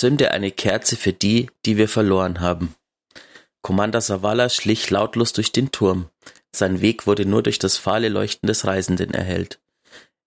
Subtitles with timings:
[0.00, 2.74] Entzünde eine Kerze für die, die wir verloren haben.
[3.60, 6.08] Commander Savala schlich lautlos durch den Turm.
[6.56, 9.60] Sein Weg wurde nur durch das fahle Leuchten des Reisenden erhellt.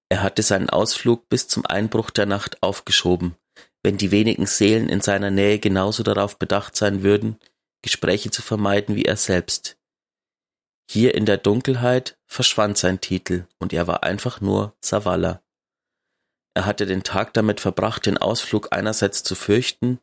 [0.09, 3.35] Er hatte seinen Ausflug bis zum Einbruch der Nacht aufgeschoben,
[3.81, 7.39] wenn die wenigen Seelen in seiner Nähe genauso darauf bedacht sein würden,
[7.81, 9.79] Gespräche zu vermeiden wie er selbst.
[10.87, 15.42] Hier in der Dunkelheit verschwand sein Titel und er war einfach nur Savala.
[16.53, 19.99] Er hatte den Tag damit verbracht, den Ausflug einerseits zu fürchten,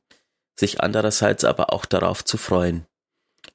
[0.59, 2.87] sich andererseits aber auch darauf zu freuen.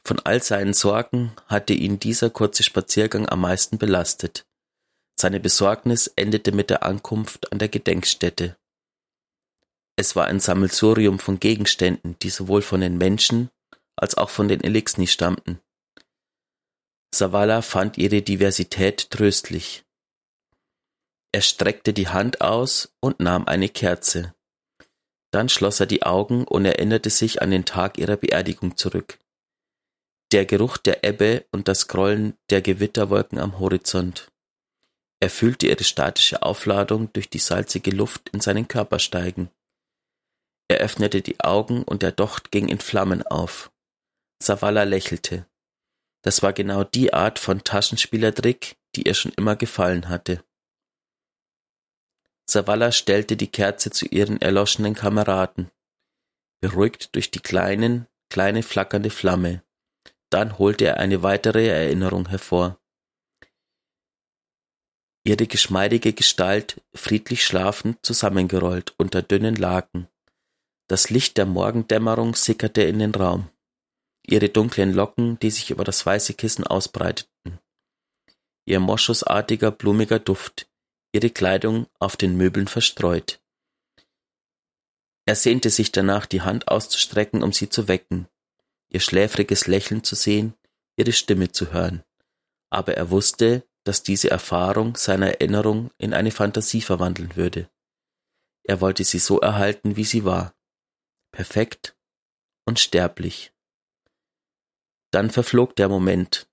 [0.03, 4.45] Von all seinen Sorgen hatte ihn dieser kurze Spaziergang am meisten belastet.
[5.19, 8.57] Seine Besorgnis endete mit der Ankunft an der Gedenkstätte.
[9.95, 13.49] Es war ein Sammelsurium von Gegenständen, die sowohl von den Menschen
[13.95, 15.59] als auch von den Elixni stammten.
[17.13, 19.84] Savala fand ihre Diversität tröstlich.
[21.35, 24.33] Er streckte die Hand aus und nahm eine Kerze.
[25.31, 29.19] Dann schloss er die Augen und erinnerte sich an den Tag ihrer Beerdigung zurück.
[30.31, 34.31] Der Geruch der Ebbe und das Grollen der Gewitterwolken am Horizont.
[35.19, 39.49] Er fühlte ihre statische Aufladung durch die salzige Luft in seinen Körper steigen.
[40.69, 43.73] Er öffnete die Augen und der Docht ging in Flammen auf.
[44.41, 45.45] Savala lächelte.
[46.21, 50.41] Das war genau die Art von Taschenspielertrick, die ihr schon immer gefallen hatte.
[52.47, 55.71] Savala stellte die Kerze zu ihren erloschenen Kameraden,
[56.61, 59.63] beruhigt durch die kleinen, kleine flackernde Flamme.
[60.29, 62.79] Dann holte er eine weitere Erinnerung hervor.
[65.23, 70.07] Ihre geschmeidige Gestalt, friedlich schlafend, zusammengerollt unter dünnen Laken.
[70.87, 73.49] Das Licht der Morgendämmerung sickerte in den Raum
[74.27, 77.59] ihre dunklen Locken, die sich über das weiße Kissen ausbreiteten,
[78.65, 80.67] ihr moschusartiger, blumiger Duft,
[81.15, 83.41] ihre Kleidung auf den Möbeln verstreut.
[85.25, 88.27] Er sehnte sich danach, die Hand auszustrecken, um sie zu wecken,
[88.89, 90.55] ihr schläfriges Lächeln zu sehen,
[90.97, 92.03] ihre Stimme zu hören.
[92.69, 97.69] Aber er wusste, dass diese Erfahrung seine Erinnerung in eine Fantasie verwandeln würde.
[98.63, 100.53] Er wollte sie so erhalten, wie sie war.
[101.31, 101.95] Perfekt
[102.65, 103.53] und sterblich.
[105.11, 106.49] Dann verflog der Moment.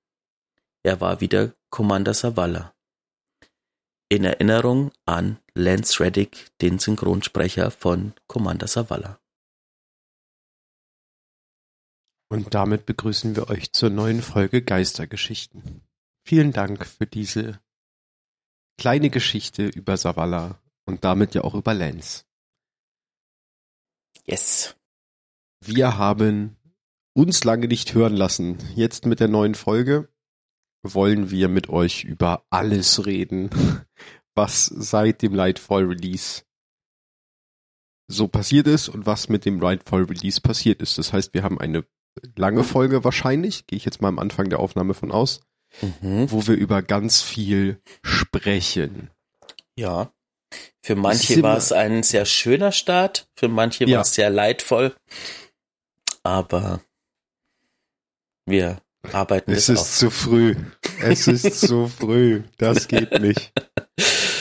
[0.85, 2.72] Er war wieder Commander Savala.
[4.13, 9.19] In Erinnerung an Lance Reddick, den Synchronsprecher von Commander Savala.
[12.29, 15.81] Und damit begrüßen wir euch zur neuen Folge Geistergeschichten.
[16.27, 17.59] Vielen Dank für diese
[18.77, 22.27] kleine Geschichte über Savala und damit ja auch über Lance.
[24.27, 24.77] Yes.
[25.65, 26.59] Wir haben
[27.15, 28.59] uns lange nicht hören lassen.
[28.75, 30.12] Jetzt mit der neuen Folge
[30.83, 33.51] wollen wir mit euch über alles reden,
[34.35, 36.43] was seit dem Lightfall Release
[38.09, 40.99] so passiert ist und was mit dem Lightfall Release passiert ist.
[40.99, 41.85] Das heißt, wir haben eine
[42.37, 45.41] lange Folge wahrscheinlich, gehe ich jetzt mal am Anfang der Aufnahme von aus,
[45.81, 46.31] mhm.
[46.31, 49.11] wo wir über ganz viel sprechen.
[49.77, 50.13] Ja.
[50.83, 53.97] Für manche war es ein sehr schöner Start, für manche ja.
[53.97, 54.95] war es sehr leidvoll.
[56.23, 56.83] Aber
[58.45, 58.83] wir
[59.13, 59.91] arbeiten Es ist auf.
[59.91, 60.55] zu früh.
[61.01, 62.43] Es ist zu früh.
[62.59, 63.53] Das geht nicht.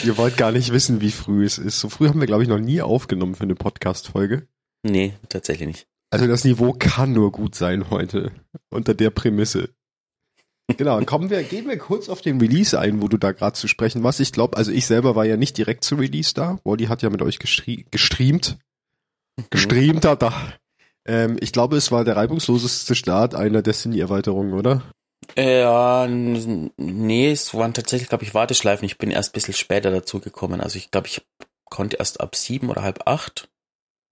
[0.04, 1.80] Ihr wollt gar nicht wissen, wie früh es ist.
[1.80, 4.48] So früh haben wir, glaube ich, noch nie aufgenommen für eine Podcast-Folge.
[4.84, 5.88] Nee, tatsächlich nicht.
[6.10, 8.32] Also das Niveau kann nur gut sein heute.
[8.70, 9.70] Unter der Prämisse.
[10.78, 13.68] Genau, kommen wir, gehen wir kurz auf den Release ein, wo du da gerade zu
[13.68, 14.20] sprechen warst.
[14.20, 16.60] Ich glaube, also ich selber war ja nicht direkt zu Release da.
[16.64, 18.58] Wally hat ja mit euch gestreamt.
[19.50, 20.34] Gestreamt hat da.
[21.06, 24.84] Ähm, ich glaube, es war der reibungsloseste Start einer Destiny-Erweiterung, oder?
[25.38, 28.86] Ja, nee, es waren tatsächlich, glaube ich, Warteschleifen.
[28.86, 30.62] Ich bin erst ein bisschen später dazu gekommen.
[30.62, 31.22] Also ich glaube, ich
[31.70, 33.50] konnte erst ab sieben oder halb acht.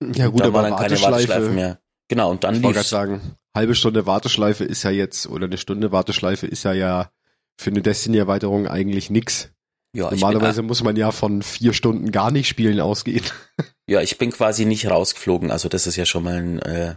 [0.02, 1.80] Ja gut, aber dann keine Warteschleife mehr.
[2.08, 5.92] Genau, und dann ich wollte sagen, halbe Stunde Warteschleife ist ja jetzt, oder eine Stunde
[5.92, 7.12] Warteschleife ist ja ja
[7.60, 9.52] für eine Destiny-Erweiterung eigentlich nix.
[9.94, 13.25] Ja, Normalerweise bin, muss man ja von vier Stunden gar nicht spielen ausgehen.
[13.89, 16.95] Ja, ich bin quasi nicht rausgeflogen, also das ist ja schon mal ein äh,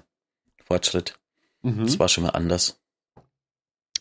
[0.67, 1.19] Fortschritt.
[1.63, 1.87] Mhm.
[1.87, 2.83] Das war schon mal anders.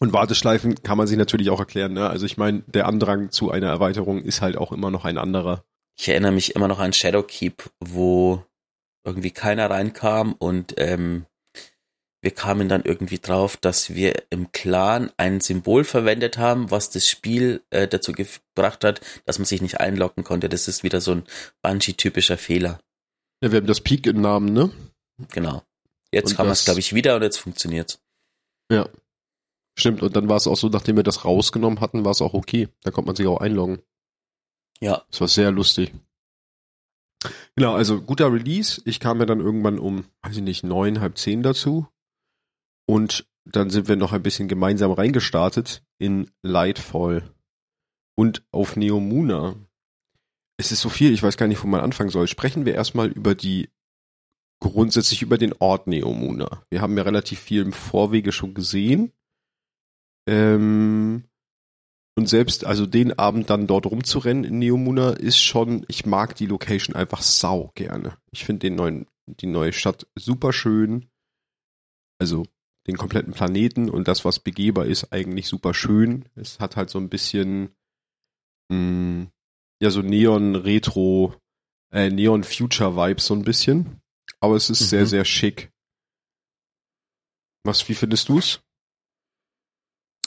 [0.02, 1.94] Und Warteschleifen kann man sich natürlich auch erklären.
[1.94, 2.10] Ne?
[2.10, 5.64] Also ich meine, der Andrang zu einer Erweiterung ist halt auch immer noch ein anderer.
[5.98, 8.44] Ich erinnere mich immer noch an Shadowkeep, wo
[9.06, 11.28] irgendwie keiner reinkam und ähm,
[12.22, 17.08] wir kamen dann irgendwie drauf, dass wir im Clan ein Symbol verwendet haben, was das
[17.08, 20.48] Spiel äh, dazu gebracht hat, dass man sich nicht einloggen konnte.
[20.48, 21.24] Das ist wieder so ein
[21.62, 22.80] Banshee-typischer Fehler.
[23.42, 24.72] Ja, wir haben das Peak im Namen, ne?
[25.32, 25.64] Genau.
[26.12, 28.00] Jetzt und kann man es, glaube ich, wieder und jetzt funktioniert's.
[28.72, 28.88] Ja.
[29.78, 32.34] Stimmt, und dann war es auch so, nachdem wir das rausgenommen hatten, war es auch
[32.34, 32.68] okay.
[32.84, 33.82] Da konnte man sich auch einloggen.
[34.80, 35.04] Ja.
[35.10, 35.92] Das war sehr lustig.
[35.92, 36.02] Genau,
[37.56, 38.82] Genau, also guter Release.
[38.86, 41.88] Ich kam ja dann irgendwann um, weiß ich nicht, neun, halb zehn dazu.
[42.92, 47.34] Und dann sind wir noch ein bisschen gemeinsam reingestartet in Lightfall
[48.18, 49.56] und auf Neomuna.
[50.58, 52.28] Es ist so viel, ich weiß gar nicht, wo man anfangen soll.
[52.28, 53.70] Sprechen wir erstmal über die,
[54.60, 56.66] grundsätzlich über den Ort Neomuna.
[56.70, 59.14] Wir haben ja relativ viel im Vorwege schon gesehen.
[60.28, 61.24] Ähm,
[62.18, 66.46] und selbst, also den Abend dann dort rumzurennen in Neomuna ist schon, ich mag die
[66.46, 68.18] Location einfach sau gerne.
[68.32, 71.10] Ich finde den neuen, die neue Stadt super schön.
[72.20, 72.44] Also
[72.88, 76.26] den kompletten Planeten und das, was begehbar ist, eigentlich super schön.
[76.36, 77.70] Es hat halt so ein bisschen,
[78.70, 79.28] mh, hm,
[79.82, 81.36] ja, so Neon-Retro,
[81.92, 84.02] äh, Neon-Future-Vibes so ein bisschen.
[84.40, 84.86] Aber es ist mhm.
[84.86, 85.72] sehr, sehr schick.
[87.64, 88.62] Was, wie findest du's?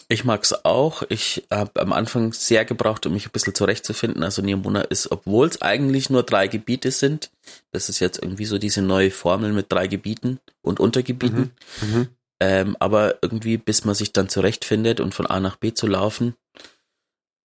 [0.09, 1.03] Ich mag's auch.
[1.09, 4.23] Ich habe am Anfang sehr gebraucht, um mich ein bisschen zurechtzufinden.
[4.23, 7.31] Also Niamuna ist, obwohl es eigentlich nur drei Gebiete sind,
[7.73, 11.53] das ist jetzt irgendwie so diese neue Formel mit drei Gebieten und Untergebieten.
[11.81, 11.89] Mhm.
[11.89, 12.09] Mhm.
[12.41, 16.35] Ähm, aber irgendwie, bis man sich dann zurechtfindet und von A nach B zu laufen,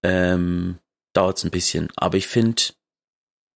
[0.04, 0.80] ähm,
[1.14, 1.90] dauert es ein bisschen.
[1.96, 2.64] Aber ich finde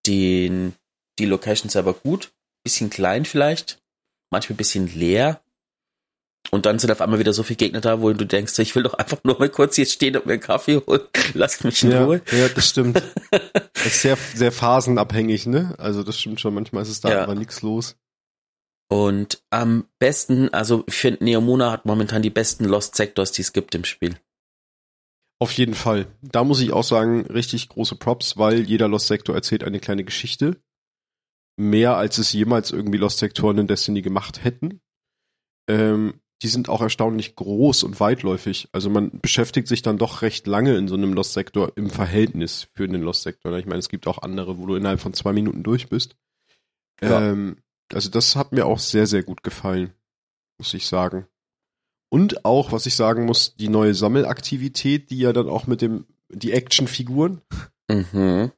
[0.06, 0.72] die
[1.18, 2.32] Location selber gut.
[2.62, 3.82] Bisschen klein vielleicht.
[4.30, 5.40] Manchmal ein bisschen leer.
[6.50, 8.82] Und dann sind auf einmal wieder so viele Gegner da, wo du denkst, ich will
[8.82, 11.00] doch einfach nur mal kurz hier stehen und mir einen Kaffee holen.
[11.34, 12.20] Lasst mich in ja, Ruhe.
[12.30, 13.02] Ja, das stimmt.
[13.30, 15.74] das ist sehr, sehr phasenabhängig, ne?
[15.78, 16.54] Also das stimmt schon.
[16.54, 17.22] Manchmal ist es da ja.
[17.22, 17.96] aber nichts los.
[18.94, 23.52] Und am besten, also ich finde, Neomuna hat momentan die besten Lost Sectors, die es
[23.52, 24.20] gibt im Spiel.
[25.40, 26.06] Auf jeden Fall.
[26.22, 30.04] Da muss ich auch sagen, richtig große Props, weil jeder Lost Sector erzählt eine kleine
[30.04, 30.62] Geschichte.
[31.56, 34.80] Mehr als es jemals irgendwie Lost Sektoren in Destiny gemacht hätten.
[35.68, 38.68] Ähm, die sind auch erstaunlich groß und weitläufig.
[38.70, 42.68] Also man beschäftigt sich dann doch recht lange in so einem Lost Sektor im Verhältnis
[42.76, 43.58] für den Lost Sektor.
[43.58, 46.14] Ich meine, es gibt auch andere, wo du innerhalb von zwei Minuten durch bist.
[47.02, 47.32] Ja.
[47.32, 47.56] Ähm,
[47.92, 49.92] also das hat mir auch sehr, sehr gut gefallen,
[50.58, 51.26] muss ich sagen.
[52.10, 56.06] Und auch, was ich sagen muss, die neue Sammelaktivität, die ja dann auch mit dem,
[56.28, 57.40] die Actionfiguren.
[57.88, 58.52] Mhm.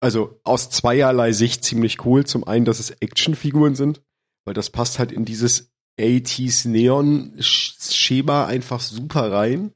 [0.00, 2.24] Also aus zweierlei Sicht ziemlich cool.
[2.24, 4.02] Zum einen, dass es Actionfiguren sind,
[4.44, 9.72] weil das passt halt in dieses 80s Neon-Schema einfach super rein.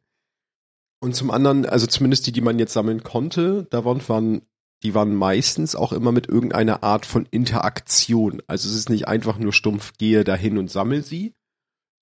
[1.01, 4.43] Und zum anderen, also zumindest die, die man jetzt sammeln konnte, da waren
[4.83, 8.43] die waren meistens auch immer mit irgendeiner Art von Interaktion.
[8.47, 11.35] Also es ist nicht einfach nur stumpf, gehe dahin und sammel sie,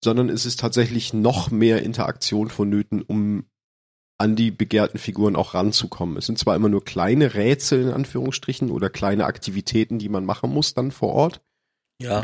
[0.04, 3.46] sondern es ist tatsächlich noch mehr Interaktion vonnöten, um
[4.18, 6.18] an die begehrten Figuren auch ranzukommen.
[6.18, 10.52] Es sind zwar immer nur kleine Rätsel in Anführungsstrichen oder kleine Aktivitäten, die man machen
[10.52, 11.42] muss dann vor Ort.
[12.02, 12.24] Ja.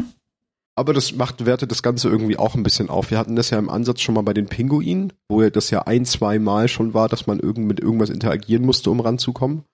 [0.75, 3.11] Aber das macht, wertet das Ganze irgendwie auch ein bisschen auf.
[3.11, 5.81] Wir hatten das ja im Ansatz schon mal bei den Pinguinen, wo ja das ja
[5.83, 9.65] ein, zwei Mal schon war, dass man irgend mit irgendwas interagieren musste, um ranzukommen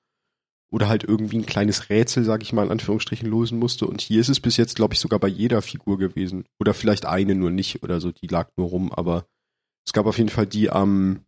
[0.71, 3.87] oder halt irgendwie ein kleines Rätsel, sag ich mal in Anführungsstrichen, lösen musste.
[3.87, 6.45] Und hier ist es bis jetzt, glaube ich, sogar bei jeder Figur gewesen.
[6.59, 9.25] Oder vielleicht eine nur nicht oder so, die lag nur rum, aber
[9.87, 11.25] es gab auf jeden Fall die am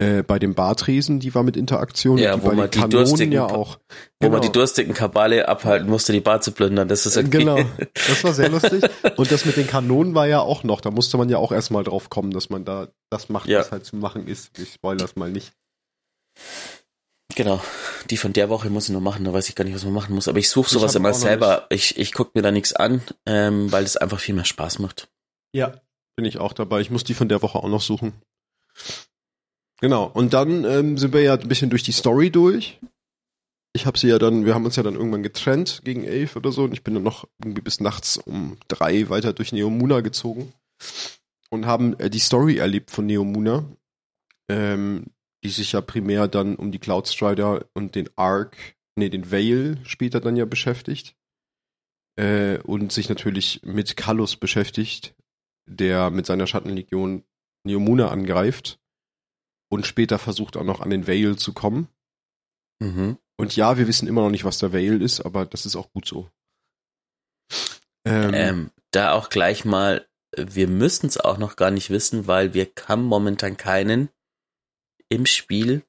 [0.00, 3.46] äh, bei dem Bartresen, die war mit Interaktion, ja, wo man die Kanonen durstigen, ja
[3.46, 3.78] auch.
[4.20, 4.32] Wo genau.
[4.34, 6.86] man die durstigen Kabale abhalten musste, die Bar zu plündern.
[6.86, 7.28] Das ist okay.
[7.28, 7.58] Genau,
[7.94, 8.84] das war sehr lustig.
[9.16, 11.82] Und das mit den Kanonen war ja auch noch, da musste man ja auch erstmal
[11.82, 13.58] drauf kommen, dass man da das macht, ja.
[13.58, 14.56] was halt zu machen ist.
[14.56, 15.52] Ich spoilere das mal nicht.
[17.38, 17.62] Genau.
[18.10, 19.94] Die von der Woche muss ich noch machen, da weiß ich gar nicht, was man
[19.94, 20.26] machen muss.
[20.26, 21.68] Aber ich suche sowas immer selber.
[21.70, 25.08] Ich, ich gucke mir da nichts an, ähm, weil es einfach viel mehr Spaß macht.
[25.54, 25.80] Ja,
[26.16, 26.80] bin ich auch dabei.
[26.80, 28.12] Ich muss die von der Woche auch noch suchen.
[29.80, 30.06] Genau.
[30.06, 32.80] Und dann ähm, sind wir ja ein bisschen durch die Story durch.
[33.72, 36.50] Ich habe sie ja dann, wir haben uns ja dann irgendwann getrennt gegen elf oder
[36.50, 40.52] so und ich bin dann noch irgendwie bis nachts um drei weiter durch Neomuna gezogen
[41.50, 43.64] und haben äh, die Story erlebt von Neomuna.
[44.48, 45.04] Ähm,
[45.48, 49.78] die sich ja primär dann um die Cloud Strider und den Ark, nee, den Veil
[49.82, 51.16] später dann ja beschäftigt.
[52.16, 55.14] Äh, und sich natürlich mit Kallus beschäftigt,
[55.66, 57.24] der mit seiner Schattenlegion
[57.64, 58.78] Neomuna angreift
[59.70, 61.88] und später versucht auch noch an den Veil zu kommen.
[62.80, 63.16] Mhm.
[63.38, 65.90] Und ja, wir wissen immer noch nicht, was der Veil ist, aber das ist auch
[65.92, 66.28] gut so.
[68.04, 72.52] Ähm, ähm, da auch gleich mal, wir müssen es auch noch gar nicht wissen, weil
[72.52, 74.10] wir haben momentan keinen,
[75.08, 75.82] im Spiel,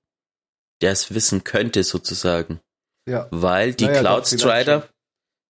[0.81, 2.59] der es wissen könnte, sozusagen.
[3.07, 3.27] Ja.
[3.31, 4.89] Weil die naja, Cloud Strider,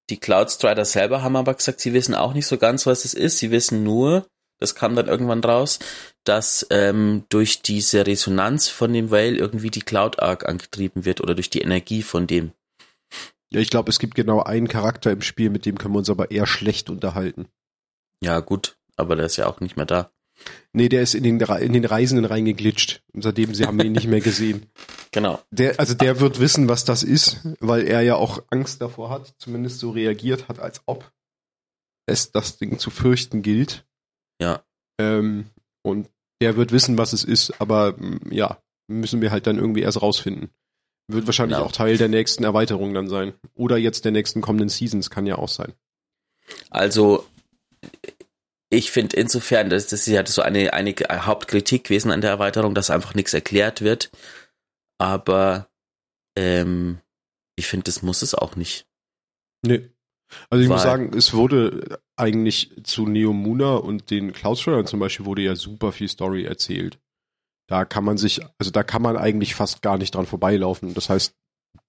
[0.10, 3.14] die Cloud Strider selber haben aber gesagt, sie wissen auch nicht so ganz, was es
[3.14, 3.38] ist.
[3.38, 4.28] Sie wissen nur,
[4.60, 5.80] das kam dann irgendwann raus,
[6.24, 11.36] dass ähm, durch diese Resonanz von dem Whale irgendwie die Cloud Arc angetrieben wird oder
[11.36, 12.54] durch die Energie von dem.
[13.52, 16.10] Ja, ich glaube, es gibt genau einen Charakter im Spiel, mit dem können wir uns
[16.10, 17.48] aber eher schlecht unterhalten.
[18.22, 20.12] Ja, gut, aber der ist ja auch nicht mehr da.
[20.72, 23.02] Nee, der ist in den, in den Reisenden reingeglitscht.
[23.14, 24.66] Und seitdem sie haben ihn nicht mehr gesehen.
[25.12, 25.40] Genau.
[25.50, 29.34] Der, also der wird wissen, was das ist, weil er ja auch Angst davor hat,
[29.40, 31.12] zumindest so reagiert hat, als ob
[32.06, 33.88] es das Ding zu fürchten gilt.
[34.40, 34.64] Ja.
[35.00, 35.50] Ähm,
[35.82, 36.08] und
[36.44, 40.00] der wird wissen, was es ist, aber mm, ja, müssen wir halt dann irgendwie erst
[40.00, 40.52] rausfinden.
[41.08, 41.68] Wird wahrscheinlich Genau.
[41.68, 43.34] auch Teil der nächsten Erweiterung dann sein.
[43.56, 45.74] Oder jetzt der nächsten kommenden Seasons, kann ja auch sein.
[46.70, 47.26] Also
[48.70, 52.76] ich finde insofern, das, das ist ja so eine, eine Hauptkritik gewesen an der Erweiterung,
[52.76, 54.12] dass einfach nichts erklärt wird.
[55.00, 55.70] Aber
[56.38, 57.00] ähm,
[57.56, 58.88] ich finde, das muss es auch nicht.
[59.66, 59.90] Nee.
[60.50, 65.26] Also ich muss Weil- sagen, es wurde eigentlich zu Neomuna und den Cloudstridern zum Beispiel
[65.26, 67.00] wurde ja super viel Story erzählt.
[67.68, 70.94] Da kann man sich, also da kann man eigentlich fast gar nicht dran vorbeilaufen.
[70.94, 71.36] Das heißt,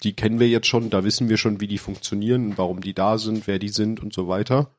[0.02, 3.18] die kennen wir jetzt schon, da wissen wir schon, wie die funktionieren, warum die da
[3.18, 4.74] sind, wer die sind und so weiter.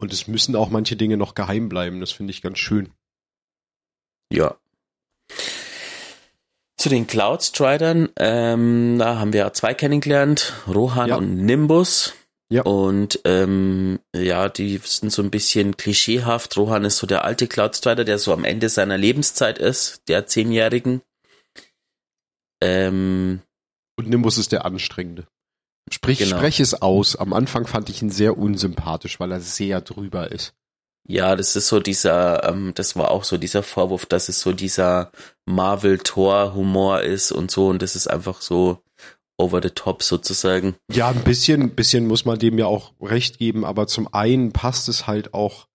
[0.00, 2.00] Und es müssen auch manche Dinge noch geheim bleiben.
[2.00, 2.90] Das finde ich ganz schön.
[4.32, 4.56] Ja.
[6.76, 11.16] Zu den Cloud Stridern, ähm, da haben wir zwei kennengelernt, Rohan Ja.
[11.16, 12.14] und Nimbus.
[12.52, 12.62] Ja.
[12.62, 16.56] Und ähm, ja, die sind so ein bisschen klischeehaft.
[16.56, 20.26] Rohan ist so der alte Cloud Strider, der so am Ende seiner Lebenszeit ist, der
[20.26, 21.02] Zehnjährigen.
[22.62, 23.42] Ähm,
[23.96, 25.28] Und Nimbus ist der Anstrengende.
[25.92, 26.36] Sprich, Genau.
[26.36, 27.16] sprech es aus.
[27.16, 30.54] Am Anfang fand ich ihn sehr unsympathisch, weil er sehr drüber ist.
[31.08, 34.52] Ja, das ist so dieser, ähm, das war auch so dieser Vorwurf, dass es so
[34.52, 35.10] dieser
[35.46, 38.78] Marvel-Tor-Humor ist und so und das ist einfach so
[39.38, 40.76] over the top sozusagen.
[40.92, 44.52] Ja, ein bisschen, ein bisschen muss man dem ja auch recht geben, aber zum einen
[44.52, 45.66] passt es halt auch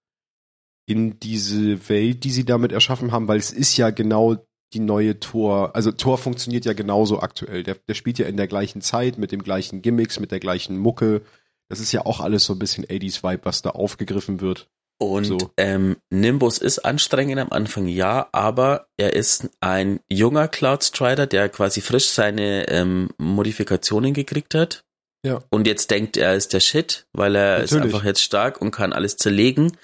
[0.87, 4.37] in diese Welt, die sie damit erschaffen haben, weil es ist ja genau
[4.73, 7.63] die neue Tor, also Tor funktioniert ja genauso aktuell.
[7.63, 10.77] Der, der spielt ja in der gleichen Zeit, mit dem gleichen Gimmicks, mit der gleichen
[10.77, 11.21] Mucke.
[11.69, 14.67] Das ist ja auch alles so ein bisschen 80s-Vibe, was da aufgegriffen wird.
[14.97, 15.37] Und So.
[15.57, 21.49] ähm, Nimbus ist anstrengend am Anfang, ja, aber er ist ein junger Cloud Strider, der
[21.49, 24.85] quasi frisch seine ähm, Modifikationen gekriegt hat.
[25.25, 25.41] Ja.
[25.49, 27.93] Und jetzt denkt er ist der Shit, weil er ist Natürlich.
[27.93, 29.75] einfach jetzt stark und kann alles zerlegen.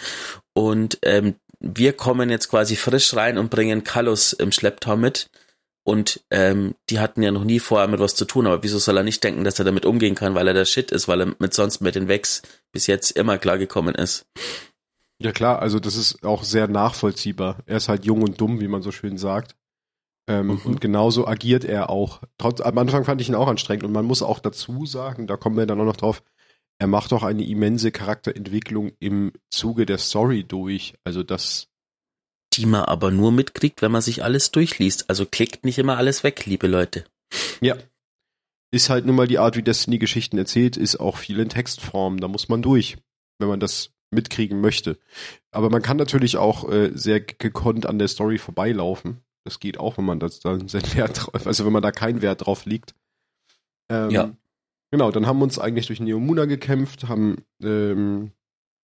[0.54, 5.30] Und ähm, wir kommen jetzt quasi frisch rein und bringen Kallus im Schlepptau mit.
[5.84, 8.98] Und ähm, die hatten ja noch nie vorher mit was zu tun, aber wieso soll
[8.98, 11.36] er nicht denken, dass er damit umgehen kann, weil er der Shit ist, weil er
[11.40, 14.26] mit sonst mit den Vex bis jetzt immer klargekommen ist.
[15.20, 17.58] Ja klar, also das ist auch sehr nachvollziehbar.
[17.66, 19.56] Er ist halt jung und dumm, wie man so schön sagt.
[20.28, 20.62] Ähm, Mhm.
[20.66, 22.22] Und genauso agiert er auch.
[22.38, 25.36] Trotz, am Anfang fand ich ihn auch anstrengend und man muss auch dazu sagen, da
[25.36, 26.22] kommen wir dann auch noch drauf,
[26.82, 30.96] er macht auch eine immense Charakterentwicklung im Zuge der Story durch.
[31.04, 31.68] Also das,
[32.54, 35.08] die man aber nur mitkriegt, wenn man sich alles durchliest.
[35.08, 37.06] Also klickt nicht immer alles weg, liebe Leute.
[37.62, 37.76] ja,
[38.72, 42.20] ist halt nun mal die Art, wie Destiny Geschichten erzählt, ist auch viel in Textform.
[42.20, 42.98] Da muss man durch,
[43.38, 44.98] wenn man das mitkriegen möchte.
[45.52, 49.22] Aber man kann natürlich auch äh, sehr gekonnt an der Story vorbeilaufen.
[49.44, 52.24] Das geht auch, wenn man das dann seinen Wert drauf, also wenn man da keinen
[52.24, 52.96] Wert drauf legt.
[53.88, 54.36] Ähm, Ja.
[54.92, 58.32] Genau, dann haben wir uns eigentlich durch Neomuna gekämpft, haben, ähm,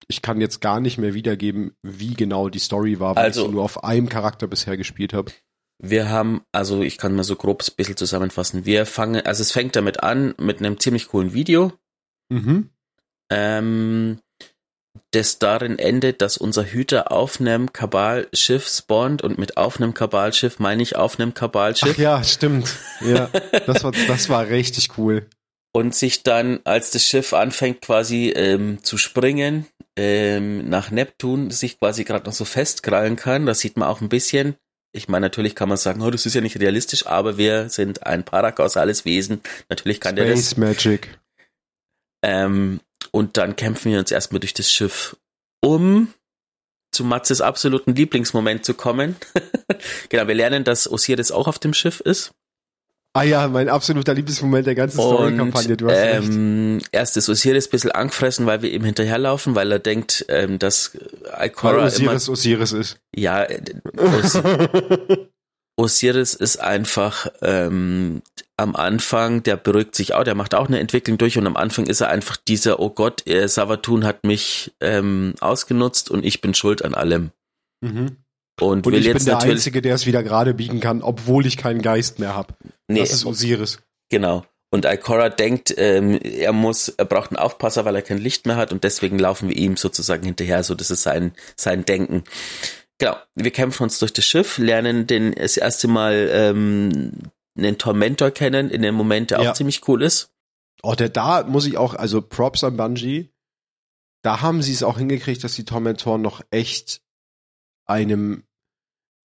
[0.08, 3.52] ich kann jetzt gar nicht mehr wiedergeben, wie genau die Story war, weil Also- ich
[3.52, 5.32] nur auf einem Charakter bisher gespielt habe.
[5.80, 8.66] Wir haben, also ich kann mal so grob ein bisschen zusammenfassen.
[8.66, 11.74] Wir fangen, also es fängt damit an mit einem ziemlich coolen Video,
[12.30, 12.70] Mhm.
[13.32, 14.20] ähm,
[15.12, 20.60] das darin endet, dass unser Hüter auf einem Kabalschiff spawnt und mit auf einem Kabalschiff
[20.60, 22.76] meine ich auf einem Ach Kabalschiff ja, stimmt.
[23.02, 23.28] Ja,
[23.68, 25.28] das war, das war richtig cool.
[25.74, 31.80] Und sich dann, als das Schiff anfängt quasi ähm, zu springen, ähm, nach Neptun, sich
[31.80, 33.46] quasi gerade noch so festkrallen kann.
[33.46, 34.56] Das sieht man auch ein bisschen.
[34.94, 38.06] Ich meine, natürlich kann man sagen, oh, das ist ja nicht realistisch, aber wir sind
[38.06, 39.42] ein parakausales Wesen.
[39.70, 40.40] Natürlich kann der das.
[40.40, 41.20] Space Magic.
[42.24, 42.80] Ähm,
[43.12, 45.16] und dann kämpfen wir uns erstmal durch das Schiff,
[45.62, 46.14] um
[46.92, 49.16] zu Matzes absoluten Lieblingsmoment zu kommen.
[50.10, 52.34] genau, wir lernen, dass Osiris auch auf dem Schiff ist.
[53.18, 56.30] Ah ja, mein absoluter Lieblingsmoment der ganzen Story-Kampagne, du hast recht.
[56.30, 60.60] ähm, erst ist Osiris ein bisschen angefressen, weil wir ihm hinterherlaufen, weil er denkt, ähm,
[60.60, 63.00] dass Weil Ikora Osiris Osiris ist.
[63.12, 63.24] immer...
[63.24, 63.60] Ja, äh,
[63.98, 64.40] Os
[65.78, 68.22] Osiris ist einfach ähm,
[68.56, 71.88] am Anfang, der beruhigt sich auch, der macht auch eine Entwicklung durch und am Anfang
[71.88, 76.54] ist er einfach dieser, oh Gott, äh, Savatun hat mich ähm, ausgenutzt und ich bin
[76.54, 77.32] schuld an allem.
[77.82, 78.18] mhm.
[78.60, 79.56] Und, Und will ich bin jetzt der natürlich...
[79.56, 82.56] Einzige, der es wieder gerade biegen kann, obwohl ich keinen Geist mehr habe.
[82.88, 83.80] nee, Das ist Osiris.
[84.10, 84.46] Genau.
[84.70, 88.58] Und Ikora denkt, ähm, er muss, er braucht einen Aufpasser, weil er kein Licht mehr
[88.58, 90.64] hat und deswegen laufen wir ihm sozusagen hinterher.
[90.64, 92.24] So, das ist sein, sein Denken.
[92.98, 93.16] Genau.
[93.36, 97.12] Wir kämpfen uns durch das Schiff, lernen den das erste Mal ähm,
[97.58, 99.52] einen Tormentor kennen in dem Moment, der Ja.
[99.52, 100.32] auch ziemlich cool ist.
[100.84, 103.30] Oh, der da muss ich auch, also Props an Bungie.
[104.24, 107.02] Da haben sie es auch hingekriegt, dass die Tormentoren noch echt
[107.86, 108.44] einem,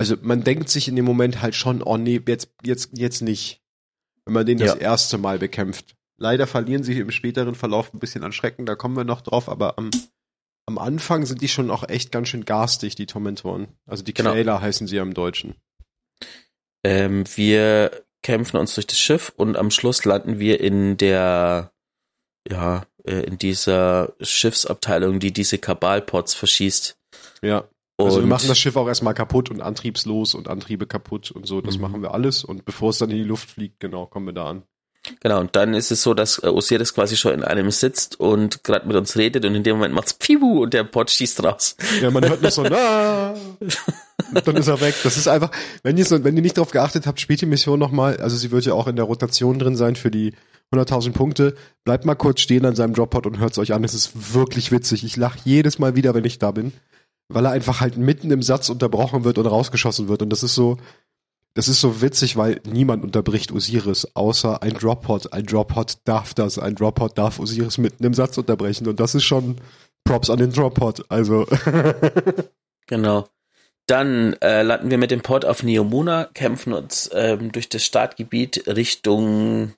[0.00, 3.60] also man denkt sich in dem Moment halt schon, oh nee, jetzt, jetzt, jetzt nicht.
[4.24, 4.66] wenn man den Ja.
[4.66, 5.94] das erste Mal bekämpft.
[6.16, 9.48] Leider verlieren sie im späteren Verlauf ein bisschen an Schrecken, da kommen wir noch drauf,
[9.48, 9.90] aber am,
[10.66, 13.68] am Anfang sind die schon auch echt ganz schön garstig, die Tormentoren.
[13.86, 14.32] Also die Genau.
[14.32, 15.54] Quäler heißen sie ja im Deutschen.
[16.84, 17.90] Ähm, wir
[18.22, 21.72] kämpfen uns durch das Schiff und am Schluss landen wir in der,
[22.48, 26.98] ja, äh, in dieser Schiffsabteilung, die diese Kabalpots verschießt.
[27.42, 27.68] Ja.
[28.04, 31.60] Also wir machen das Schiff auch erstmal kaputt und antriebslos und Antriebe kaputt und so,
[31.60, 31.82] das Mhm.
[31.82, 32.44] machen wir alles.
[32.44, 34.62] Und bevor es dann in die Luft fliegt, genau, kommen wir da an.
[35.20, 38.62] Genau, und dann ist es so, dass äh, Osiris quasi schon in einem sitzt und
[38.64, 41.74] gerade mit uns redet und in dem Moment macht's Pibu und der Pot schießt raus.
[42.02, 44.94] Ja, man hört noch so, na, und dann ist er weg.
[45.02, 45.50] Das ist einfach,
[45.82, 48.50] wenn ihr, so, wenn ihr nicht darauf geachtet habt, spielt die Mission nochmal, also sie
[48.50, 50.34] wird ja auch in der Rotation drin sein für die
[50.72, 51.54] 100.000 Punkte.
[51.84, 53.82] Bleibt mal kurz stehen an seinem Droppod und hört's euch an.
[53.84, 55.02] Es ist wirklich witzig.
[55.02, 56.72] Ich lache jedes Mal wieder, wenn ich da bin,
[57.30, 60.22] weil er einfach halt mitten im Satz unterbrochen wird und rausgeschossen wird.
[60.22, 60.76] Und das ist so,
[61.54, 65.32] das ist so witzig, weil niemand unterbricht Osiris, außer ein Droppod.
[65.32, 66.58] Ein Droppod darf das.
[66.58, 68.86] Ein Droppod darf Osiris mitten im Satz unterbrechen.
[68.86, 69.56] Und das ist schon
[70.04, 71.04] Props an den Droppod.
[71.08, 71.46] Also,
[72.90, 73.28] Genau.
[73.86, 78.64] Dann äh, landen wir mit dem Pod auf Neomuna, kämpfen uns ähm, durch das Startgebiet
[78.66, 79.74] Richtung,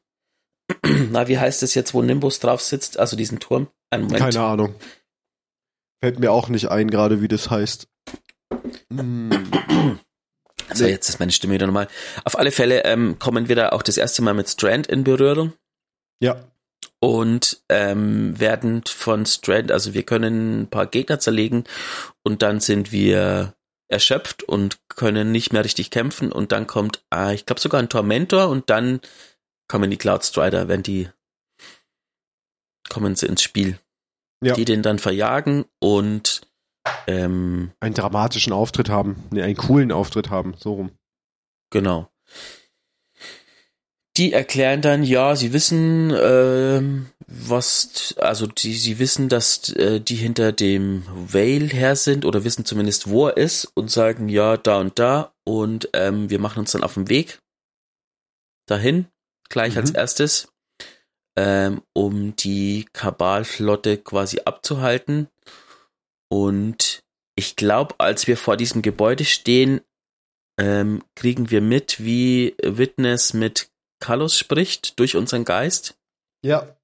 [1.11, 3.68] na, wie heißt es jetzt, wo Nimbus drauf sitzt, also diesen Turm?
[3.90, 4.21] Einen Moment.
[4.21, 4.75] keine Ahnung.
[6.02, 7.88] Fällt mir auch nicht ein, gerade wie das heißt.
[10.68, 11.87] Also jetzt ist meine Stimme wieder normal.
[12.25, 15.52] Auf alle Fälle ähm, kommen wir da auch das erste Mal mit Strand in Berührung
[16.18, 16.47] Ja,
[17.02, 21.64] und ähm, werden von Strand, also wir können ein paar Gegner zerlegen
[22.23, 23.54] und dann sind wir
[23.88, 27.88] erschöpft und können nicht mehr richtig kämpfen und dann kommt, ah, ich glaube sogar ein
[27.88, 29.00] Tormentor und dann
[29.68, 31.09] kommen die Cloud Strider, wenn die
[32.88, 33.78] kommen sie ins Spiel,
[34.42, 34.54] ja.
[34.54, 36.42] die den dann verjagen und
[37.06, 39.25] ähm, einen dramatischen Auftritt haben.
[39.30, 40.54] Nee, einen coolen Auftritt haben.
[40.58, 40.90] So rum.
[41.70, 42.08] Genau.
[44.18, 50.16] Die erklären dann, ja, sie wissen, ähm, was, also die, sie wissen, dass äh, die
[50.16, 54.81] hinter dem Vale her sind oder wissen zumindest, wo er ist und sagen, ja, da
[54.81, 57.40] und da und ähm, wir machen uns dann auf den Weg
[58.66, 59.07] dahin,
[59.48, 59.81] gleich Mhm.
[59.81, 60.51] als erstes,
[61.37, 65.29] ähm, um die Kabalflotte quasi abzuhalten.
[66.31, 67.03] Und
[67.37, 69.81] ich glaube, als wir vor diesem Gebäude stehen,
[70.59, 75.99] ähm, kriegen wir mit, wie Witness mit Carlos spricht durch unseren Geist.
[76.45, 76.77] Ja.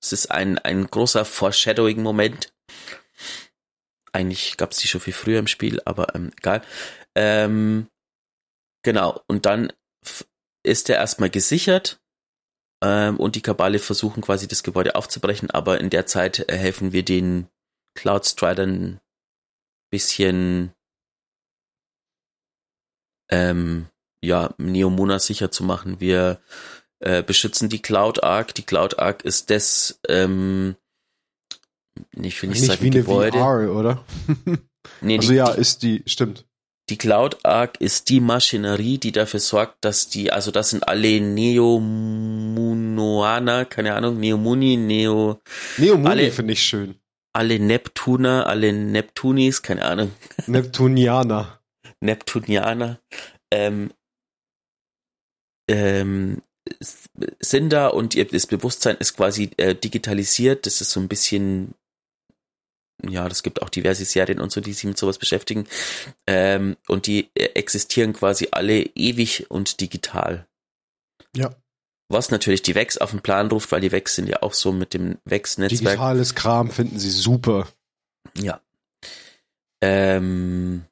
[0.00, 2.54] Es ist ein, ein großer Foreshadowing-Moment.
[4.12, 6.62] Eigentlich gab es die schon viel früher im Spiel, aber ähm, egal.
[7.14, 7.88] Ähm,
[8.82, 9.72] genau, und dann
[10.62, 12.00] ist er erstmal gesichert
[12.82, 16.92] ähm, und die Kabale versuchen quasi das Gebäude aufzubrechen, aber in der Zeit äh, helfen
[16.92, 17.48] wir den
[17.94, 19.00] Cloud Stridern ein
[19.90, 20.72] bisschen
[23.30, 23.86] ähm,
[24.22, 26.00] ja, Neomuna sicher zu machen.
[26.00, 26.40] Wir
[27.00, 28.54] äh, beschützen die Cloud Arc.
[28.54, 30.76] Die Cloud Arc ist das, ähm,
[32.12, 33.38] ich will nicht, Nicht sagen wie eine Gebäude.
[33.38, 34.04] VR, oder?
[35.00, 36.47] Nee, Also die, ja, ist die, stimmt.
[36.90, 41.20] Die Cloud Arc ist die Maschinerie, die dafür sorgt, dass die, also das sind alle
[41.20, 45.40] Neomunoaner, keine Ahnung, Neomuni, Neo,
[45.76, 46.94] Neomuni finde ich schön.
[47.32, 50.12] alle Neptuner, alle Neptunis, keine Ahnung,
[50.46, 51.60] Neptunianer.
[52.00, 53.00] Neptunianer,
[53.52, 53.90] ähm,
[55.68, 56.42] ähm,
[57.40, 60.66] sind da und ihr das Bewusstsein ist quasi äh, digitalisiert.
[60.66, 61.74] Das ist so ein bisschen,
[63.06, 65.66] ja, das gibt auch diverse Serien und so, die sich mit sowas beschäftigen.
[66.26, 70.46] Ähm, und die äh, existieren quasi alle ewig und digital.
[71.36, 71.54] Ja.
[72.08, 74.72] Was natürlich die Vex auf den Plan ruft, weil die Vex sind ja auch so
[74.72, 75.80] mit dem Vex-Netzwerk.
[75.80, 77.68] Digitales Kram finden sie super.
[78.36, 78.60] Ja.
[79.82, 80.84] Ähm,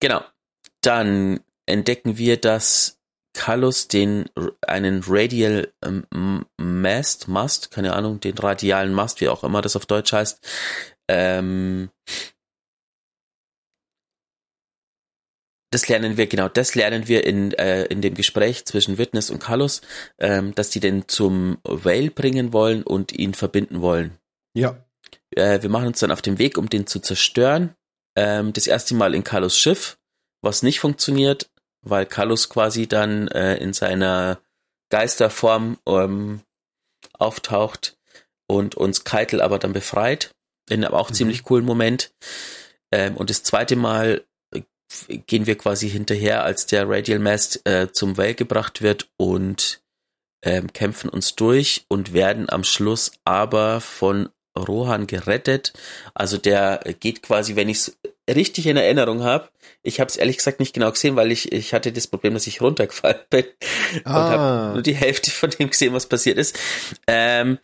[0.00, 0.22] genau.
[0.80, 2.95] Dann entdecken wir, dass
[3.36, 4.26] Kallus den
[4.66, 9.86] einen Radial ähm, Mast, Mast, keine Ahnung, den radialen Mast, wie auch immer das auf
[9.86, 10.40] Deutsch heißt,
[11.08, 11.90] ähm,
[15.70, 19.40] das lernen wir, genau, das lernen wir in, äh, in dem Gespräch zwischen Witness und
[19.40, 19.82] Kallus,
[20.18, 24.16] ähm, dass die den zum Whale bringen wollen und ihn verbinden wollen.
[24.54, 24.82] Ja.
[25.30, 27.74] Äh, wir machen uns dann auf den Weg, um den zu zerstören.
[28.16, 29.98] Ähm, das erste Mal in Carlos Schiff,
[30.40, 31.50] was nicht funktioniert,
[31.88, 34.40] weil Carlos quasi dann äh, in seiner
[34.90, 36.40] Geisterform ähm,
[37.18, 37.96] auftaucht
[38.46, 40.34] und uns Keitel aber dann befreit.
[40.68, 41.14] In einem auch Mhm.
[41.14, 42.12] ziemlich coolen Moment.
[42.92, 44.62] Ähm, und das zweite Mal äh,
[45.26, 49.82] gehen wir quasi hinterher, als der Radial Mast äh, zum Well gebracht wird und
[50.44, 55.72] ähm, kämpfen uns durch und werden am Schluss aber von Rohan gerettet.
[56.14, 57.92] Also der geht quasi, wenn ich
[58.28, 59.48] richtig in Erinnerung habe,
[59.82, 62.46] ich habe es ehrlich gesagt nicht genau gesehen, weil ich, ich hatte das Problem, dass
[62.46, 63.44] ich runtergefallen bin
[64.04, 64.10] ah.
[64.10, 66.58] und habe nur die Hälfte von dem gesehen, was passiert ist.
[67.06, 67.58] Ähm,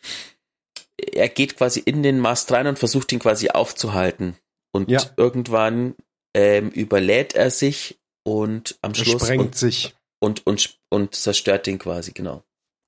[0.96, 4.37] er geht quasi in den Mast rein und versucht ihn quasi aufzuhalten.
[4.72, 5.03] Und ja.
[5.16, 5.94] irgendwann
[6.35, 11.66] ähm, überlädt er sich und am Schluss er sprengt und, sich und, und, und zerstört
[11.66, 12.44] den quasi, genau.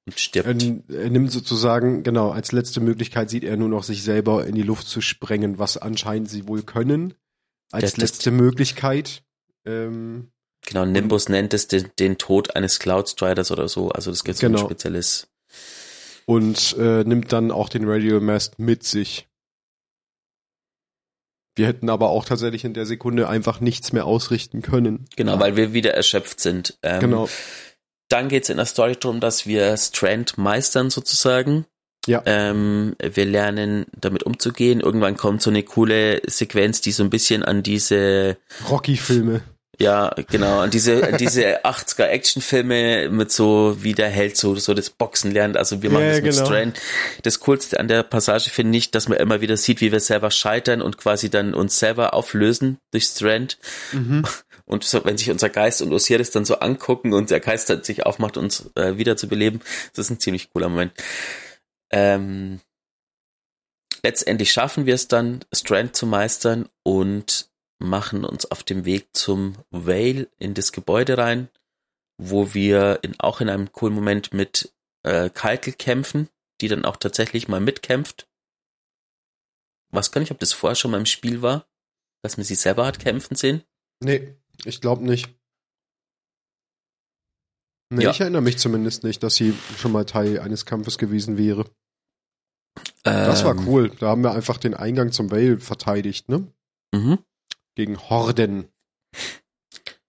[0.07, 0.63] Und stirbt.
[0.63, 4.55] Er, er, nimmt sozusagen, genau, als letzte Möglichkeit sieht er nur noch sich selber in
[4.55, 7.15] die Luft zu sprengen, was anscheinend sie wohl können.
[7.75, 9.23] Als das, letzte das, Möglichkeit.
[9.67, 10.31] Ähm,
[10.63, 13.91] genau, Nimbus nennt es den, den, Tod eines Cloud Striders oder so.
[13.91, 14.65] Also das gibt so genau.
[14.65, 15.29] spezielles.
[16.27, 19.29] Und äh, nimmt dann auch den Radio Mast mit sich.
[21.57, 25.07] Wir hätten aber auch tatsächlich in der Sekunde einfach nichts mehr ausrichten können.
[25.17, 26.79] Genau, weil wir wieder erschöpft sind.
[26.83, 27.29] Ähm, genau.
[28.09, 31.67] Dann geht es in der Story darum, dass wir Strand meistern sozusagen.
[32.07, 32.23] Ja.
[32.27, 34.81] Ähm, wir lernen damit umzugehen.
[34.81, 38.37] Irgendwann kommt so eine coole Sequenz, die so ein bisschen an diese
[38.69, 39.43] Rocky-Filme
[39.79, 40.63] ja, genau.
[40.63, 45.57] Und diese, diese 80er Actionfilme mit so, wie der Held so, so das Boxen lernt.
[45.57, 46.47] Also wir machen ja, das mit genau.
[46.47, 46.81] Strand.
[47.23, 50.31] Das Coolste an der Passage finde ich, dass man immer wieder sieht, wie wir selber
[50.31, 53.59] scheitern und quasi dann uns selber auflösen durch Strand.
[53.93, 54.25] Mhm.
[54.67, 57.85] Und so, wenn sich unser Geist und Osiris dann so angucken und der Geist dann
[57.85, 59.61] sich aufmacht, uns äh, wieder zu beleben,
[59.95, 60.93] das ist ein ziemlich cooler Moment.
[61.97, 62.61] Ähm,
[64.03, 69.55] letztendlich schaffen wir es dann, Strand zu meistern und machen uns auf dem Weg zum
[69.71, 71.49] Vale in das Gebäude rein,
[72.19, 76.29] wo wir in, auch in einem coolen Moment mit äh, Keitel kämpfen,
[76.61, 78.29] die dann auch tatsächlich mal mitkämpft.
[79.93, 81.65] Was kann ich, ob das vorher schon mal im Spiel war,
[82.25, 83.63] dass man sie selber hat kämpfen sehen?
[84.01, 85.33] Nee, ich glaube nicht.
[87.91, 88.11] Nee, ja.
[88.11, 91.71] ich erinnere mich zumindest nicht, dass sie schon mal Teil eines Kampfes gewesen wäre.
[93.03, 93.69] Das war ähm.
[93.69, 93.93] cool.
[94.01, 96.47] Da haben wir einfach den Eingang zum Vale verteidigt, ne?
[96.93, 97.19] Mhm
[97.75, 98.69] gegen Horden.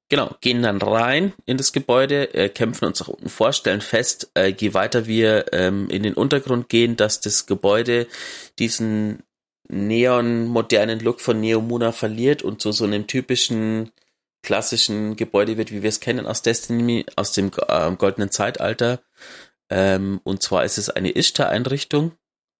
[0.09, 4.29] Genau, gehen dann rein in das Gebäude, äh, kämpfen uns nach unten vor, stellen fest,
[4.35, 8.07] äh, je weiter wir ähm, in den Untergrund gehen, dass das Gebäude
[8.59, 9.23] diesen
[9.67, 13.91] neon-modernen Look von Neomuna verliert und zu so einem typischen
[14.43, 19.01] klassischen Gebäude wird, wie wir es kennen aus Destiny, aus dem äh, goldenen Zeitalter.
[19.71, 22.11] Ähm, und zwar ist es eine Ishtar-Einrichtung.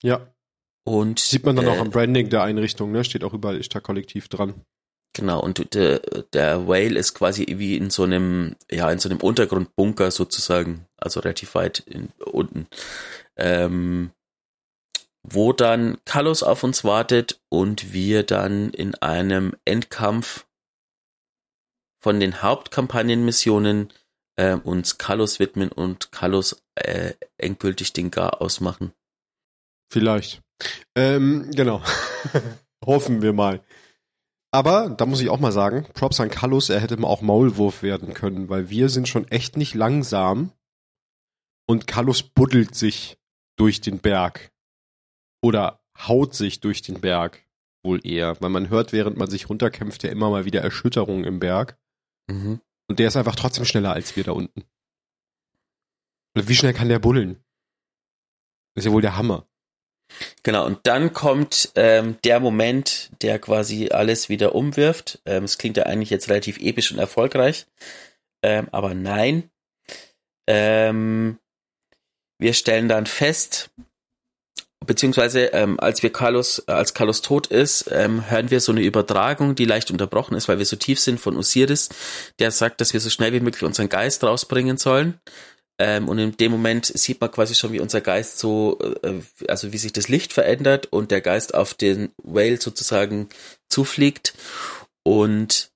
[0.05, 0.31] Ja.
[0.87, 3.03] Und sieht man dann äh, auch am Branding der Einrichtung, ne?
[3.03, 4.53] Steht auch überall Ishtar-Kollektiv dran.
[5.13, 5.99] Genau, und der,
[6.33, 11.21] der Whale ist quasi wie in so einem, ja, in so einem Untergrundbunker sozusagen, also
[11.21, 12.67] relativ weit in, unten,
[13.35, 14.11] ähm,
[15.23, 20.45] wo dann Kalos auf uns wartet und wir dann in einem Endkampf
[22.03, 23.91] von den Hauptkampagnenmissionen
[24.35, 28.93] äh, uns Kalos widmen und Kalos äh, endgültig den Gar ausmachen.
[29.95, 30.41] Vielleicht.
[30.93, 31.81] Ähm, genau.
[32.86, 33.63] Hoffen wir mal.
[34.51, 37.81] Aber da muss ich auch mal sagen, Props an Kallus, er hätte mal auch Maulwurf
[37.81, 40.51] werden können, weil wir sind schon echt nicht langsam
[41.65, 43.17] und Kallus buddelt sich
[43.55, 44.51] durch den Berg.
[45.41, 47.47] Oder haut sich durch den Berg
[47.81, 51.39] wohl eher, weil man hört, während man sich runterkämpft, ja immer mal wieder Erschütterungen im
[51.39, 51.79] Berg.
[52.27, 52.60] Mhm.
[52.89, 54.65] Und der ist einfach trotzdem schneller als wir da unten.
[56.34, 57.41] Wie schnell kann der buddeln?
[58.73, 59.47] Das ist ja wohl der Hammer.
[60.43, 65.19] Genau, und dann kommt ähm, der Moment, der quasi alles wieder umwirft.
[65.25, 67.65] Ähm, es klingt ja eigentlich jetzt relativ episch und erfolgreich,
[68.43, 69.49] ähm, aber nein.
[70.47, 71.39] Ähm,
[72.37, 73.69] wir stellen dann fest,
[74.85, 78.81] beziehungsweise ähm, als wir Carlos, äh, als Carlos tot ist, ähm, hören wir so eine
[78.81, 81.89] Übertragung, die leicht unterbrochen ist, weil wir so tief sind von Osiris,
[82.39, 85.19] der sagt, dass wir so schnell wie möglich unseren Geist rausbringen sollen.
[85.77, 89.73] Ähm, und in dem Moment sieht man quasi schon, wie unser Geist so, äh, also
[89.73, 93.29] wie sich das Licht verändert und der Geist auf den Whale sozusagen
[93.69, 94.33] zufliegt
[95.03, 95.71] und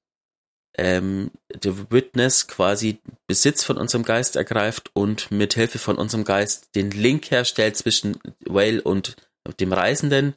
[0.78, 6.70] ähm, der Witness quasi Besitz von unserem Geist ergreift und mit Hilfe von unserem Geist
[6.76, 9.18] den Link herstellt zwischen Whale und
[9.60, 10.36] dem Reisenden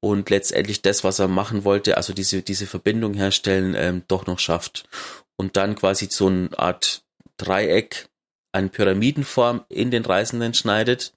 [0.00, 4.38] und letztendlich das, was er machen wollte, also diese, diese Verbindung herstellen, ähm, doch noch
[4.38, 4.88] schafft.
[5.36, 7.02] Und dann quasi so eine Art
[7.36, 8.08] Dreieck
[8.56, 11.14] eine Pyramidenform in den Reisenden schneidet,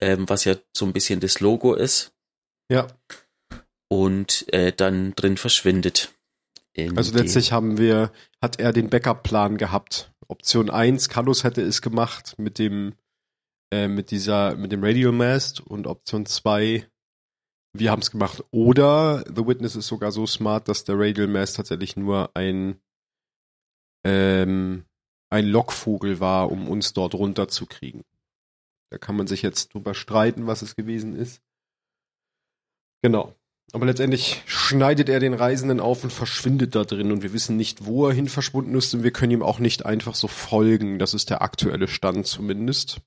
[0.00, 2.12] ähm, was ja so ein bisschen das Logo ist.
[2.70, 2.88] Ja.
[3.88, 6.12] Und äh, dann drin verschwindet.
[6.96, 8.10] Also letztlich haben wir,
[8.42, 10.12] hat er den Backup-Plan gehabt.
[10.26, 12.94] Option 1, Carlos hätte es gemacht mit dem,
[13.70, 16.84] äh, mit dieser, mit dem Radio Mast und Option 2,
[17.74, 18.42] wir haben es gemacht.
[18.50, 22.80] Oder The Witness ist sogar so smart, dass der Radial Mast tatsächlich nur ein
[24.04, 24.84] ähm,
[25.34, 28.04] ein Lockvogel war, um uns dort runterzukriegen.
[28.90, 31.42] Da kann man sich jetzt drüber streiten, was es gewesen ist.
[33.02, 33.34] Genau.
[33.72, 37.84] Aber letztendlich schneidet er den Reisenden auf und verschwindet da drin und wir wissen nicht,
[37.84, 41.00] wo er hin verschwunden ist und wir können ihm auch nicht einfach so folgen.
[41.00, 43.00] Das ist der aktuelle Stand zumindest.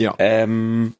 [0.00, 0.14] Ja.
[0.18, 0.94] Ähm,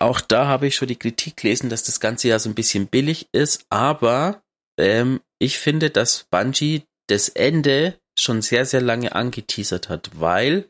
[0.00, 2.88] auch da habe ich schon die Kritik gelesen, dass das Ganze ja so ein bisschen
[2.88, 4.42] billig ist, aber
[4.78, 10.66] ähm, ich finde, dass Bungie das Ende schon sehr, sehr lange angeteasert hat, weil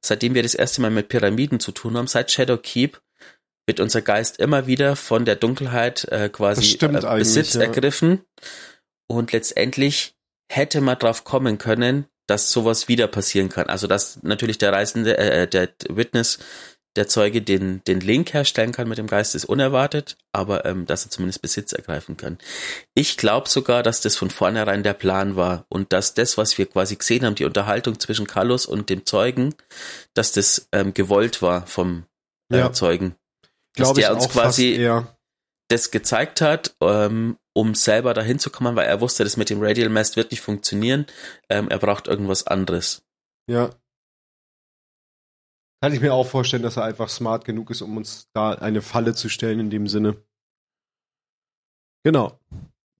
[0.00, 3.00] seitdem wir das erste Mal mit Pyramiden zu tun haben, seit Shadowkeep,
[3.66, 7.62] wird unser Geist immer wieder von der Dunkelheit äh, quasi äh, Besitz ja.
[7.62, 8.22] ergriffen
[9.08, 10.14] und letztendlich
[10.50, 13.66] hätte man drauf kommen können, dass sowas wieder passieren kann.
[13.66, 16.38] Also dass natürlich der Reisende, äh, der Witness
[16.96, 21.04] der Zeuge den, den Link herstellen kann mit dem Geist, ist unerwartet, aber ähm, dass
[21.04, 22.38] er zumindest Besitz ergreifen kann.
[22.94, 26.66] Ich glaube sogar, dass das von vornherein der Plan war und dass das, was wir
[26.66, 29.54] quasi gesehen haben, die Unterhaltung zwischen Carlos und dem Zeugen,
[30.14, 32.04] dass das ähm, gewollt war vom
[32.52, 32.72] äh, ja.
[32.72, 33.14] Zeugen.
[33.74, 34.86] Dass der uns quasi
[35.68, 39.62] das gezeigt hat, ähm, um selber dahin zu kommen, weil er wusste, das mit dem
[39.62, 41.06] Radial Mast wird nicht funktionieren.
[41.48, 43.02] Ähm, er braucht irgendwas anderes.
[43.46, 43.70] Ja,
[45.82, 48.82] kann ich mir auch vorstellen, dass er einfach smart genug ist, um uns da eine
[48.82, 50.16] Falle zu stellen in dem Sinne.
[52.04, 52.38] Genau.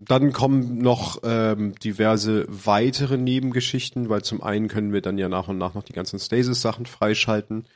[0.01, 5.47] Dann kommen noch ähm, diverse weitere Nebengeschichten, weil zum einen können wir dann ja nach
[5.47, 7.69] und nach noch die ganzen Stasis-Sachen freischalten.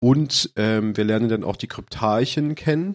[0.00, 2.94] Und ähm, wir lernen dann auch die Kryptarchen kennen.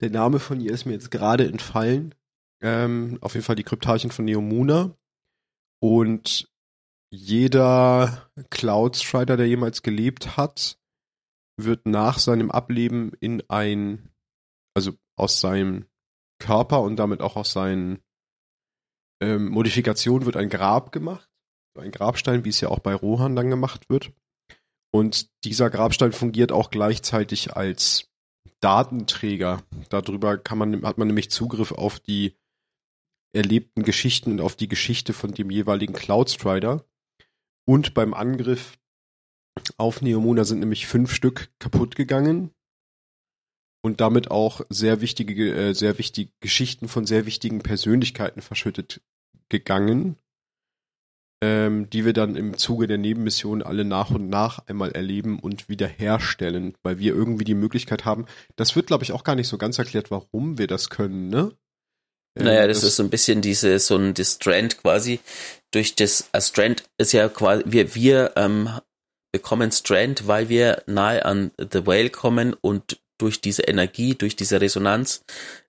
[0.00, 2.12] Der Name von ihr ist mir jetzt gerade entfallen.
[2.60, 4.96] Ähm, auf jeden Fall die Kryptarchen von Neomuna.
[5.80, 6.50] Und
[7.10, 10.77] jeder Cloud Strider, der jemals gelebt hat,
[11.58, 14.08] wird nach seinem Ableben in ein,
[14.74, 15.86] also aus seinem
[16.38, 18.02] Körper und damit auch aus seinen
[19.20, 21.28] ähm, Modifikationen wird ein Grab gemacht.
[21.76, 24.12] Ein Grabstein, wie es ja auch bei Rohan dann gemacht wird.
[24.90, 28.10] Und dieser Grabstein fungiert auch gleichzeitig als
[28.60, 29.62] Datenträger.
[29.88, 32.36] Darüber kann man, hat man nämlich Zugriff auf die
[33.32, 36.84] erlebten Geschichten und auf die Geschichte von dem jeweiligen Cloud Strider.
[37.64, 38.78] Und beim Angriff
[39.76, 42.50] auf Neomuna sind nämlich fünf Stück kaputt gegangen
[43.82, 49.00] und damit auch sehr wichtige, äh, sehr wichtige Geschichten von sehr wichtigen Persönlichkeiten verschüttet
[49.48, 50.16] gegangen,
[51.42, 55.68] ähm, die wir dann im Zuge der Nebenmission alle nach und nach einmal erleben und
[55.68, 58.26] wiederherstellen, weil wir irgendwie die Möglichkeit haben.
[58.56, 61.52] Das wird, glaube ich, auch gar nicht so ganz erklärt, warum wir das können, ne?
[62.36, 65.20] Ähm, naja, das, das, ist so ein bisschen diese, so ein das Strand quasi.
[65.70, 68.68] Durch das, äh, Strand ist ja quasi, wir, wir ähm,
[69.32, 74.60] bekommen Strand, weil wir nahe an The Whale kommen und durch diese Energie, durch diese
[74.60, 75.24] Resonanz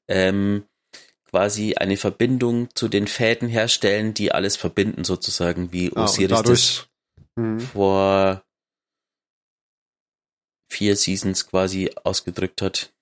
[0.07, 0.65] ähm,
[1.29, 6.77] quasi eine Verbindung zu den Fäden herstellen, die alles verbinden sozusagen, wie ah, Osiris dadurch,
[6.77, 6.89] das
[7.35, 7.59] mh.
[7.59, 8.43] vor
[10.71, 12.93] vier Seasons quasi ausgedrückt hat.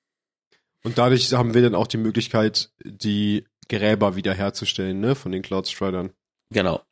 [0.83, 5.67] Und dadurch haben wir dann auch die Möglichkeit, die Gräber wiederherzustellen, ne, von den Cloud
[5.67, 6.13] Stridern.
[6.49, 6.83] Genau.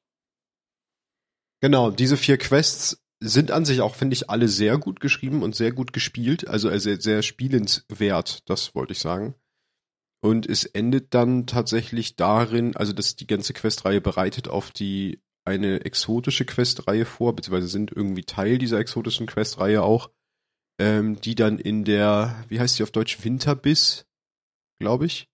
[1.61, 5.55] Genau, diese vier Quests sind an sich auch, finde ich, alle sehr gut geschrieben und
[5.55, 6.47] sehr gut gespielt.
[6.47, 9.35] Also äh, sehr, sehr spielenswert, das wollte ich sagen.
[10.21, 15.85] Und es endet dann tatsächlich darin, also dass die ganze Questreihe bereitet auf die eine
[15.85, 20.09] exotische Questreihe vor, beziehungsweise sind irgendwie Teil dieser exotischen Questreihe auch,
[20.79, 24.07] ähm, die dann in der, wie heißt die auf Deutsch, Winterbiss,
[24.79, 25.29] glaube ich,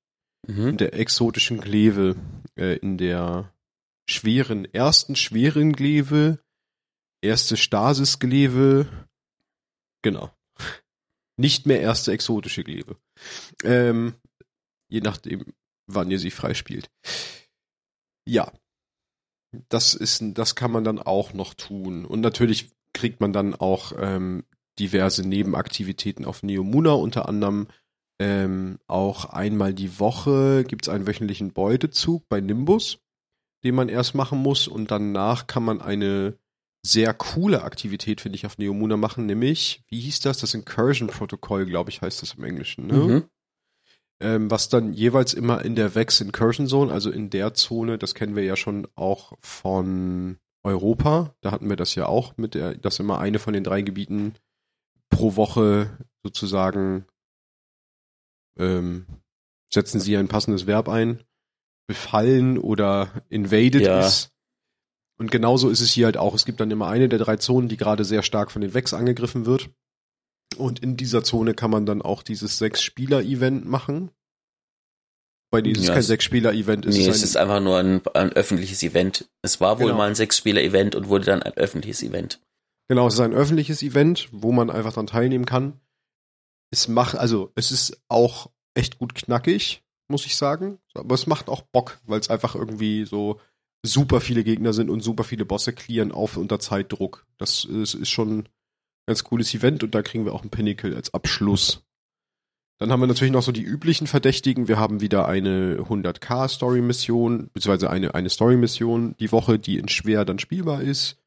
[0.48, 0.70] mhm.
[0.70, 2.18] in der exotischen Gleve,
[2.58, 3.54] äh, in der
[4.10, 6.40] schweren, ersten schweren Gleve
[7.22, 8.88] erste Stasis-Gleve,
[10.02, 10.32] genau.
[11.38, 12.98] Nicht mehr erste exotische Gleve.
[13.64, 14.16] Ähm,
[14.90, 15.54] je nachdem,
[15.88, 16.90] wann ihr sie freispielt.
[18.26, 18.52] Ja.
[19.68, 22.06] Das ist, das kann man dann auch noch tun.
[22.06, 24.46] Und natürlich kriegt man dann auch ähm,
[24.80, 27.68] diverse Nebenaktivitäten auf Neomuna, unter anderem
[28.22, 33.00] ähm, auch einmal die Woche gibt es einen wöchentlichen Beutezug bei Nimbus,
[33.64, 36.38] den man erst machen muss und danach kann man eine
[36.84, 40.40] sehr coole Aktivität, finde ich, auf Neomuna machen, nämlich, wie hieß das?
[40.40, 42.94] Das Incursion-Protokoll, glaube ich, heißt das im Englischen, ne?
[42.94, 43.24] Mhm.
[44.20, 48.14] Ähm, was dann jeweils immer in der Vex Incursion Zone, also in der Zone, das
[48.14, 52.76] kennen wir ja schon auch von Europa, da hatten wir das ja auch mit der,
[52.76, 54.36] dass immer eine von den drei Gebieten
[55.10, 57.06] pro Woche sozusagen
[58.60, 59.08] ähm,
[59.74, 61.24] setzen sie ein passendes Verb ein,
[61.88, 64.06] befallen oder invaded ja.
[64.06, 64.32] ist.
[65.22, 66.34] Und genauso ist es hier halt auch.
[66.34, 68.92] Es gibt dann immer eine der drei Zonen, die gerade sehr stark von den Vex
[68.92, 69.70] angegriffen wird.
[70.58, 74.10] Und in dieser Zone kann man dann auch dieses Sechs-Spieler-Event machen.
[75.52, 76.98] Weil dieses ja, kein Sechs-Spieler-Event ist.
[76.98, 79.30] Nee, es ist einfach nur ein, ein, öffentliches Event.
[79.44, 80.00] Es war wohl genau.
[80.00, 82.42] mal ein Sechs-Spieler-Event und wurde dann ein öffentliches Event.
[82.88, 85.80] Genau, es ist ein öffentliches Event, wo man einfach dann teilnehmen kann.
[86.72, 90.80] es macht, also es ist auch echt gut knackig, muss ich sagen.
[90.96, 93.40] Aber es macht auch Bock, weil es einfach irgendwie so
[93.84, 97.26] super viele Gegner sind und super viele Bosse clearen auf unter Zeitdruck.
[97.38, 98.50] Das ist, ist schon ein
[99.08, 101.84] ganz cooles Event und da kriegen wir auch ein Pinnacle als Abschluss.
[102.82, 104.68] Dann haben wir natürlich noch so die üblichen Verdächtigen.
[104.68, 110.26] Wir haben wieder eine 100k Story-Mission, beziehungsweise eine, eine Story-Mission die Woche, die in schwer
[110.26, 111.18] dann spielbar ist.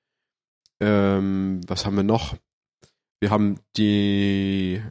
[0.80, 2.36] Ähm, was haben wir noch?
[3.20, 4.82] Wir haben die.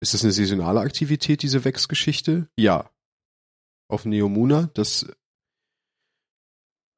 [0.00, 2.48] Ist das eine saisonale Aktivität, diese Wex-Geschichte?
[2.58, 2.90] Ja.
[3.88, 4.68] Auf Neomuna.
[4.74, 5.06] Das.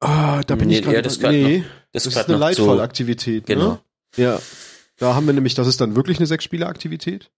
[0.00, 0.96] Ah, da bin Nee, ich gerade.
[0.96, 3.46] ja, das nee, gehört das, Das, ist eine noch zu- Lightfall-Aktivität.
[3.46, 3.68] Genau.
[3.72, 3.80] Ne?
[4.16, 4.40] Ja.
[4.98, 7.30] Da haben wir nämlich, das ist dann wirklich eine Sechs-Spieler-Aktivität.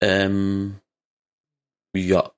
[0.00, 0.76] Ähm,
[1.94, 2.30] ja.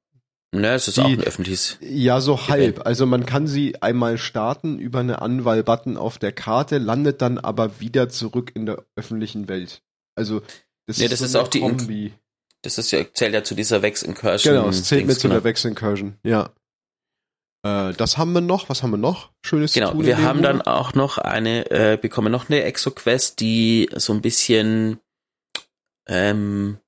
[0.55, 1.79] Ne, es ist Die- auch ein öffentliches.
[1.81, 2.85] Ja, so halb.
[2.87, 7.81] Also man kann sie einmal starten über eine Anwahl-Button auf der Karte, landet dann aber
[7.81, 9.83] wieder zurück in der öffentlichen Welt.
[10.15, 10.41] Also
[10.87, 12.13] das das ist eine auch die Inc- Kombi.
[12.61, 14.55] Das ist ja, zählt ja zu dieser Vex Incursion.
[14.55, 15.41] Genau, es zählt Dings, mit zu genau.
[15.41, 16.19] der Wechsel-Incursion.
[16.23, 16.51] Ja.
[17.65, 18.69] Äh, das haben wir noch.
[18.69, 19.31] Was haben wir noch?
[19.45, 20.67] Schönes zu Genau, tun wir haben dann Monat?
[20.67, 24.99] auch noch eine, äh, bekommen noch eine Exo-Quest, die so ein bisschen,
[26.09, 26.79] ähm,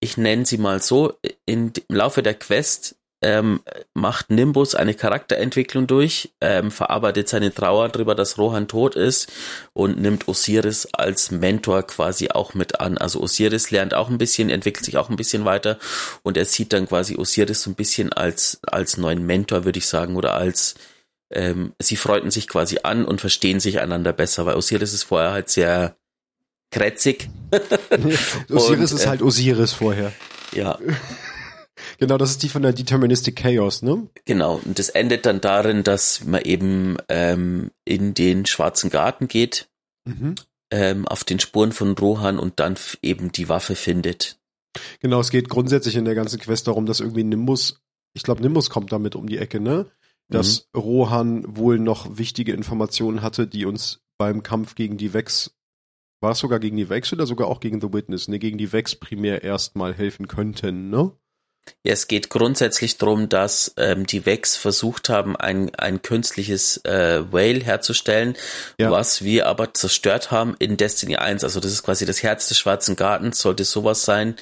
[0.00, 3.60] ich nenne sie mal so, in, im Laufe der Quest ähm,
[3.94, 9.32] macht Nimbus eine Charakterentwicklung durch, ähm, verarbeitet seine Trauer darüber, dass Rohan tot ist
[9.72, 12.98] und nimmt Osiris als Mentor quasi auch mit an.
[12.98, 15.78] Also Osiris lernt auch ein bisschen, entwickelt sich auch ein bisschen weiter
[16.22, 19.86] und er sieht dann quasi Osiris so ein bisschen als, als neuen Mentor, würde ich
[19.86, 20.74] sagen, oder als
[21.30, 25.32] ähm, sie freuten sich quasi an und verstehen sich einander besser, weil Osiris ist vorher
[25.32, 25.96] halt sehr
[26.70, 27.28] krätzig.
[28.50, 30.12] Osiris und, ist äh, halt Osiris vorher.
[30.52, 30.78] Ja,
[31.98, 34.08] Genau, das ist die von der Deterministic Chaos, ne?
[34.24, 34.60] genau.
[34.64, 39.68] Und das endet dann darin, dass man eben ähm, in den Schwarzen Garten geht,
[40.08, 40.36] Mhm.
[40.70, 44.38] ähm, auf den Spuren von Rohan und dann eben die Waffe findet.
[45.00, 47.80] Genau, es geht grundsätzlich in der ganzen Quest darum, dass irgendwie Nimbus,
[48.14, 49.86] ich glaube, Nimbus kommt damit um die Ecke, ne?
[50.28, 55.52] Dass Rohan wohl noch wichtige Informationen hatte, die uns beim Kampf gegen die Vex,
[56.20, 58.38] war es sogar gegen die Vex oder sogar auch gegen The Witness, ne?
[58.38, 61.12] Gegen die Vex primär erstmal helfen könnten, ne?
[61.84, 67.22] Ja, es geht grundsätzlich darum, dass ähm, die Vex versucht haben, ein, ein künstliches äh,
[67.32, 68.36] Whale herzustellen,
[68.78, 68.90] Ja.
[68.90, 71.44] was wir aber zerstört haben in Destiny 1.
[71.44, 74.36] Also das ist quasi das Herz des Schwarzen Gartens, sollte sowas sein.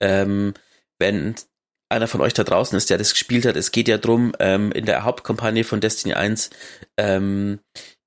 [0.00, 0.54] Ähm,
[0.98, 1.34] wenn
[1.88, 4.72] einer von euch da draußen ist, der das gespielt hat, es geht ja drum ähm,
[4.72, 6.48] in der Hauptkampagne von Destiny 1,
[6.96, 7.60] ähm,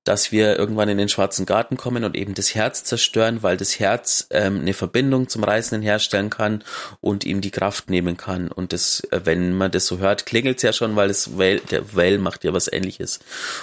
[0.06, 3.80] dass wir irgendwann in den Schwarzen Garten kommen und eben das Herz zerstören, weil das
[3.80, 6.62] Herz ähm, eine Verbindung zum Reisenden herstellen kann
[7.00, 8.46] und ihm die Kraft nehmen kann.
[8.46, 11.58] Und das, äh, wenn man das so hört, klingelt es ja schon, weil das Whale,
[11.58, 13.18] der Whale macht ja was ähnliches.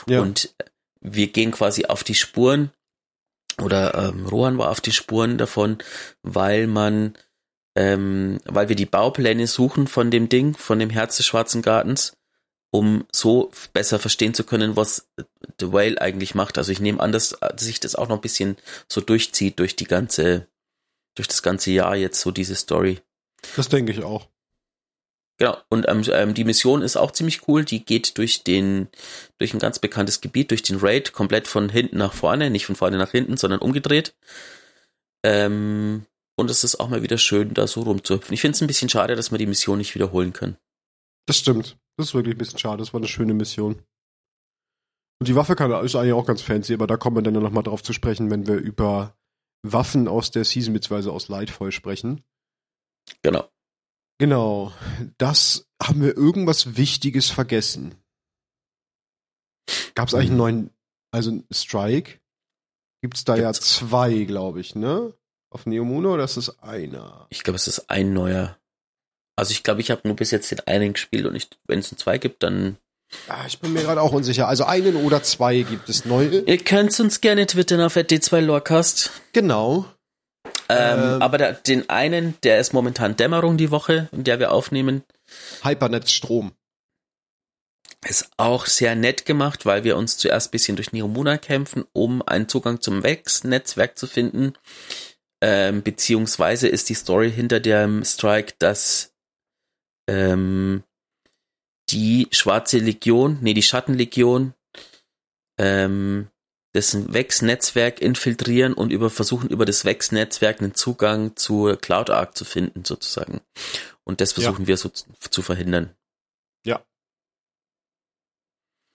[0.06, 0.20] Ja.
[0.20, 0.54] Und
[1.00, 2.72] wir gehen quasi auf die Spuren,
[3.62, 5.78] oder ähm, Rohan war auf die Spuren davon,
[6.24, 7.14] weil man,
[7.78, 12.18] ähm, weil wir die Baupläne suchen von dem Ding, von dem Herz des Schwarzen Gartens,
[12.74, 15.08] um so besser verstehen zu können, was
[15.60, 16.58] The Whale eigentlich macht.
[16.58, 18.58] Also ich nehme an, dass sich das auch noch ein bisschen
[18.92, 20.48] so durchzieht durch die ganze,
[21.14, 23.00] durch das ganze Jahr jetzt so diese Story.
[23.56, 24.28] Das denke ich auch.
[25.38, 27.64] Genau, und ähm, ähm, die Mission ist auch ziemlich cool.
[27.64, 28.88] Die geht durch den,
[29.38, 32.76] durch ein ganz bekanntes Gebiet, durch den Raid, komplett von hinten nach vorne, nicht von
[32.76, 34.16] vorne nach hinten, sondern umgedreht.
[35.22, 38.34] Ähm, und es ist auch mal wieder schön, da so rumzuhüpfen.
[38.34, 40.58] Ich finde es ein bisschen schade, dass wir die Mission nicht wiederholen können.
[41.28, 41.78] Das stimmt.
[41.98, 42.78] Das ist wirklich ein bisschen schade.
[42.78, 43.84] Das war eine schöne Mission.
[45.20, 47.52] Und die Waffe kann, ist eigentlich auch ganz fancy, aber da kommen wir dann noch
[47.52, 49.16] mal drauf zu sprechen, wenn wir über
[49.66, 51.10] Waffen aus der Season bzw.
[51.10, 52.24] aus Lightfall sprechen.
[53.22, 53.50] Genau.
[54.20, 54.74] Genau.
[55.18, 57.96] Das haben wir irgendwas Wichtiges vergessen.
[59.96, 60.70] Gab es eigentlich einen neuen,
[61.12, 62.20] also einen Strike?
[63.02, 63.76] Gibt's da ja Gibt's.
[63.76, 65.14] zwei, glaube ich, ne?
[65.50, 67.28] Auf Neomuno oder ist es einer?
[67.30, 68.58] Ich glaube, es ist ein neuer.
[69.36, 71.98] Also ich glaube, ich habe nur bis jetzt den einen gespielt und wenn es einen
[71.98, 72.78] zwei gibt, dann.
[73.28, 74.48] Ah, ich bin mir gerade auch unsicher.
[74.48, 76.40] Also einen oder zwei gibt es neue.
[76.42, 79.12] Ihr könnt uns gerne twittern auf d2 Lorecast.
[79.34, 79.86] Genau.
[80.70, 81.22] Ähm, Ähm.
[81.22, 85.04] aber der, den einen, der ist momentan Dämmerung die Woche, in der wir aufnehmen.
[85.64, 86.54] Hypernet Strom.
[88.06, 92.50] Ist auch sehr nett gemacht, weil wir uns zuerst bisschen durch Neomuna kämpfen, um einen
[92.50, 94.54] Zugang zum Vex-Netzwerk zu finden.
[95.42, 99.13] Ähm, beziehungsweise ist die Story hinter dem Strike, dass
[100.08, 100.84] ähm,
[101.90, 104.54] die Schwarze Legion, nee, die Schattenlegion,
[105.60, 106.30] ähm,
[106.74, 112.46] das Vex-Netzwerk infiltrieren und über versuchen über das Vex-Netzwerk einen Zugang zur Cloud Arc zu
[112.46, 113.42] finden, sozusagen.
[114.04, 114.42] Und das Ja.
[114.42, 115.96] versuchen wir so zu, verhindern.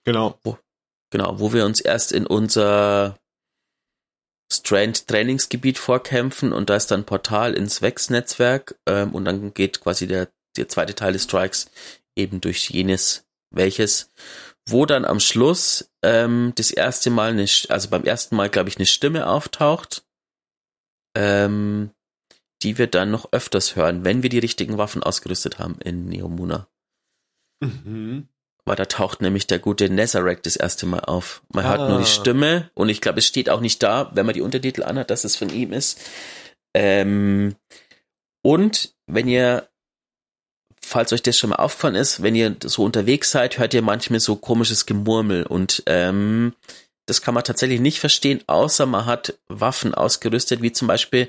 [0.05, 0.39] Genau.
[1.11, 3.19] Genau, wo wir uns erst in unser
[4.51, 9.81] Strand Trainingsgebiet vorkämpfen und da ist dann ein Portal ins Vex-Netzwerk ähm, und dann geht
[9.81, 11.69] quasi der, der zweite Teil des Strikes
[12.15, 14.11] eben durch jenes, welches,
[14.67, 18.77] wo dann am Schluss ähm, das erste Mal, eine, also beim ersten Mal, glaube ich,
[18.77, 20.05] eine Stimme auftaucht,
[21.15, 21.91] ähm,
[22.61, 26.67] die wir dann noch öfters hören, wenn wir die richtigen Waffen ausgerüstet haben in Neomuna.
[27.61, 28.27] Mhm.
[28.65, 31.41] Weil da taucht nämlich der gute Nezarek das erste Mal auf.
[31.53, 31.69] Man ah.
[31.69, 34.41] hört nur die Stimme und ich glaube, es steht auch nicht da, wenn man die
[34.41, 35.99] Untertitel anhat, dass es von ihm ist.
[36.75, 37.55] Ähm,
[38.43, 39.69] und wenn ihr,
[40.83, 44.19] falls euch das schon mal aufgefallen ist, wenn ihr so unterwegs seid, hört ihr manchmal
[44.19, 46.53] so komisches Gemurmel und ähm,
[47.09, 51.27] das kann man tatsächlich nicht verstehen, außer man hat Waffen ausgerüstet, wie zum Beispiel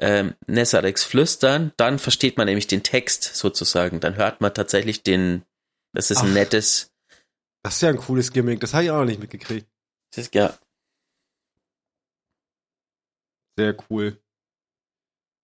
[0.00, 1.72] ähm, Nesareks Flüstern.
[1.76, 4.00] Dann versteht man nämlich den Text sozusagen.
[4.00, 5.44] Dann hört man tatsächlich den,
[5.92, 6.90] das ist Ach, ein nettes.
[7.62, 9.68] Das ist ja ein cooles Gimmick, das habe ich auch noch nicht mitgekriegt.
[10.10, 10.58] Das ist, ja.
[13.56, 14.18] Sehr cool.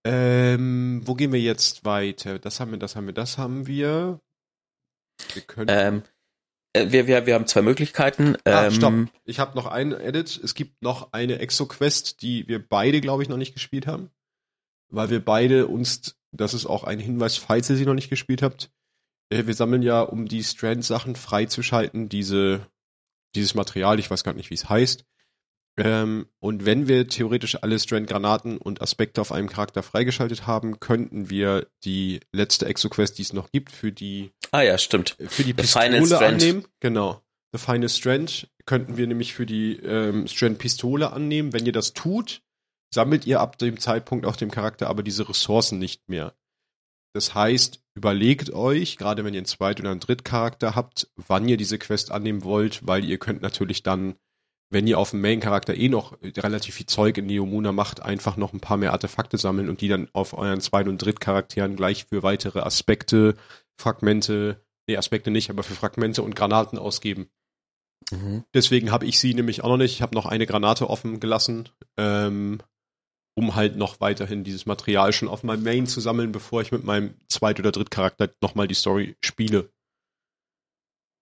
[0.07, 2.39] Ähm, wo gehen wir jetzt weiter?
[2.39, 4.21] Das haben wir, das haben wir, das haben wir.
[5.35, 5.67] Wir können.
[5.69, 6.03] Ähm,
[6.73, 8.37] äh, wir, wir, wir haben zwei Möglichkeiten.
[8.45, 8.95] Ah, ähm, stopp.
[9.25, 10.41] Ich habe noch einen Edit.
[10.43, 14.11] Es gibt noch eine Exo-Quest, die wir beide, glaube ich, noch nicht gespielt haben.
[14.89, 18.43] Weil wir beide uns, das ist auch ein Hinweis, falls ihr sie noch nicht gespielt
[18.43, 18.71] habt,
[19.31, 22.65] äh, wir sammeln ja, um die Strand-Sachen freizuschalten, diese,
[23.35, 25.05] dieses Material, ich weiß gar nicht, wie es heißt.
[25.79, 31.29] Ähm, und wenn wir theoretisch alle Strand-Granaten und Aspekte auf einem Charakter freigeschaltet haben, könnten
[31.29, 35.17] wir die letzte Exo-Quest, die es noch gibt, für die Ah ja, stimmt.
[35.19, 36.65] Für die The Pistole annehmen.
[36.81, 37.21] Genau.
[37.53, 41.53] The Final Strand könnten wir nämlich für die ähm, Strand-Pistole annehmen.
[41.53, 42.43] Wenn ihr das tut,
[42.93, 46.35] sammelt ihr ab dem Zeitpunkt auf dem Charakter aber diese Ressourcen nicht mehr.
[47.13, 51.57] Das heißt, überlegt euch, gerade wenn ihr einen Zweit- oder einen Drittcharakter habt, wann ihr
[51.57, 54.17] diese Quest annehmen wollt, weil ihr könnt natürlich dann
[54.71, 58.53] wenn ihr auf dem Main-Charakter eh noch relativ viel Zeug in Neomuna macht, einfach noch
[58.53, 62.23] ein paar mehr Artefakte sammeln und die dann auf euren Zweit- und Drittcharakteren gleich für
[62.23, 63.37] weitere Aspekte,
[63.81, 67.29] Fragmente, nee, Aspekte nicht, aber für Fragmente und Granaten ausgeben.
[68.11, 68.45] Mhm.
[68.55, 69.93] Deswegen habe ich sie nämlich auch noch nicht.
[69.93, 72.61] Ich habe noch eine Granate offen gelassen, ähm,
[73.37, 76.85] um halt noch weiterhin dieses Material schon auf meinem Main zu sammeln, bevor ich mit
[76.85, 79.71] meinem Zweit- oder Drittcharakter nochmal die Story spiele.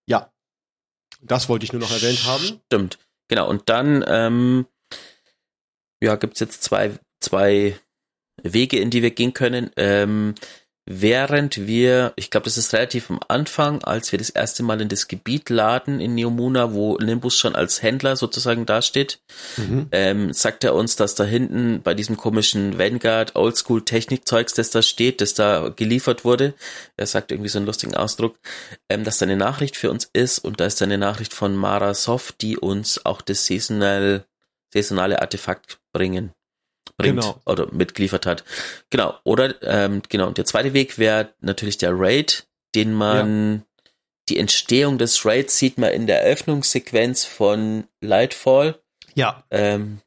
[0.08, 0.32] Ja.
[1.20, 2.60] Das wollte ich nur noch erwähnt haben.
[2.66, 2.98] Stimmt.
[3.28, 4.66] Genau, und dann ähm,
[6.02, 7.78] ja, gibt's jetzt zwei, zwei
[8.42, 9.70] Wege, in die wir gehen können.
[9.76, 10.34] Ähm,
[10.86, 14.88] während wir, ich glaube, das ist relativ am Anfang, als wir das erste Mal in
[14.88, 19.20] das Gebiet laden in Neomuna, wo Nimbus schon als Händler sozusagen dasteht,
[19.56, 19.88] mhm.
[19.92, 24.82] ähm, sagt er uns, dass da hinten bei diesem komischen Vanguard Oldschool Technikzeugs, das da
[24.82, 26.54] steht, das da geliefert wurde,
[26.96, 28.38] er sagt irgendwie so einen lustigen Ausdruck,
[28.90, 31.94] ähm, dass da eine Nachricht für uns ist und da ist eine Nachricht von Mara
[31.94, 34.24] Soft, die uns auch das saisonal,
[34.72, 36.32] saisonale Artefakt bringen
[36.96, 37.40] bringt genau.
[37.46, 38.44] oder mitgeliefert hat.
[38.90, 39.18] Genau.
[39.24, 40.26] Oder ähm, genau.
[40.26, 43.82] Und der zweite Weg wäre natürlich der Raid, den man ja.
[44.28, 48.80] die Entstehung des Raids sieht man in der Eröffnungssequenz von Lightfall.
[49.14, 49.44] Ja.
[49.50, 50.00] Ähm,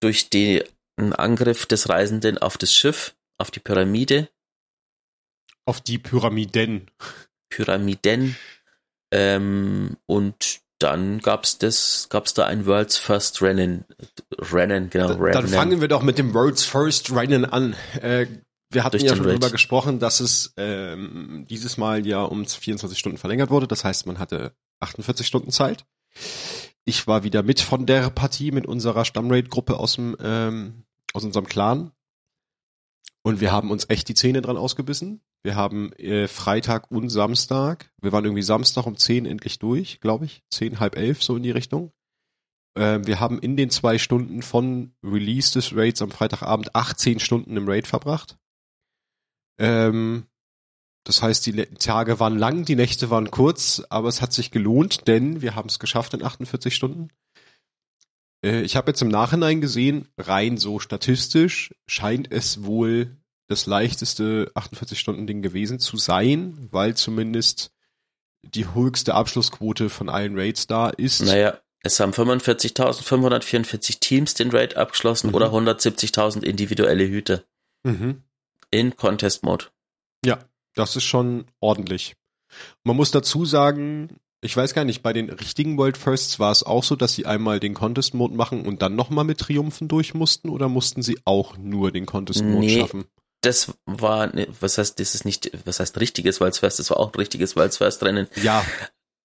[0.00, 0.62] durch den
[0.96, 4.28] Angriff des Reisenden auf das Schiff, auf die Pyramide.
[5.66, 6.90] Auf die Pyramiden.
[7.48, 8.36] Pyramiden.
[9.12, 13.84] Ähm, und dann gab's das, gab's da ein World's First Rennen,
[14.38, 15.12] Rennen, genau.
[15.12, 15.32] Rennen.
[15.32, 17.74] Dann fangen wir doch mit dem World's First Rennen an.
[18.00, 18.26] Äh,
[18.70, 23.18] wir hatten ja schon darüber gesprochen, dass es ähm, dieses Mal ja um 24 Stunden
[23.18, 23.68] verlängert wurde.
[23.68, 25.84] Das heißt, man hatte 48 Stunden Zeit.
[26.84, 31.46] Ich war wieder mit von der Partie mit unserer Stammraid-Gruppe aus dem ähm, aus unserem
[31.46, 31.92] Clan
[33.22, 35.22] und wir haben uns echt die Zähne dran ausgebissen.
[35.44, 40.24] Wir haben äh, Freitag und Samstag, wir waren irgendwie Samstag um 10 endlich durch, glaube
[40.24, 40.42] ich.
[40.50, 41.92] 10, halb elf, so in die Richtung.
[42.76, 47.58] Ähm, wir haben in den zwei Stunden von Release des Raids am Freitagabend 18 Stunden
[47.58, 48.38] im Raid verbracht.
[49.58, 50.24] Ähm,
[51.04, 55.06] das heißt, die Tage waren lang, die Nächte waren kurz, aber es hat sich gelohnt,
[55.06, 57.10] denn wir haben es geschafft in 48 Stunden.
[58.42, 64.50] Äh, ich habe jetzt im Nachhinein gesehen, rein so statistisch scheint es wohl das leichteste
[64.54, 67.70] 48-Stunden-Ding gewesen zu sein, weil zumindest
[68.42, 71.20] die höchste Abschlussquote von allen Raids da ist.
[71.22, 75.34] Naja, es haben 45.544 Teams den Raid abgeschlossen mhm.
[75.34, 77.44] oder 170.000 individuelle Hüte.
[77.82, 78.22] Mhm.
[78.70, 79.66] In Contest Mode.
[80.24, 80.38] Ja,
[80.74, 82.16] das ist schon ordentlich.
[82.82, 86.62] Man muss dazu sagen, ich weiß gar nicht, bei den richtigen World Firsts war es
[86.62, 90.14] auch so, dass sie einmal den Contest Mode machen und dann nochmal mit Triumphen durch
[90.14, 93.04] mussten oder mussten sie auch nur den Contest Mode nee, schaffen?
[93.44, 97.12] Das war, was heißt, das ist nicht, was heißt richtiges World First, das war auch
[97.12, 98.26] ein richtiges World First Rennen.
[98.42, 98.64] Ja.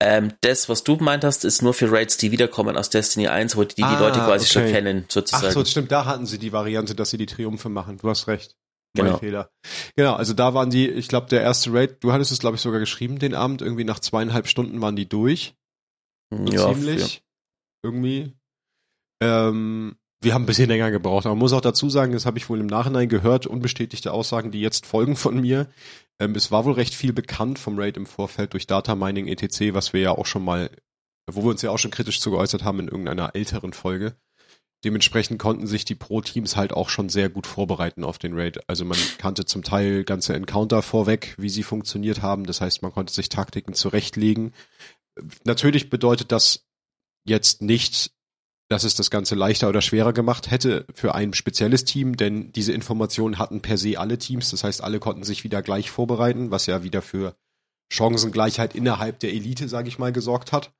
[0.01, 3.57] Ähm, das, was du gemeint hast, ist nur für Raids, die wiederkommen aus Destiny 1,
[3.57, 4.53] wo die, die Ah, Leute quasi okay.
[4.53, 5.47] schon kennen, sozusagen.
[5.47, 7.97] Ach so, stimmt, da hatten sie die Variante, dass sie die Triumphe machen.
[7.97, 8.55] Du hast recht.
[8.95, 9.17] Mein Genau.
[9.19, 9.51] Fehler.
[9.95, 12.61] Genau, also da waren die, ich glaube, der erste Raid, du hattest es, glaube ich,
[12.61, 15.53] sogar geschrieben den Abend, irgendwie nach zweieinhalb Stunden waren die durch.
[16.31, 17.21] So ja, ziemlich.
[17.83, 18.33] Irgendwie.
[19.21, 21.25] Ähm, wir haben ein bisschen länger gebraucht.
[21.25, 24.51] Aber man muss auch dazu sagen, das habe ich wohl im Nachhinein gehört, unbestätigte Aussagen,
[24.51, 25.67] die jetzt folgen von mir.
[26.19, 29.73] Ähm, es war wohl recht viel bekannt vom Raid im Vorfeld durch Data Mining etc.,
[29.73, 30.69] was wir ja auch schon mal,
[31.31, 34.15] wo wir uns ja auch schon kritisch zu geäußert haben in irgendeiner älteren Folge.
[34.85, 38.61] Dementsprechend konnten sich die Pro-Teams halt auch schon sehr gut vorbereiten auf den Raid.
[38.69, 42.45] Also man kannte zum Teil ganze Encounter vorweg, wie sie funktioniert haben.
[42.45, 44.53] Das heißt, man konnte sich Taktiken zurechtlegen.
[45.43, 46.65] Natürlich bedeutet das
[47.25, 48.11] jetzt nicht,
[48.69, 52.71] dass es das Ganze leichter oder schwerer gemacht hätte für ein spezielles Team, denn diese
[52.71, 54.51] Informationen hatten per se alle Teams.
[54.51, 57.35] Das heißt, alle konnten sich wieder gleich vorbereiten, was ja wieder für
[57.91, 60.71] Chancengleichheit innerhalb der Elite, sage ich mal, gesorgt hat.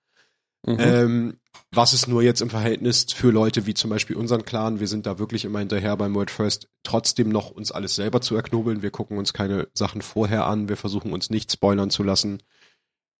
[0.67, 0.77] Mhm.
[0.79, 1.37] Ähm,
[1.71, 5.05] was ist nur jetzt im Verhältnis für Leute wie zum Beispiel unseren Clan, wir sind
[5.05, 8.83] da wirklich immer hinterher beim World First, trotzdem noch uns alles selber zu erknobeln.
[8.83, 12.43] Wir gucken uns keine Sachen vorher an, wir versuchen uns nicht spoilern zu lassen.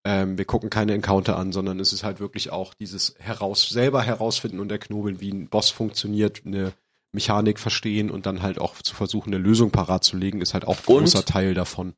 [0.04, 4.02] Ähm, wir gucken keine Encounter an, sondern es ist halt wirklich auch dieses heraus, selber
[4.02, 6.72] herausfinden und erknobeln, wie ein Boss funktioniert, eine
[7.12, 10.66] Mechanik verstehen und dann halt auch zu versuchen, eine Lösung parat zu legen, ist halt
[10.66, 11.02] auch ein Und?
[11.04, 11.94] großer Teil davon.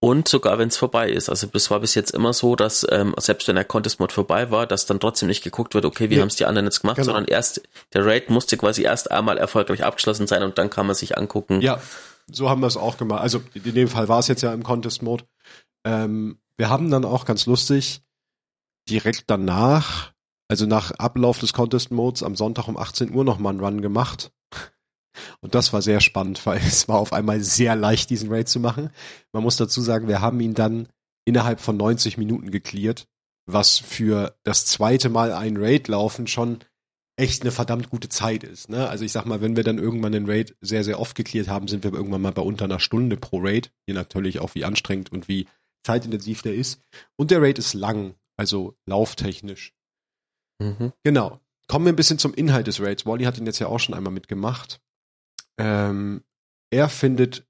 [0.00, 1.28] Und sogar wenn es vorbei ist.
[1.30, 4.66] Also das war bis jetzt immer so, dass ähm, selbst wenn der Contest-Mode vorbei war,
[4.66, 6.20] dass dann trotzdem nicht geguckt wird, okay, wie Nee.
[6.20, 7.06] haben es die anderen jetzt gemacht, Genau.
[7.06, 7.62] sondern erst
[7.94, 11.60] der Raid musste quasi erst einmal erfolgreich abgeschlossen sein und dann kann man sich angucken.
[11.62, 11.80] Ja,
[12.30, 13.22] so haben wir es auch gemacht.
[13.22, 15.24] Also in dem Fall war es jetzt ja im Contest-Mode.
[15.86, 18.02] Ähm, wir haben dann auch ganz lustig
[18.88, 20.12] direkt danach,
[20.48, 24.32] also nach Ablauf des Contest-Modes am Sonntag um 18 Uhr nochmal einen Run gemacht.
[25.40, 28.60] Und das war sehr spannend, weil es war auf einmal sehr leicht, diesen Raid zu
[28.60, 28.90] machen.
[29.32, 30.88] Man muss dazu sagen, wir haben ihn dann
[31.24, 33.06] innerhalb von 90 Minuten geklärt,
[33.46, 36.58] was für das zweite Mal einen Raid laufen schon
[37.16, 38.68] echt eine verdammt gute Zeit ist.
[38.68, 38.88] Ne?
[38.88, 41.66] Also ich sag mal, wenn wir dann irgendwann den Raid sehr, sehr oft geklärt haben,
[41.66, 45.12] sind wir irgendwann mal bei unter einer Stunde pro Raid, je natürlich auch wie anstrengend
[45.12, 45.46] und wie
[45.86, 46.82] zeitintensiv der ist.
[47.16, 49.74] Und der Raid ist lang, also lauftechnisch.
[50.58, 50.92] Mhm.
[51.02, 51.40] Genau.
[51.68, 53.06] Kommen wir ein bisschen zum Inhalt des Raids.
[53.06, 54.80] Wally hat ihn jetzt ja auch schon einmal mitgemacht.
[55.58, 56.22] Ähm,
[56.70, 57.46] er findet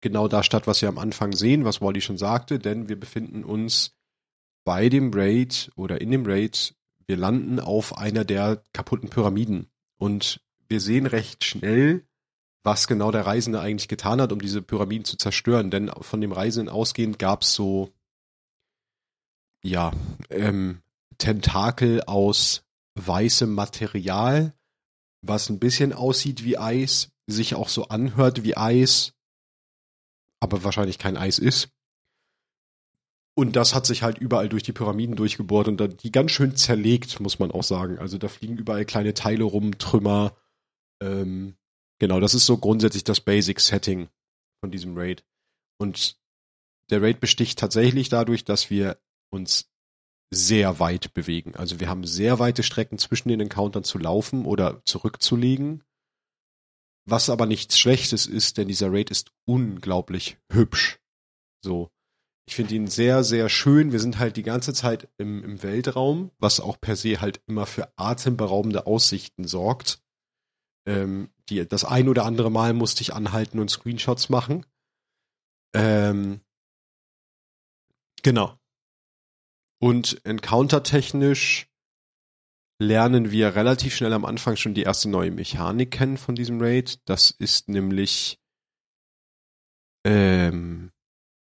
[0.00, 3.42] genau da statt, was wir am Anfang sehen, was Wally schon sagte, denn wir befinden
[3.42, 3.96] uns
[4.64, 6.74] bei dem Raid oder in dem Raid,
[7.06, 12.06] wir landen auf einer der kaputten Pyramiden und wir sehen recht schnell,
[12.64, 16.32] was genau der Reisende eigentlich getan hat, um diese Pyramiden zu zerstören, denn von dem
[16.32, 17.92] Reisenden ausgehend gab es so,
[19.62, 19.92] ja,
[20.30, 20.80] ähm,
[21.18, 24.54] Tentakel aus weißem Material,
[25.20, 29.12] was ein bisschen aussieht wie Eis, sich auch so anhört wie Eis,
[30.40, 31.68] aber wahrscheinlich kein Eis ist.
[33.36, 36.56] Und das hat sich halt überall durch die Pyramiden durchgebohrt und dann die ganz schön
[36.56, 37.98] zerlegt, muss man auch sagen.
[37.98, 40.36] Also da fliegen überall kleine Teile rum, Trümmer.
[41.00, 41.56] Ähm,
[41.98, 44.08] genau, das ist so grundsätzlich das Basic-Setting
[44.60, 45.24] von diesem Raid.
[45.78, 46.18] Und
[46.90, 48.98] der Raid besticht tatsächlich dadurch, dass wir
[49.30, 49.70] uns
[50.32, 51.54] sehr weit bewegen.
[51.54, 55.84] Also wir haben sehr weite Strecken zwischen den Encountern zu laufen oder zurückzulegen.
[57.06, 60.98] Was aber nichts Schlechtes ist, denn dieser Raid ist unglaublich hübsch.
[61.62, 61.90] So.
[62.46, 63.92] Ich finde ihn sehr, sehr schön.
[63.92, 67.64] Wir sind halt die ganze Zeit im, im Weltraum, was auch per se halt immer
[67.64, 70.03] für atemberaubende Aussichten sorgt.
[70.86, 74.66] Ähm, die, das ein oder andere Mal musste ich anhalten und Screenshots machen.
[75.74, 76.40] Ähm,
[78.22, 78.58] genau.
[79.80, 81.68] Und Encounter-technisch
[82.80, 87.00] lernen wir relativ schnell am Anfang schon die erste neue Mechanik kennen von diesem Raid.
[87.04, 88.38] Das ist nämlich
[90.06, 90.90] ähm,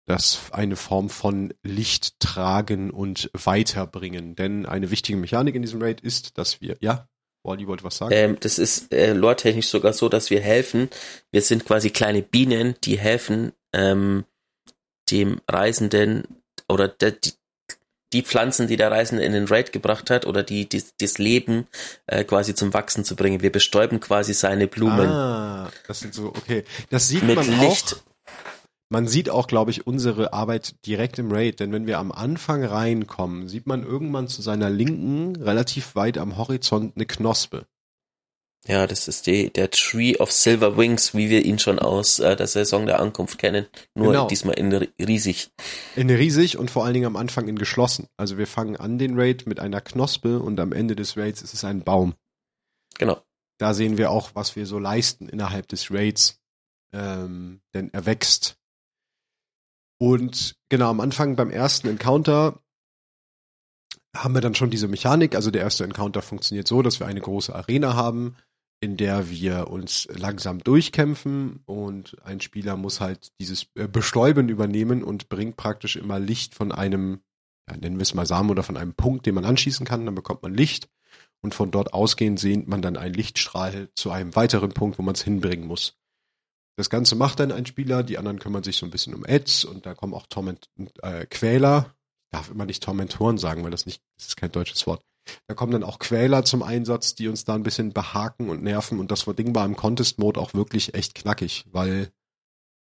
[0.05, 4.35] das eine Form von Licht tragen und weiterbringen.
[4.35, 7.07] Denn eine wichtige Mechanik in diesem Raid ist, dass wir, ja,
[7.43, 8.11] Wally wollte was sagen.
[8.13, 10.89] Ähm, das ist äh, lore-technisch sogar so, dass wir helfen.
[11.31, 14.25] Wir sind quasi kleine Bienen, die helfen ähm,
[15.09, 16.23] dem Reisenden
[16.67, 17.33] oder der, die,
[18.13, 21.67] die Pflanzen, die der Reisende in den Raid gebracht hat oder die, die das Leben
[22.07, 23.41] äh, quasi zum Wachsen zu bringen.
[23.41, 26.63] Wir bestäuben quasi seine Blumen Ah, das sind so, okay.
[26.89, 27.95] Das sieht mit man Licht.
[27.95, 28.09] auch.
[28.91, 32.63] Man sieht auch, glaube ich, unsere Arbeit direkt im Raid, denn wenn wir am Anfang
[32.63, 37.67] reinkommen, sieht man irgendwann zu seiner Linken, relativ weit am Horizont, eine Knospe.
[38.67, 42.35] Ja, das ist die, der Tree of Silver Wings, wie wir ihn schon aus äh,
[42.35, 43.67] der Saison der Ankunft kennen.
[43.95, 44.27] Nur Genau.
[44.27, 45.49] diesmal in ri- riesig.
[45.95, 48.07] In riesig und vor allen Dingen am Anfang in geschlossen.
[48.17, 51.53] Also wir fangen an den Raid mit einer Knospe und am Ende des Raids ist
[51.53, 52.15] es ein Baum.
[52.97, 53.21] Genau.
[53.59, 56.39] Da sehen wir auch, was wir so leisten innerhalb des Raids.
[56.91, 58.57] Ähm, denn er wächst.
[60.01, 62.59] Und genau am Anfang beim ersten Encounter
[64.15, 65.35] haben wir dann schon diese Mechanik.
[65.35, 68.35] Also der erste Encounter funktioniert so, dass wir eine große Arena haben,
[68.81, 75.03] in der wir uns langsam durchkämpfen und ein Spieler muss halt dieses äh, Bestäuben übernehmen
[75.03, 77.19] und bringt praktisch immer Licht von einem,
[77.69, 80.05] ja, nennen wir es mal Samen oder von einem Punkt, den man anschießen kann.
[80.05, 80.89] Dann bekommt man Licht
[81.41, 85.15] und von dort ausgehend sehnt man dann einen Lichtstrahl zu einem weiteren Punkt, wo man
[85.15, 85.98] es hinbringen muss.
[86.79, 89.65] Das Ganze macht dann ein Spieler, die anderen kümmern sich so ein bisschen um Ads
[89.65, 90.69] und da kommen auch Torment
[91.01, 91.93] äh, Quäler.
[92.23, 95.03] Ich darf immer nicht Tormentoren sagen, weil das nicht, das ist kein deutsches Wort.
[95.47, 99.01] Da kommen dann auch Quäler zum Einsatz, die uns da ein bisschen behaken und nerven
[99.01, 102.13] und das Ding war im Contest-Mode auch wirklich echt knackig, weil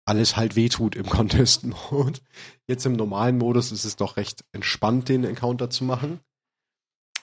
[0.04, 2.20] alles halt wehtut im Contest-Mode.
[2.68, 6.20] Jetzt im normalen Modus ist es doch recht entspannt, den Encounter zu machen.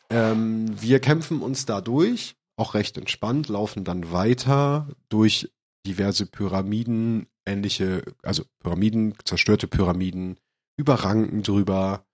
[0.09, 5.51] Ähm, wir kämpfen uns da durch, auch recht entspannt, laufen dann weiter durch
[5.87, 10.39] diverse Pyramiden, ähnliche, also Pyramiden, zerstörte Pyramiden,
[10.77, 12.07] über Ranken drüber,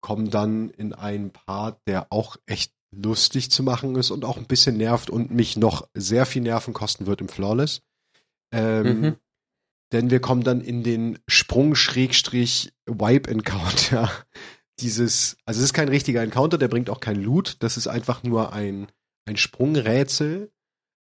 [0.00, 4.46] kommen dann in einen Part, der auch echt lustig zu machen ist und auch ein
[4.46, 7.82] bisschen nervt und mich noch sehr viel Nerven kosten wird im Flawless.
[8.52, 9.16] Ähm, mhm.
[9.92, 14.10] Denn wir kommen dann in den Sprung-Wipe-Encounter.
[14.80, 17.56] Dieses, also es ist kein richtiger Encounter, der bringt auch kein Loot.
[17.60, 18.86] Das ist einfach nur ein,
[19.26, 20.50] ein Sprungrätsel,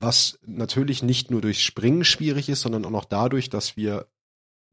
[0.03, 4.09] was natürlich nicht nur durch Springen schwierig ist, sondern auch noch dadurch, dass wir,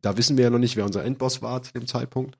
[0.02, 2.38] da wissen wir ja noch nicht, wer unser Endboss war zu dem Zeitpunkt,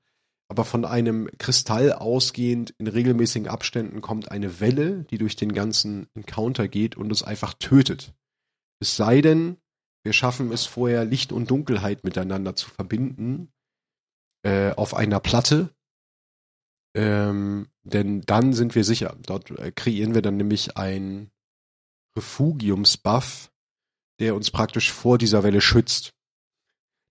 [0.48, 6.08] aber von einem Kristall ausgehend in regelmäßigen Abständen kommt eine Welle, die durch den ganzen
[6.14, 8.12] Encounter geht und uns einfach tötet.
[8.80, 9.58] Es sei denn,
[10.02, 13.52] wir schaffen es vorher, Licht und Dunkelheit miteinander zu verbinden
[14.42, 15.70] äh, auf einer Platte.
[16.96, 19.16] Ähm, denn dann sind wir sicher.
[19.24, 21.30] Dort äh, kreieren wir dann nämlich ein
[22.20, 23.50] Refugiumsbuff,
[24.20, 26.12] der uns praktisch vor dieser Welle schützt.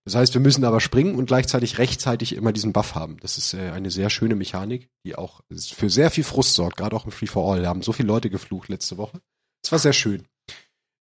[0.04, 3.18] Das heißt, wir müssen aber springen und gleichzeitig rechtzeitig immer diesen Buff haben.
[3.20, 6.96] Das ist äh, eine sehr schöne Mechanik, die auch für sehr viel Frust sorgt, gerade
[6.96, 7.62] auch im Free for All.
[7.62, 9.20] Da haben so viele Leute geflucht letzte Woche.
[9.62, 10.26] Es war sehr schön.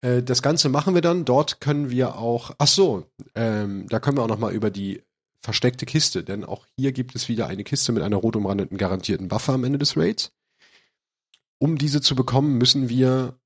[0.00, 1.24] Äh, das Ganze machen wir dann.
[1.24, 5.02] Dort können wir auch, ach so, ähm, da können wir auch noch mal über die
[5.42, 9.30] versteckte Kiste, denn auch hier gibt es wieder eine Kiste mit einer rot umrandeten garantierten
[9.30, 10.32] Waffe am Ende des Raids.
[11.58, 13.38] Um diese zu bekommen, müssen wir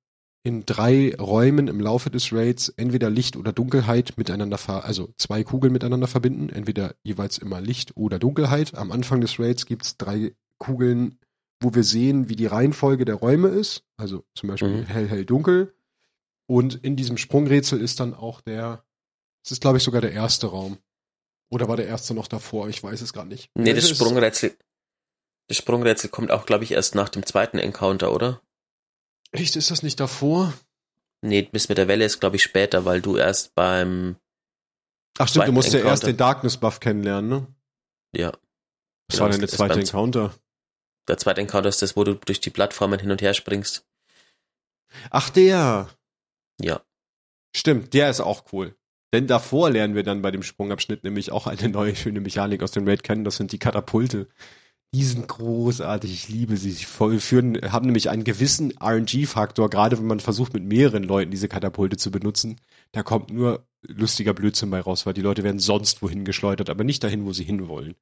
[0.45, 5.45] in drei Räumen im Laufe des Raids entweder Licht oder Dunkelheit miteinander ver also zwei
[5.45, 8.75] Kugeln miteinander verbinden, entweder jeweils immer Licht oder Dunkelheit.
[8.75, 11.19] Am Anfang des Raids gibt's drei Kugeln,
[11.61, 14.87] wo wir sehen, wie die Reihenfolge der Räume ist, also zum Beispiel mhm.
[14.87, 15.75] hell, hell, dunkel.
[16.47, 18.85] Und in diesem Sprungrätsel ist dann auch der,
[19.45, 20.79] es ist glaube ich sogar der erste Raum.
[21.51, 22.69] Oder war der erste noch davor?
[22.69, 23.51] Ich weiß es gar nicht.
[23.55, 24.57] Nee, das Sprungrätsel,
[25.47, 28.41] das Sprungrätsel kommt auch glaube ich erst nach dem zweiten Encounter, oder?
[29.33, 30.53] Echt, ist das nicht davor?
[31.23, 34.17] Nee, bis mit der Welle ist, glaube ich, später, weil du erst beim.
[35.19, 35.85] Ach stimmt, du musst Encounter.
[35.87, 37.47] ja erst den Darkness Buff kennenlernen, ne?
[38.15, 38.33] Ja.
[39.09, 40.35] Was genau, war denn der zweite Encounter?
[41.09, 43.87] Der zweite Encounter ist das, wo du durch die Plattformen hin und her springst.
[45.11, 45.89] Ach, der.
[46.61, 46.83] Ja.
[47.55, 48.77] Stimmt, der ist auch cool.
[49.13, 52.73] Denn davor lernen wir dann bei dem Sprungabschnitt nämlich auch eine neue schöne Mechanik aus
[52.73, 54.29] dem Raid kennen, das sind die Katapulte.
[54.95, 56.71] Die sind großartig, ich liebe sie.
[56.71, 61.49] Sie führen, haben nämlich einen gewissen RNG-Faktor, gerade wenn man versucht, mit mehreren Leuten diese
[61.49, 62.61] Katapulte zu benutzen.
[62.93, 66.85] Da kommt nur lustiger Blödsinn bei raus, weil die Leute werden sonst wohin geschleudert, aber
[66.85, 67.95] nicht dahin, wo sie hinwollen.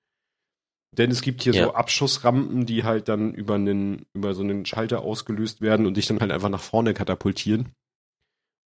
[0.98, 1.64] Denn es gibt hier ja.
[1.64, 6.08] so Abschussrampen, die halt dann über einen, über so einen Schalter ausgelöst werden und dich
[6.08, 7.68] dann halt einfach nach vorne katapultieren.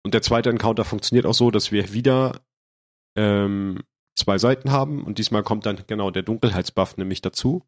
[0.05, 2.39] Und der zweite Encounter funktioniert auch so, dass wir wieder
[3.17, 3.81] ähm,
[4.15, 7.63] zwei Seiten haben und diesmal kommt dann genau der Dunkelheitsbuff nämlich dazu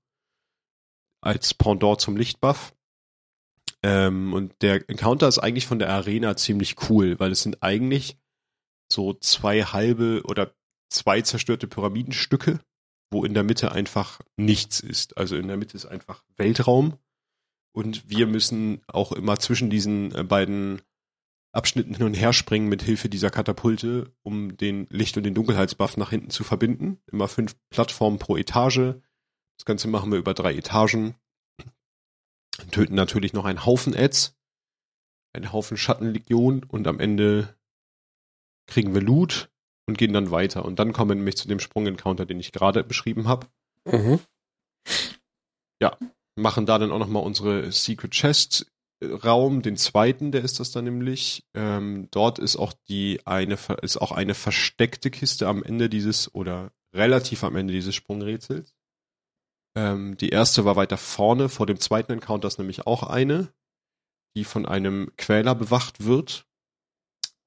[1.25, 2.73] als Pendant zum Lichtbuff.
[3.83, 8.17] Ähm, und der Encounter ist eigentlich von der Arena ziemlich cool, weil es sind eigentlich
[8.91, 10.53] so zwei halbe oder
[10.89, 12.59] zwei zerstörte Pyramidenstücke,
[13.11, 15.17] wo in der Mitte einfach nichts ist.
[15.17, 16.97] Also in der Mitte ist einfach Weltraum.
[17.73, 20.81] Und wir müssen auch immer zwischen diesen äh, beiden
[21.51, 25.97] Abschnitten hin und her springen mit Hilfe dieser Katapulte, um den Licht- und den Dunkelheitsbuff
[25.97, 26.99] nach hinten zu verbinden.
[27.11, 28.95] Immer fünf Plattformen pro Etage.
[29.57, 31.15] Das Ganze machen wir über drei Etagen.
[32.71, 34.35] Töten natürlich noch einen Haufen Ads,
[35.33, 37.55] einen Haufen Schattenlegion und am Ende
[38.67, 39.49] kriegen wir Loot
[39.87, 40.65] und gehen dann weiter.
[40.65, 43.47] Und dann kommen wir nämlich zu dem Sprung-Encounter, den ich gerade beschrieben habe.
[43.85, 44.19] Mhm.
[45.81, 45.97] Ja,
[46.35, 48.65] machen da dann auch nochmal unsere Secret Chest
[49.03, 51.45] Raum, den zweiten, der ist das dann nämlich.
[51.53, 56.71] Ähm, dort ist auch die eine ist auch eine versteckte Kiste am Ende dieses oder
[56.93, 58.73] relativ am Ende dieses Sprungrätsels.
[59.75, 63.53] Ähm, die erste war weiter vorne, vor dem zweiten Encounter ist nämlich auch eine,
[64.35, 66.47] die von einem Quäler bewacht wird.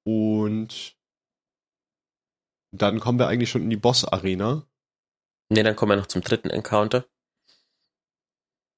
[0.04, 0.96] Und
[2.70, 4.66] dann kommen wir eigentlich schon in die Boss-Arena.
[5.50, 7.06] Ne, dann kommen wir noch zum dritten Encounter.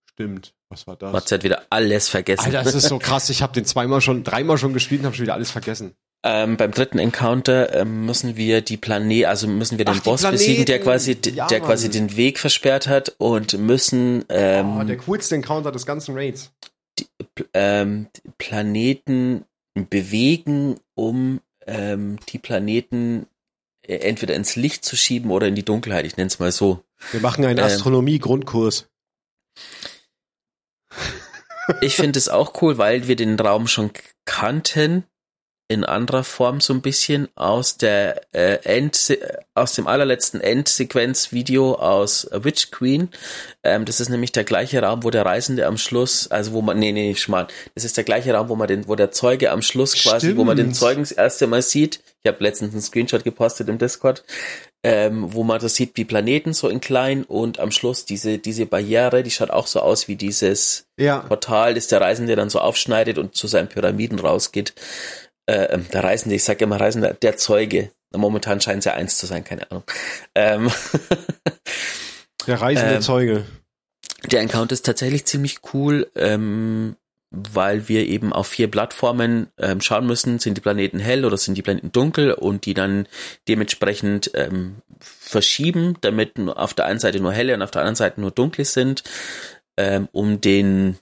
[0.08, 0.54] Stimmt.
[0.68, 1.12] Was war das?
[1.12, 2.44] Matze hat wieder alles vergessen.
[2.44, 3.28] Alter, das ist so krass.
[3.30, 5.96] Ich habe den zweimal schon, dreimal schon gespielt und habe schon wieder alles vergessen.
[6.22, 10.08] Ähm, beim dritten Encounter ähm, müssen wir die Planet, also müssen wir den Ach, die
[10.10, 11.16] Boss besiegen, der quasi.
[11.34, 11.92] Ja, der quasi Mann.
[11.92, 16.52] den Weg versperrt hat und müssen ähm, oh, der coolste Encounter des ganzen Raids.
[17.54, 19.46] ähm, Planeten
[19.88, 23.26] bewegen, um ähm, die Planeten
[23.86, 26.04] äh, entweder ins Licht zu schieben oder in die Dunkelheit.
[26.04, 26.82] Ich nenne es mal so.
[27.12, 27.64] Wir machen einen Ähm.
[27.64, 28.88] Astronomie-Grundkurs.
[31.80, 33.90] Ich finde es auch cool, weil wir den Raum schon
[34.26, 35.04] kannten
[35.70, 39.16] in anderer Form so ein bisschen aus der äh, End
[39.54, 43.08] aus dem allerletzten Endsequenz-Video aus Witch Queen.
[43.62, 46.80] Ähm, das ist nämlich der gleiche Raum, wo der Reisende am Schluss, also wo man,
[46.80, 47.46] nee, nee, Schmarrn,
[47.76, 50.42] das ist der gleiche Raum, wo man den, wo der Zeuge am Schluss quasi, wo
[50.42, 50.76] man den Stimmt.
[50.76, 52.00] Zeugen das erste Mal sieht.
[52.24, 54.24] Ich habe letztens einen Screenshot gepostet im Discord,
[54.82, 58.66] ähm, wo man das sieht wie Planeten so in klein und am Schluss diese diese
[58.66, 61.18] Barriere, die schaut auch so aus wie dieses Ja.
[61.20, 64.74] Portal, das der Reisende dann so aufschneidet und zu seinen Pyramiden rausgeht.
[65.50, 67.90] Äh, ähm, der Reisende, ich sage immer Reisender, der Zeuge.
[68.14, 69.84] Momentan scheint es ja eins zu sein, keine Ahnung.
[70.34, 70.70] Ähm,
[72.46, 73.44] Der reisende Ähm, Zeuge.
[74.30, 76.96] der Encounter ist tatsächlich ziemlich cool, ähm,
[77.30, 81.56] weil wir eben auf vier Plattformen ähm, schauen müssen, sind die Planeten hell oder sind
[81.56, 83.06] die Planeten dunkel und die dann
[83.46, 88.20] dementsprechend ähm, verschieben, damit auf der einen Seite nur helle und auf der anderen Seite
[88.20, 89.04] nur dunkle sind,
[89.76, 90.96] ähm, um den,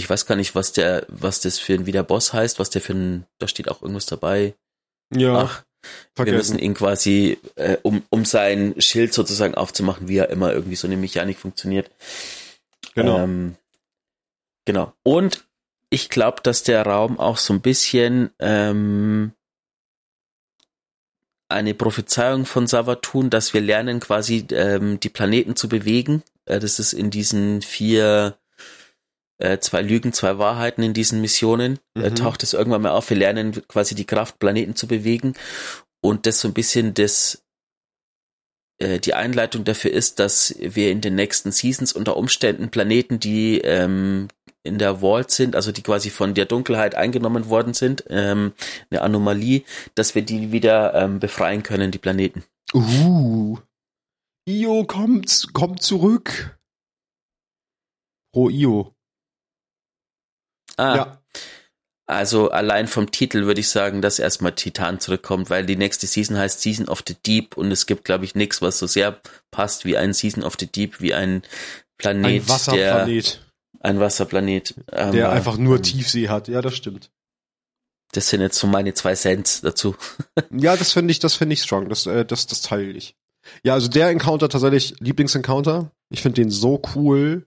[0.00, 2.70] ich weiß gar nicht, was der, was das für ein, wie der Boss heißt, was
[2.70, 4.54] der für ein, da steht auch irgendwas dabei.
[5.14, 5.64] Ja, Ach,
[6.16, 10.76] wir müssen ihn quasi, äh, um, um sein Schild sozusagen aufzumachen, wie er immer irgendwie
[10.76, 11.90] so eine Mechanik funktioniert.
[12.94, 13.18] genau.
[13.18, 13.56] Ähm,
[14.64, 14.92] genau.
[15.02, 15.44] Und
[15.90, 19.32] ich glaube, dass der Raum auch so ein bisschen ähm,
[21.50, 26.22] eine Prophezeiung von Savatun, dass wir lernen, quasi ähm, die Planeten zu bewegen.
[26.46, 28.38] Äh, das ist in diesen vier,
[29.40, 32.14] äh, zwei Lügen, zwei Wahrheiten in diesen Missionen, äh, Mhm.
[32.16, 33.10] taucht es irgendwann mal auf.
[33.10, 35.34] Wir lernen quasi die Kraft, Planeten zu bewegen.
[36.02, 37.42] Und das so ein bisschen das
[38.78, 43.58] äh, die Einleitung dafür ist, dass wir in den nächsten Seasons unter Umständen Planeten, die
[43.58, 44.28] ähm,
[44.62, 48.52] in der Vault sind, also die quasi von der Dunkelheit eingenommen worden sind, ähm,
[48.90, 49.62] eine Anomalie,
[49.94, 52.44] dass wir die wieder ähm, befreien können, die Planeten.
[52.74, 53.58] Uh.
[54.48, 56.58] Io kommt, kommt zurück.
[58.32, 58.94] Pro Io.
[60.80, 61.22] Ah, Ja.
[62.06, 66.38] also allein vom Titel würde ich sagen, dass erstmal Titan zurückkommt, weil die nächste Season
[66.38, 69.20] heißt Season of the Deep und es gibt, glaube ich, nichts, was so sehr
[69.50, 71.42] passt wie ein Season of the Deep, wie ein
[71.98, 74.74] Planet, Ein Wasserplanet, der ein Wasserplanet.
[74.92, 76.48] Ähm, der einfach nur ähm, Tiefsee hat.
[76.48, 77.10] Ja, das stimmt.
[78.12, 79.94] Das sind jetzt so meine zwei Cents dazu.
[80.50, 81.88] Ja, das finde ich, das finde ich strong.
[81.88, 83.14] Das, äh, das, das teile ich.
[83.62, 85.90] Ja, also der Encounter tatsächlich Lieblingsencounter.
[86.10, 87.46] Ich finde den so cool,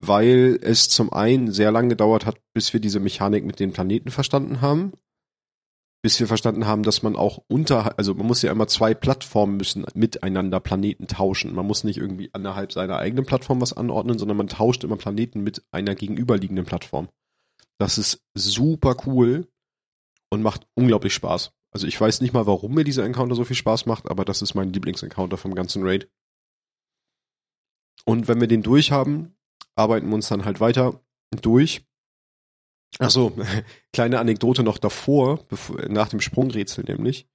[0.00, 4.10] weil es zum einen sehr lange gedauert hat, bis wir diese Mechanik mit den Planeten
[4.10, 4.92] verstanden haben.
[6.02, 9.58] Bis wir verstanden haben, dass man auch unter, also man muss ja immer zwei Plattformen
[9.58, 11.54] müssen miteinander Planeten tauschen.
[11.54, 15.42] Man muss nicht irgendwie innerhalb seiner eigenen Plattform was anordnen, sondern man tauscht immer Planeten
[15.42, 17.10] mit einer gegenüberliegenden Plattform.
[17.78, 19.46] Das ist super cool
[20.30, 21.52] und macht unglaublich Spaß.
[21.70, 24.40] Also ich weiß nicht mal, warum mir dieser Encounter so viel Spaß macht, aber das
[24.40, 26.08] ist mein Lieblingsencounter vom ganzen Raid.
[28.06, 29.36] Und wenn wir den durch haben,
[29.76, 31.00] arbeiten wir uns dann halt weiter
[31.40, 31.86] durch.
[32.98, 33.32] Ach so,
[33.92, 37.28] kleine Anekdote noch davor, bevor, nach dem Sprungrätsel nämlich,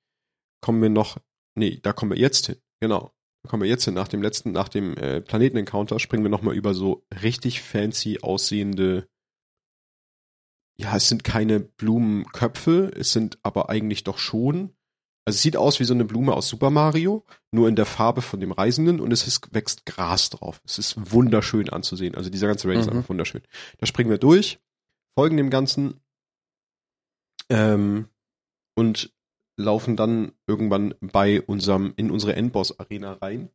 [0.62, 1.18] kommen wir noch,
[1.56, 3.12] nee, da kommen wir jetzt hin, genau.
[3.44, 6.56] Da kommen wir jetzt hin, nach dem letzten, nach dem äh, Planeten-Encounter springen wir nochmal
[6.56, 9.08] über so richtig fancy aussehende,
[10.78, 14.76] ja, es sind keine Blumenköpfe, es sind aber eigentlich doch schon,
[15.26, 18.22] also es sieht aus wie so eine Blume aus Super Mario, nur in der Farbe
[18.22, 20.62] von dem Reisenden und es ist, wächst Gras drauf.
[20.66, 22.16] Es ist wunderschön anzusehen.
[22.16, 22.98] Also dieser ganze ist Mhm.
[22.98, 23.42] einfach wunderschön.
[23.80, 24.60] Da springen wir durch,
[25.18, 26.00] folgen dem Ganzen
[27.50, 28.08] ähm,
[28.76, 29.12] und
[29.58, 33.50] laufen dann irgendwann bei unserem, in unsere Endboss-Arena rein,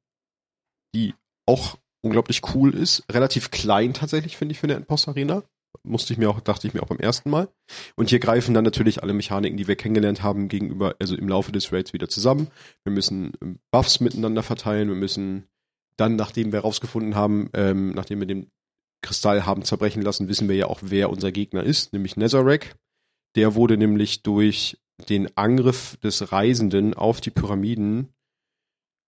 [0.95, 1.15] die
[1.47, 3.05] auch unglaublich cool ist.
[3.13, 5.45] Relativ klein tatsächlich, finde ich, für eine Endboss-Arena.
[5.83, 7.49] Musste ich mir auch, dachte ich mir auch beim ersten Mal.
[7.97, 11.53] Und hier greifen dann natürlich alle Mechaniken, die wir kennengelernt haben, gegenüber, also im Laufe
[11.53, 12.49] des Raids wieder zusammen.
[12.85, 15.47] Wir müssen ähm, Buffs miteinander verteilen, wir müssen
[15.97, 18.51] dann, nachdem wir herausgefunden haben, ähm, nachdem wir den
[19.03, 22.75] Kristall haben zerbrechen lassen, wissen wir ja auch, wer unser Gegner ist, nämlich Nezarek.
[23.37, 28.09] Der wurde nämlich durch den Angriff des Reisenden auf die Pyramiden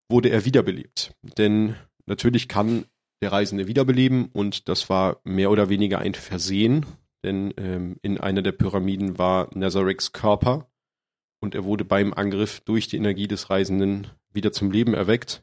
[0.09, 1.15] wurde er wiederbelebt.
[1.23, 1.75] Denn
[2.07, 2.85] natürlich kann
[3.23, 6.85] der Reisende wiederbeleben und das war mehr oder weniger ein Versehen,
[7.25, 10.69] denn ähm, in einer der Pyramiden war Nazareks Körper
[11.41, 15.43] und er wurde beim Angriff durch die Energie des Reisenden wieder zum Leben erweckt.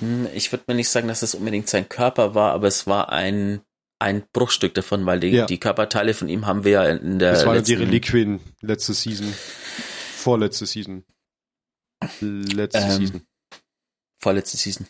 [0.00, 3.10] Hm, Ich würde mir nicht sagen, dass es unbedingt sein Körper war, aber es war
[3.10, 3.60] ein,
[3.98, 5.46] ein Bruchstück davon, weil die, Ja.
[5.46, 8.94] die Körperteile von ihm haben wir ja in der Das waren die letzten, Reliquien letzte
[8.94, 9.26] Season.
[10.16, 11.04] Vorletzte Season.
[12.20, 12.90] Letzte Ähm.
[12.92, 13.22] Season.
[14.20, 14.86] vorletzte Season.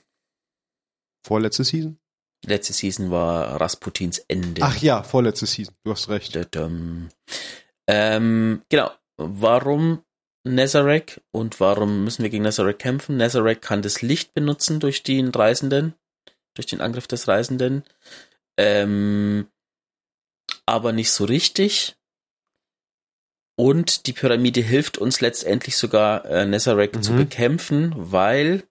[1.27, 1.99] Vorletzte Season?
[2.47, 4.63] Letzte Season war Rasputins Ende.
[4.63, 5.75] Ach ja, vorletzte Season.
[5.85, 6.37] Du hast recht.
[7.89, 8.91] Ähm, genau.
[9.17, 10.05] Warum
[10.45, 13.17] Nazarek und warum müssen wir gegen Nazarek kämpfen?
[13.17, 15.95] Nazarek kann das Licht benutzen durch den Reisenden,
[16.55, 17.83] durch den Angriff des Reisenden,
[18.57, 19.49] ähm,
[20.67, 21.97] aber nicht so richtig.
[23.59, 27.03] Und die Pyramide hilft uns letztendlich sogar, äh, Nazarek Mhm.
[27.03, 28.63] zu bekämpfen, weil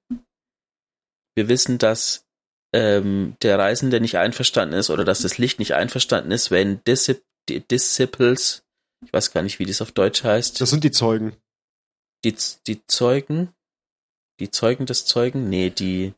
[1.35, 2.25] wir wissen, dass
[2.73, 7.23] ähm, der Reisende nicht einverstanden ist oder dass das Licht nicht einverstanden ist, wenn Discip
[7.49, 8.63] die Disciples,
[9.05, 11.35] ich weiß gar nicht, wie das auf Deutsch heißt, Das sind die Zeugen.
[12.25, 12.35] die,
[12.67, 13.53] die Zeugen,
[14.39, 16.13] die Zeugen des Zeugen, nee, die,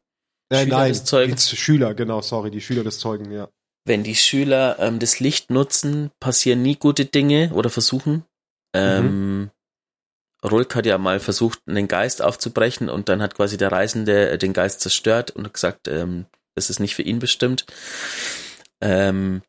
[0.51, 1.35] Äh, Schüler nein, des Zeugen.
[1.35, 3.47] die Schüler, genau, sorry, die Schüler des Zeugen, ja.
[3.85, 8.25] wenn die Schüler ähm, das Licht nutzen, passieren nie gute Dinge oder versuchen.
[8.73, 9.51] Ähm,
[10.43, 14.37] Rulk hat ja mal versucht, einen Geist aufzubrechen und dann hat quasi der Reisende äh,
[14.37, 16.25] den Geist zerstört und gesagt, ähm,
[16.59, 17.65] das ist nicht für ihn bestimmt.
[18.81, 19.41] Ähm,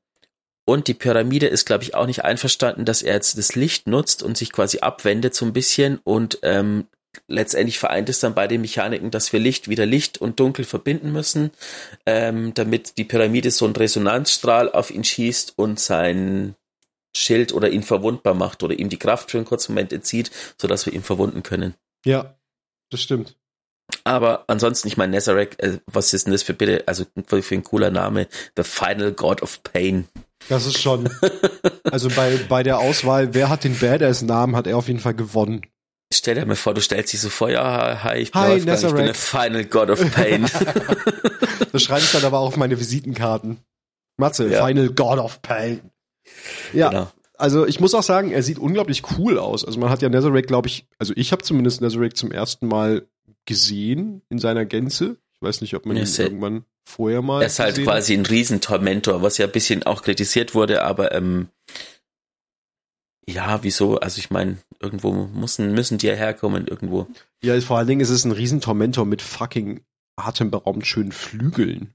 [0.64, 4.22] und die Pyramide ist, glaube ich, auch nicht einverstanden, dass er jetzt das Licht nutzt
[4.22, 6.86] und sich quasi abwendet so ein bisschen und ähm,
[7.26, 11.12] letztendlich vereint es dann bei den Mechaniken, dass wir Licht wieder Licht und Dunkel verbinden
[11.12, 11.50] müssen,
[12.06, 16.54] ähm, damit die Pyramide so einen Resonanzstrahl auf ihn schießt und sein
[17.16, 20.86] Schild oder ihn verwundbar macht oder ihm die Kraft für einen kurzen Moment entzieht, sodass
[20.86, 21.74] wir ihn verwunden können.
[22.04, 22.38] Ja,
[22.90, 23.36] das stimmt.
[24.04, 27.64] Aber ansonsten, ich meine, Nazarek, äh, was ist denn das für bitte, also für ein
[27.64, 28.28] cooler Name?
[28.56, 30.08] The Final God of Pain.
[30.48, 31.08] Das ist schon.
[31.90, 35.62] also bei, bei der Auswahl, wer hat den Badass-Namen, hat er auf jeden Fall gewonnen.
[36.12, 38.82] Stell dir mal vor, du stellst dich so vor, ja, hi, ich bin, Hi, Wolfgang,
[38.82, 39.14] ich bin der.
[39.14, 40.46] Final God of Pain.
[41.72, 43.58] Das schreibe ich dann aber auch auf meine Visitenkarten.
[44.16, 44.66] Matze, Ja.
[44.66, 45.80] Final God of Pain.
[46.72, 47.10] Ja, genau.
[47.38, 49.64] also ich muss auch sagen, er sieht unglaublich cool aus.
[49.64, 53.06] Also man hat ja Nazarek, glaube ich, also ich habe zumindest Nazarek zum ersten Mal
[53.46, 55.16] gesehen in seiner Gänze.
[55.32, 58.14] Ich weiß nicht, ob man Ja, ihn sehr- irgendwann vorher mal Er ist halt quasi
[58.14, 61.48] ein Riesentormentor, was ja ein bisschen auch kritisiert wurde, aber ähm,
[63.28, 63.98] ja, wieso?
[63.98, 67.02] Also ich meine, irgendwo müssen, müssen die ja herkommen, irgendwo.
[67.02, 67.26] hat.
[67.42, 69.82] Ja, vor allen Dingen ist es ein Riesentormentor mit fucking
[70.16, 71.94] atemberaubend schönen Flügeln.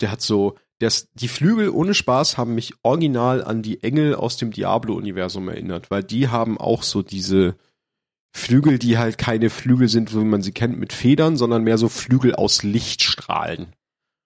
[0.00, 4.36] Der hat so, ist, die Flügel ohne Spaß haben mich original an die Engel aus
[4.36, 7.56] dem Diablo-Universum erinnert, weil die haben auch so diese
[8.32, 11.78] Flügel, die halt keine Flügel sind, so wie man sie kennt, mit Federn, sondern mehr
[11.78, 13.74] so Flügel aus Lichtstrahlen.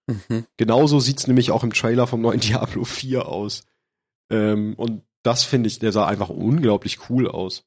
[0.07, 0.45] Mhm.
[0.57, 3.63] Genauso sieht's nämlich auch im Trailer vom neuen Diablo 4 aus.
[4.29, 7.63] Ähm, und das finde ich, der sah einfach unglaublich cool aus.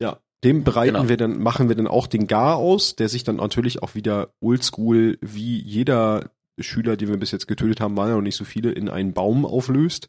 [0.00, 1.08] Ja, dem bereiten Genau.
[1.08, 4.32] wir dann, machen wir dann auch den Gar aus, der sich dann natürlich auch wieder
[4.40, 8.44] oldschool, wie jeder Schüler, den wir bis jetzt getötet haben, waren ja noch nicht so
[8.44, 10.08] viele, in einen Baum auflöst.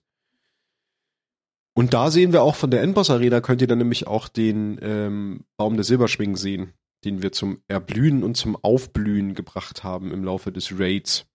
[1.76, 4.80] Und da sehen wir auch von der Endboss Arena, könnt ihr dann nämlich auch den
[4.82, 6.74] ähm, Baum der Silberschwingen sehen,
[7.06, 11.26] den wir zum Erblühen und zum Aufblühen gebracht haben im Laufe des Raids.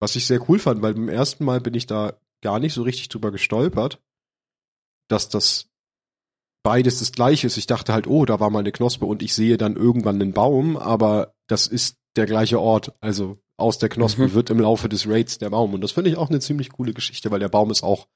[0.00, 2.82] Was ich sehr cool fand, weil beim ersten Mal bin ich da gar nicht so
[2.82, 4.00] richtig drüber gestolpert,
[5.08, 5.70] dass das
[6.62, 7.56] beides das gleiche ist.
[7.56, 10.32] Ich dachte halt, oh, da war mal eine Knospe und ich sehe dann irgendwann einen
[10.32, 12.92] Baum, aber das ist der gleiche Ort.
[13.00, 14.34] Also aus der Knospe Mhm.
[14.34, 15.74] wird im Laufe des Raids der Baum.
[15.74, 18.06] Und das finde ich auch eine ziemlich coole Geschichte, weil der Baum ist auch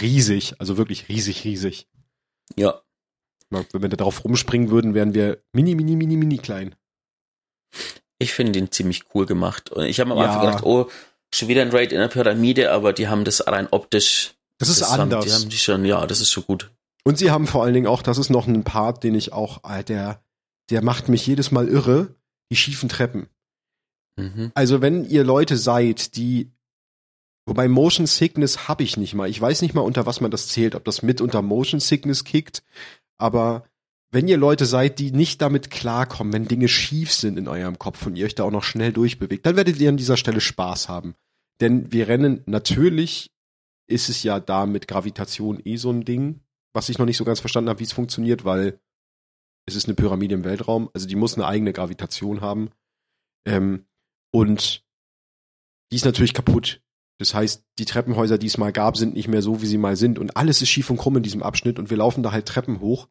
[0.00, 1.88] riesig, also wirklich riesig, riesig.
[2.56, 2.80] Ja,
[3.50, 6.74] Wenn wir da drauf rumspringen würden, wären wir mini, mini, mini, mini klein.
[8.18, 9.70] ich finde ihn ziemlich cool gemacht.
[9.70, 10.24] Und ich habe am Ja.
[10.24, 10.90] Anfang gedacht, oh,
[11.32, 14.34] schon wieder ein Raid in der Pyramide, aber die haben das rein optisch.
[14.58, 15.24] Das ist haben, anders.
[15.24, 16.70] Die haben die schon, ja, das ist schon gut.
[17.04, 19.62] Und sie haben vor allen Dingen auch, das ist noch ein Part, den ich auch,
[19.68, 20.22] äh, der,
[20.70, 22.14] der macht mich jedes Mal irre,
[22.50, 23.28] die schiefen Treppen.
[24.16, 24.52] Mhm.
[24.54, 26.50] Also wenn ihr Leute seid, die,
[27.46, 29.28] wobei Motion Sickness habe ich nicht mal.
[29.28, 32.24] Ich weiß nicht mal, unter was man das zählt, ob das mit unter Motion Sickness
[32.24, 32.62] kickt,
[33.18, 33.64] aber
[34.14, 38.06] wenn ihr Leute seid, die nicht damit klarkommen, wenn Dinge schief sind in eurem Kopf
[38.06, 40.88] und ihr euch da auch noch schnell durchbewegt, dann werdet ihr an dieser Stelle Spaß
[40.88, 41.16] haben.
[41.60, 43.32] Denn wir rennen, natürlich
[43.88, 46.40] ist es ja da mit Gravitation eh so ein Ding,
[46.72, 48.78] was ich noch nicht so ganz verstanden habe, wie es funktioniert, weil
[49.66, 52.70] es ist eine Pyramide im Weltraum, also die muss eine eigene Gravitation haben.
[53.46, 53.84] Ähm,
[54.32, 54.84] und
[55.90, 56.83] die ist natürlich kaputt.
[57.24, 59.96] Das heißt, die Treppenhäuser, die es mal gab, sind nicht mehr so, wie sie mal
[59.96, 60.18] sind.
[60.18, 62.80] Und alles ist schief und krumm in diesem Abschnitt und wir laufen da halt Treppen
[62.80, 63.08] hoch.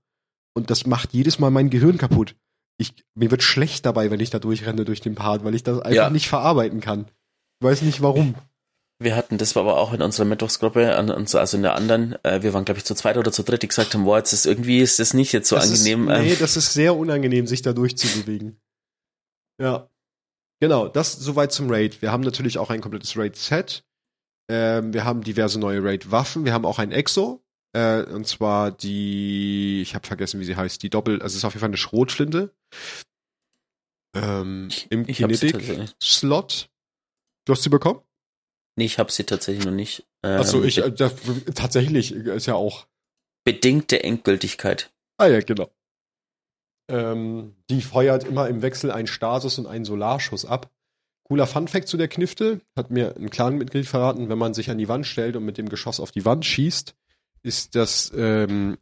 [0.54, 2.36] Und das macht jedes Mal mein Gehirn kaputt.
[2.78, 5.80] Ich, mir wird schlecht dabei, wenn ich da durchrenne durch den Part, weil ich das
[5.80, 6.10] einfach Ja.
[6.12, 7.06] nicht verarbeiten kann.
[7.60, 8.36] Ich weiß nicht warum.
[9.00, 12.54] Wir hatten, das war aber auch in unserer Mittwochsgruppe, also in der anderen, äh, wir
[12.54, 14.78] waren, glaube ich, zu zweit oder zu dritt, die gesagt haben, boah, jetzt ist irgendwie
[14.80, 16.08] ist das nicht jetzt so das angenehm.
[16.10, 18.62] Ist, nee, ähm, das ist sehr unangenehm, sich da durchzubewegen.
[19.60, 19.90] Ja.
[20.60, 22.02] Genau, das soweit zum Raid.
[22.04, 23.84] Wir haben natürlich auch ein komplettes Raid-Set.
[24.54, 26.46] Ähm, wir haben diverse neue Raid-Waffen.
[26.46, 27.44] Wir haben auch ein Exo.
[27.76, 31.46] Äh, und zwar die, ich habe vergessen, wie sie heißt, die Doppel, also es ist
[31.46, 32.54] auf jeden Fall eine Schrotflinte.
[34.16, 36.70] Ähm, Im Kinetic-Slot.
[37.46, 38.02] Du hast sie bekommen?
[38.76, 40.06] Nee, ich habe sie tatsächlich noch nicht.
[40.22, 41.16] Ähm, Achso, ich, äh, das,
[41.56, 42.86] tatsächlich ist ja auch.
[43.44, 44.94] Bedingte Endgültigkeit.
[45.18, 45.72] Ah ja, genau.
[46.92, 50.70] Ähm, die feuert immer im Wechsel einen Stasis und einen Solarschuss ab.
[51.24, 54.90] Cooler Funfact zu der Knifte, hat mir ein Clanmitglied verraten, wenn man sich an die
[54.90, 56.96] Wand stellt und mit dem Geschoss auf die Wand schießt,
[57.44, 58.78] ist das ähm,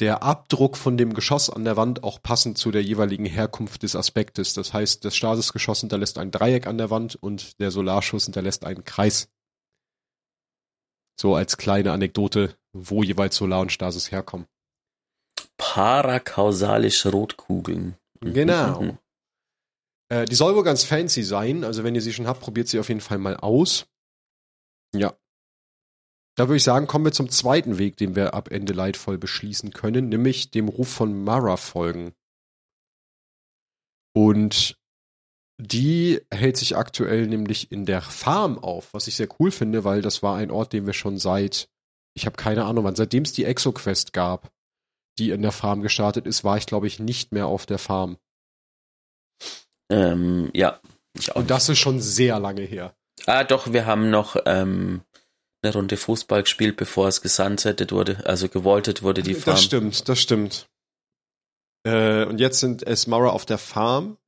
[0.00, 3.96] der Abdruck von dem Geschoss an der Wand auch passend zu der jeweiligen Herkunft des
[3.96, 4.54] Aspektes.
[4.54, 8.84] Das heißt, das Stasisgeschoss hinterlässt ein Dreieck an der Wand und der Solarschuss hinterlässt einen
[8.84, 9.28] Kreis.
[11.20, 14.46] So als kleine Anekdote, wo jeweils Solar und Stasis herkommen.
[15.56, 17.96] Parakausalische Rotkugeln.
[18.20, 18.82] Genau.
[18.82, 18.98] Mhm.
[20.08, 21.64] Äh, die soll wohl ganz fancy sein.
[21.64, 23.86] Also wenn ihr sie schon habt, probiert sie auf jeden Fall mal aus.
[24.94, 25.14] Ja,
[26.38, 29.72] da würde ich sagen, kommen wir zum zweiten Weg, den wir ab Ende leidvoll beschließen
[29.72, 32.12] können, nämlich dem Ruf von Mara folgen.
[34.14, 34.78] Und
[35.60, 40.00] die hält sich aktuell nämlich in der Farm auf, was ich sehr cool finde, weil
[40.00, 41.68] das war ein Ort, den wir schon seit,
[42.14, 44.52] ich habe keine Ahnung wann, seitdem es die Exo-Quest gab,
[45.18, 48.16] die in der Farm gestartet ist, war ich, glaube ich, nicht mehr auf der Farm.
[49.90, 50.80] Ähm, ja,
[51.18, 51.36] ich auch.
[51.36, 52.94] Und das ist schon sehr lange her.
[53.26, 55.02] Ah, doch, wir haben noch ähm,
[55.62, 59.54] eine Runde Fußball gespielt, bevor es gesunsettet wurde, also gewoltet wurde die Farm.
[59.56, 60.68] Das stimmt, das stimmt.
[61.84, 64.18] Äh, und jetzt sind Esmara auf der Farm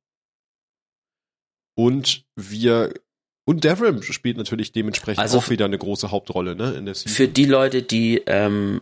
[1.75, 2.93] und wir
[3.45, 6.73] und Devrim spielt natürlich dementsprechend also auch wieder eine große Hauptrolle, ne?
[6.73, 7.15] In der Season.
[7.15, 8.81] Für die Leute, die ähm,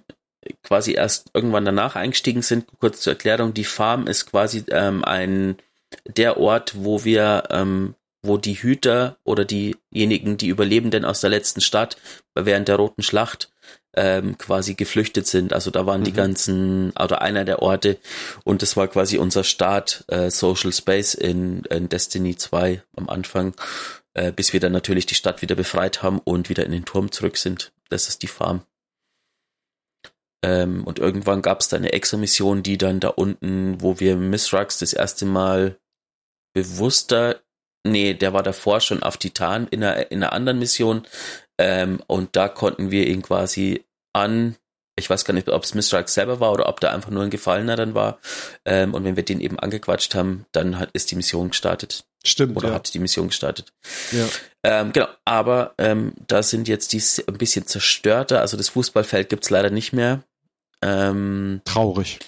[0.64, 5.58] quasi erst irgendwann danach eingestiegen sind, kurz zur Erklärung, die Farm ist quasi ähm, ein
[6.06, 11.62] der Ort, wo wir ähm, wo die Hüter oder diejenigen, die Überlebenden aus der letzten
[11.62, 11.98] Stadt
[12.36, 13.50] während der Roten Schlacht
[13.96, 15.54] ähm, quasi geflüchtet sind.
[15.54, 16.06] Also da waren mhm.
[16.06, 17.98] die ganzen, oder einer der Orte
[18.44, 23.54] und das war quasi unser Start äh, Social Space in, in Destiny 2 am Anfang,
[24.14, 27.12] äh, bis wir dann natürlich die Stadt wieder befreit haben und wieder in den Turm
[27.12, 27.72] zurück sind.
[27.90, 28.64] Das ist die Farm.
[30.44, 34.80] Ähm, und irgendwann gab es da eine Exo-Mission, die dann da unten, wo wir Missrax
[34.80, 35.78] das erste Mal
[36.54, 37.42] bewusster
[37.88, 41.06] Nee, der war davor schon auf Titan in einer, in einer anderen Mission.
[41.58, 44.56] Ähm, und da konnten wir ihn quasi an,
[44.98, 46.00] ich weiß gar nicht, ob es Mr.
[46.00, 48.20] X selber war oder ob da einfach nur ein Gefallener dann war.
[48.66, 52.06] Ähm, und wenn wir den eben angequatscht haben, dann hat, ist die Mission gestartet.
[52.26, 52.58] Stimmt.
[52.58, 52.76] Oder ja.
[52.76, 53.72] hat die Mission gestartet.
[54.12, 54.28] Ja.
[54.64, 58.42] Ähm, genau, aber ähm, da sind jetzt die ein bisschen zerstörter.
[58.42, 60.24] Also das Fußballfeld gibt's leider nicht mehr.
[60.82, 62.20] Ähm, Traurig.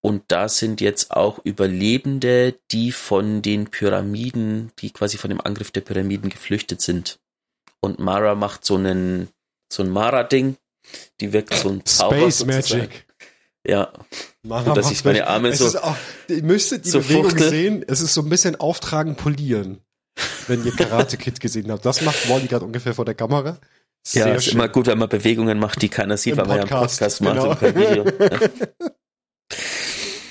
[0.00, 5.70] Und da sind jetzt auch Überlebende, die von den Pyramiden, die quasi von dem Angriff
[5.70, 7.18] der Pyramiden geflüchtet sind.
[7.80, 9.28] Und Mara macht so einen,
[9.72, 10.56] so ein Mara-Ding.
[11.20, 12.82] Die wirkt so ein Zauber Space sozusagen.
[12.82, 13.06] Magic.
[13.66, 13.92] Ja.
[14.42, 15.78] Mara und dass ich meine Arme es so.
[15.78, 15.96] Auch,
[16.28, 17.48] ihr müsstet die so Bewegung fuchte.
[17.48, 17.82] sehen.
[17.88, 19.80] Es ist so ein bisschen auftragen, polieren.
[20.46, 21.84] Wenn ihr Karate Kid gesehen habt.
[21.86, 23.58] Das macht Wally gerade ungefähr vor der Kamera.
[24.06, 24.54] Sehr ja, ist schön.
[24.54, 27.18] immer gut, wenn man Bewegungen macht, die keiner sieht, Im weil man ja einen Podcast
[27.18, 27.46] genau.
[27.46, 28.04] macht und Video.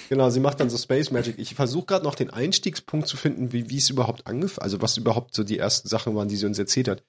[0.09, 1.39] Genau, sie macht dann so Space Magic.
[1.39, 4.95] Ich versuche gerade noch den Einstiegspunkt zu finden, wie, wie es überhaupt angefangen, also was
[4.95, 7.03] überhaupt so die ersten Sachen waren, die sie uns erzählt hat.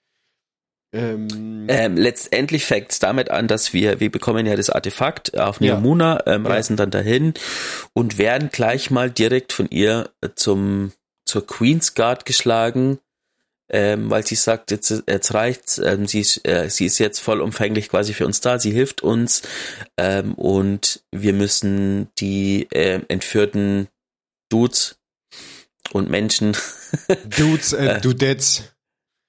[0.95, 5.61] Ähm, ähm, letztendlich fängt es damit an, dass wir, wir bekommen ja das Artefakt auf
[5.61, 6.35] Neomuna, ja.
[6.35, 7.35] ähm, reisen dann dahin
[7.93, 10.93] und werden gleich mal direkt von ihr zum,
[11.27, 13.01] zur Queen's Guard geschlagen
[13.75, 17.89] ähm, weil sie sagt, jetzt, jetzt reicht's, ähm, sie, ist, äh, sie ist jetzt vollumfänglich
[17.89, 19.43] quasi für uns da, sie hilft uns
[19.97, 23.89] ähm, und wir müssen die äh, entführten
[24.49, 25.01] Dudes
[25.91, 26.57] und Menschen
[27.37, 28.63] Dudes and äh, Dudettes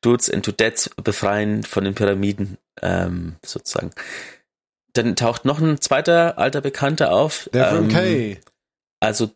[0.02, 3.90] Dudes and Dudettes befreien von den Pyramiden ähm, sozusagen.
[4.94, 7.50] Dann taucht noch ein zweiter alter Bekannter auf.
[7.52, 8.40] Devon ähm, Kay.
[9.00, 9.32] Also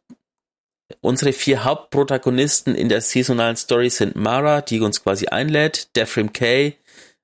[1.02, 6.76] Unsere vier Hauptprotagonisten in der saisonalen Story sind Mara, die uns quasi einlädt, Defrim Kay,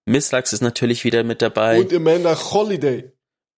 [0.06, 1.80] Mislax ist natürlich wieder mit dabei.
[1.80, 3.12] Und Amanda Holiday.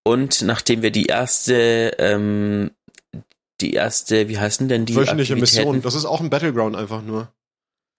[0.03, 2.71] Und nachdem wir die erste, ähm,
[3.59, 4.95] die erste, wie heißen denn die?
[4.95, 5.81] Wöchentliche Mission.
[5.81, 7.33] Das ist auch ein Battleground einfach nur.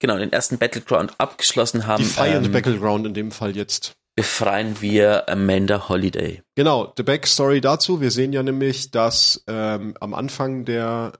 [0.00, 2.04] Genau, den ersten Battleground abgeschlossen haben.
[2.04, 3.96] Die Feiern ähm, Battleground in dem Fall jetzt.
[4.16, 6.42] Befreien wir Amanda Holiday.
[6.56, 8.00] Genau, the Backstory dazu.
[8.00, 11.12] Wir sehen ja nämlich, dass ähm, am Anfang der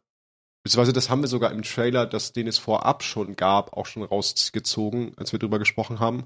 [0.68, 4.02] Beziehungsweise das haben wir sogar im Trailer, das, den es vorab schon gab, auch schon
[4.02, 6.24] rausgezogen, als wir drüber gesprochen haben.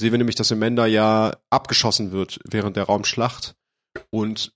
[0.00, 3.56] Sehen wir nämlich, dass Amanda ja abgeschossen wird während der Raumschlacht.
[4.08, 4.54] Und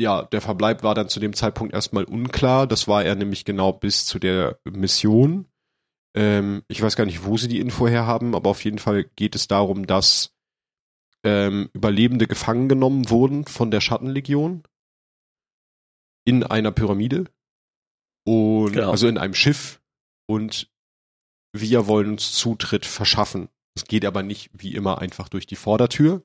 [0.00, 2.66] ja, der Verbleib war dann zu dem Zeitpunkt erstmal unklar.
[2.66, 5.46] Das war er nämlich genau bis zu der Mission.
[6.16, 9.04] Ähm, ich weiß gar nicht, wo sie die Info her haben, aber auf jeden Fall
[9.14, 10.34] geht es darum, dass
[11.22, 14.64] ähm, Überlebende gefangen genommen wurden von der Schattenlegion
[16.24, 17.26] in einer Pyramide
[18.24, 18.90] und Genau.
[18.90, 19.80] also in einem Schiff
[20.26, 20.70] und
[21.52, 23.48] wir wollen uns Zutritt verschaffen.
[23.74, 26.24] Es geht aber nicht wie immer einfach durch die Vordertür,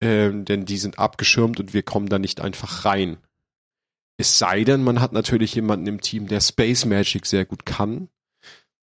[0.00, 3.18] ähm, denn die sind abgeschirmt und wir kommen da nicht einfach rein.
[4.16, 8.08] Es sei denn, man hat natürlich jemanden im Team, der Space Magic sehr gut kann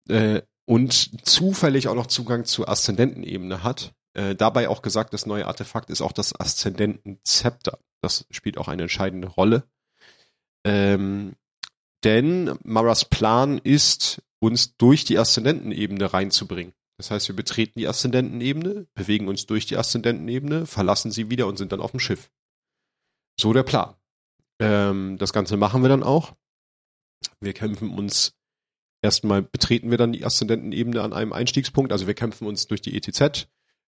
[0.08, 3.94] äh, und zufällig auch noch Zugang zur Aszendentenebene hat.
[4.14, 7.78] Äh, dabei auch gesagt, das neue Artefakt ist auch das Aszendentenzepter.
[8.00, 9.68] Das spielt auch eine entscheidende Rolle.
[10.64, 11.34] Ähm,
[12.04, 16.72] denn Maras Plan ist, uns durch die Aszendentenebene reinzubringen.
[16.96, 21.56] Das heißt, wir betreten die Aszendentenebene, bewegen uns durch die Aszendentenebene, verlassen sie wieder und
[21.56, 22.30] sind dann auf dem Schiff.
[23.38, 23.94] So der Plan.
[24.60, 26.34] Ähm, das Ganze machen wir dann auch.
[27.40, 28.38] Wir kämpfen uns
[29.02, 31.92] erstmal betreten wir dann die Aszendentenebene an einem Einstiegspunkt.
[31.92, 33.48] Also wir kämpfen uns durch die ETZ.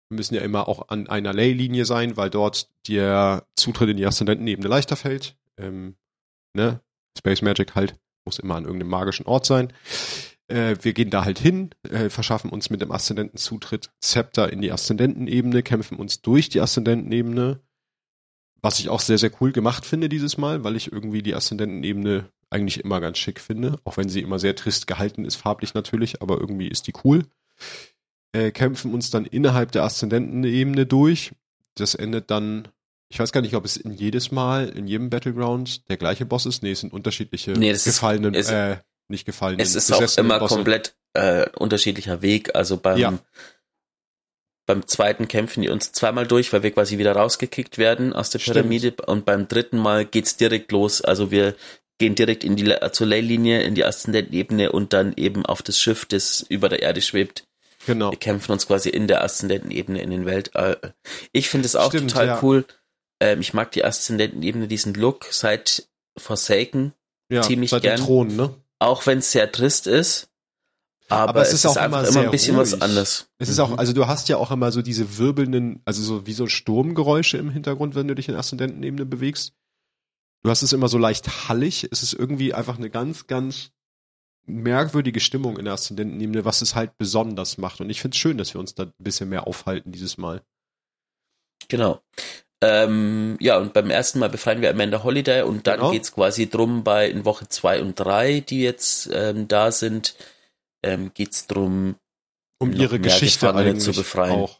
[0.09, 4.05] Wir müssen ja immer auch an einer Ley-Linie sein, weil dort der Zutritt in die
[4.05, 5.35] Aszendentenebene leichter fällt.
[5.57, 5.95] Ähm,
[6.53, 6.81] ne?
[7.17, 7.95] Space Magic halt
[8.25, 9.73] muss immer an irgendeinem magischen Ort sein.
[10.47, 14.71] Äh, wir gehen da halt hin, äh, verschaffen uns mit dem Aszendentenzutritt Zepter in die
[14.71, 17.59] Aszendentenebene, kämpfen uns durch die Aszendentenebene,
[18.61, 22.29] was ich auch sehr, sehr cool gemacht finde dieses Mal, weil ich irgendwie die Aszendentenebene
[22.49, 26.21] eigentlich immer ganz schick finde, auch wenn sie immer sehr trist gehalten ist, farblich natürlich,
[26.21, 27.25] aber irgendwie ist die cool.
[28.31, 31.31] Äh, kämpfen uns dann innerhalb der Aszendentenebene durch.
[31.75, 32.67] Das endet dann,
[33.09, 36.45] ich weiß gar nicht, ob es in jedes Mal, in jedem Battleground der gleiche Boss
[36.45, 36.61] ist.
[36.63, 39.59] Nee, es sind unterschiedliche Nee, ist- gefallenen, es- äh, nicht gefallenen.
[39.59, 40.55] Es ist auch immer Bosse.
[40.55, 42.53] komplett äh, unterschiedlicher Weg.
[42.55, 43.17] Also beim, Ja.
[44.67, 48.37] beim zweiten kämpfen die uns zweimal durch, weil wir quasi wieder rausgekickt werden aus der
[48.39, 48.57] Stimmt.
[48.57, 48.93] Pyramide.
[49.07, 51.01] Und beim dritten Mal geht's direkt los.
[51.01, 51.55] Also wir
[51.97, 56.05] gehen direkt in die zur Leylinie, in die Aszendentenebene und dann eben auf das Schiff,
[56.05, 57.45] das über der Erde schwebt.
[57.87, 58.11] Genau.
[58.11, 60.93] Wir kämpfen uns quasi in der Aszendentenebene in den Weltall.
[61.31, 62.39] Ich finde es auch Stimmt, total ja.
[62.43, 62.65] cool.
[63.19, 66.93] Ähm, ich mag die Aszendentenebene, diesen Look seit Forsaken,
[67.29, 67.99] Ja, ziemlich seit gern.
[67.99, 68.55] Thron, ne?
[68.79, 70.27] auch wenn es sehr trist ist.
[71.11, 72.71] Aber, es, ist, auch einfach immer immer ein bisschen ruhig.
[72.71, 73.29] was anderes.
[73.39, 73.63] Es ist Mhm.
[73.63, 77.37] auch, also du hast ja auch immer so diese wirbelnden, also so wie so Sturmgeräusche
[77.37, 79.53] im Hintergrund, wenn du dich in Aszendentenebene bewegst.
[80.43, 81.87] Du hast es immer so leicht hallig.
[81.91, 83.71] Es ist irgendwie einfach eine ganz, ganz
[84.45, 87.81] merkwürdige Stimmung in der Aszendentenebene, was es halt besonders macht.
[87.81, 90.43] Und ich finde es schön, dass wir uns da ein bisschen mehr aufhalten dieses Mal.
[91.69, 92.01] Genau.
[92.61, 95.91] Ähm, ja, und beim ersten Mal befreien wir Amanda Holiday und dann Genau.
[95.91, 100.15] geht's quasi drum bei in Woche zwei und drei, die jetzt ähm, da sind,
[100.83, 101.95] ähm, geht's drum,
[102.59, 104.33] Um ihre Geschichte Gefangene zu befreien.
[104.33, 104.59] auch.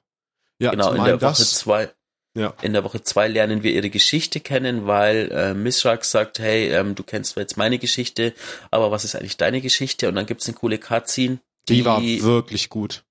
[0.60, 1.90] Ja, genau, in der Woche zwei,
[2.38, 2.54] Ja.
[2.62, 6.96] in der Woche zwei lernen wir ihre Geschichte kennen, weil äh, Mishrak sagt, hey, ähm,
[6.96, 8.34] du kennst jetzt meine Geschichte,
[8.72, 10.08] aber was ist eigentlich deine Geschichte?
[10.08, 13.04] Und dann gibt's eine coole Cutscene, Die war wirklich gut.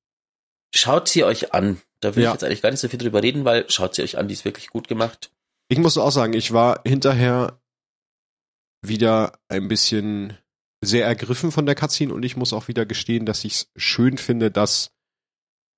[0.75, 1.81] schaut sie euch an.
[2.01, 2.31] Da will Ja.
[2.31, 4.35] ich jetzt eigentlich gar nicht so viel drüber reden, weil schaut sie euch an, die
[4.35, 5.33] ist wirklich gut gemacht.
[5.69, 7.61] Ich muss auch sagen, ich war hinterher
[8.83, 10.39] wieder ein bisschen
[10.85, 14.17] sehr ergriffen von der Cutscene und ich muss auch wieder gestehen, dass ich es schön
[14.17, 14.93] finde, dass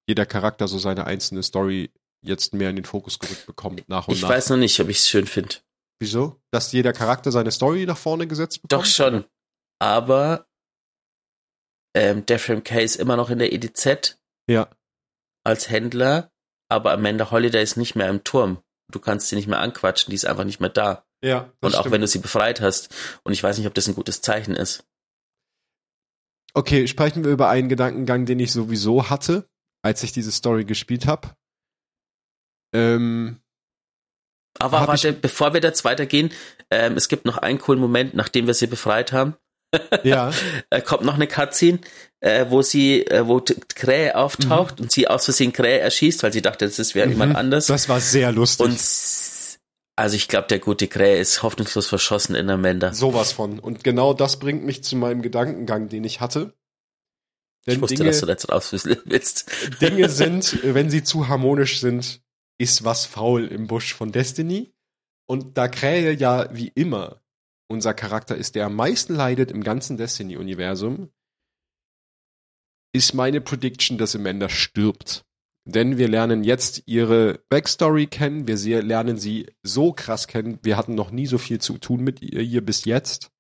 [0.07, 1.91] jeder Charakter so seine einzelne Story
[2.23, 4.29] jetzt mehr in den Fokus gerückt bekommt, nach und Ich nach.
[4.29, 5.57] weiß noch nicht, ob ich es schön finde.
[6.01, 6.41] Wieso?
[6.51, 8.83] Dass jeder Charakter seine Story nach vorne gesetzt bekommt?
[8.83, 9.25] Doch schon.
[9.79, 10.47] Aber
[11.95, 14.19] ähm, Defram K ist immer noch in der EDZ
[14.49, 14.69] Ja.
[15.45, 16.31] Als Händler,
[16.69, 18.63] aber Amanda Holiday ist nicht mehr im Turm.
[18.91, 21.05] Du kannst sie nicht mehr anquatschen, die ist einfach nicht mehr da.
[21.23, 21.53] Ja.
[21.61, 22.95] Und auch wenn du sie befreit hast.
[23.25, 24.85] Und ich weiß nicht, ob das ein gutes Zeichen ist.
[26.55, 29.49] Okay, sprechen wir über einen Gedankengang, den ich sowieso hatte,
[29.83, 31.37] als ich diese Story gespielt habe.
[32.75, 33.41] Ähm,
[34.59, 36.33] Aber Hab warte, bevor wir jetzt weitergehen,
[36.71, 39.37] ähm, es gibt noch einen coolen Moment, nachdem wir sie befreit haben.
[40.05, 40.33] Ja.
[40.71, 41.81] äh, kommt noch eine Cutscene,
[42.21, 43.41] äh, wo sie, äh, wo
[43.75, 47.37] Krähe auftaucht und sie aus Versehen Krähe erschießt, weil sie dachte, das wäre jemand Mhm.
[47.37, 47.67] anders.
[47.67, 48.67] Das war sehr lustig.
[48.67, 48.79] und
[49.97, 52.95] also ich glaube, der gute Krähe ist hoffnungslos verschossen in Amanda.
[52.95, 53.59] Sowas von.
[53.59, 56.55] Und genau das bringt mich zu meinem Gedankengang, den ich hatte.
[57.67, 59.51] ich Denn wusste, Dinge, dass du das rauswissen willst.
[59.83, 62.23] Dinge sind, wenn sie zu harmonisch sind,
[62.59, 64.73] ist was faul im Busch von Destiny.
[65.27, 67.20] Und da Krähe ja wie immer
[67.71, 71.11] unser Charakter ist, der am meisten leidet im ganzen Destiny-Universum,
[72.93, 75.25] ist meine Prediction, dass Amanda stirbt.
[75.65, 80.97] Denn wir lernen jetzt ihre Backstory kennen, wir lernen sie so krass kennen, wir hatten
[80.97, 83.31] noch nie so viel zu tun mit ihr, ihr bis jetzt.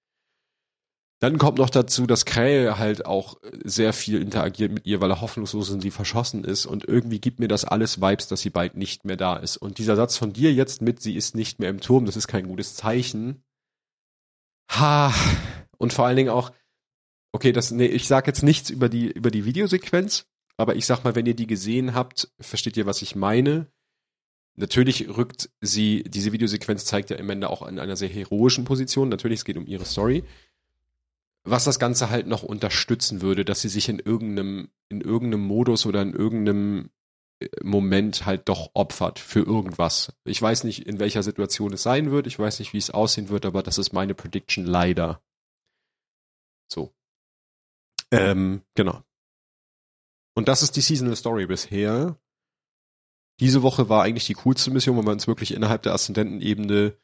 [1.19, 5.20] Dann kommt noch dazu, dass Krähe halt auch sehr viel interagiert mit ihr, weil er
[5.20, 8.77] hoffnungslos in sie verschossen ist und irgendwie gibt mir das alles Vibes, dass sie bald
[8.77, 9.57] nicht mehr da ist.
[9.57, 12.28] Und dieser Satz von dir jetzt mit, sie ist nicht mehr im Turm, das ist
[12.28, 13.43] kein gutes Zeichen.
[14.70, 15.12] Ha.
[15.78, 16.52] Und vor allen Dingen auch,
[17.32, 20.26] Okay, das, nee, ich sag jetzt nichts über die, über die Videosequenz,
[20.56, 23.66] aber ich sag mal, wenn ihr die gesehen habt, versteht ihr, was ich meine.
[24.56, 29.09] Natürlich rückt sie, diese Videosequenz zeigt ja im Ende auch in einer sehr heroischen Position.
[29.09, 30.24] Natürlich, es geht um ihre Story.
[31.44, 35.86] Was das Ganze halt noch unterstützen würde, dass sie sich in irgendeinem, in irgendeinem Modus
[35.86, 36.90] oder in irgendeinem
[37.62, 40.12] Moment halt doch opfert für irgendwas.
[40.25, 42.27] Ich weiß nicht, in welcher Situation es sein wird.
[42.27, 45.23] Ich weiß nicht, wie es aussehen wird, aber das ist meine Prediction leider.
[46.71, 46.95] So.
[48.11, 49.03] Ähm, genau.
[50.37, 52.19] Und das ist die Seasonal Story bisher.
[53.41, 56.97] Diese Woche war eigentlich die coolste Mission, wo wir uns wirklich innerhalb der Aszendentenebene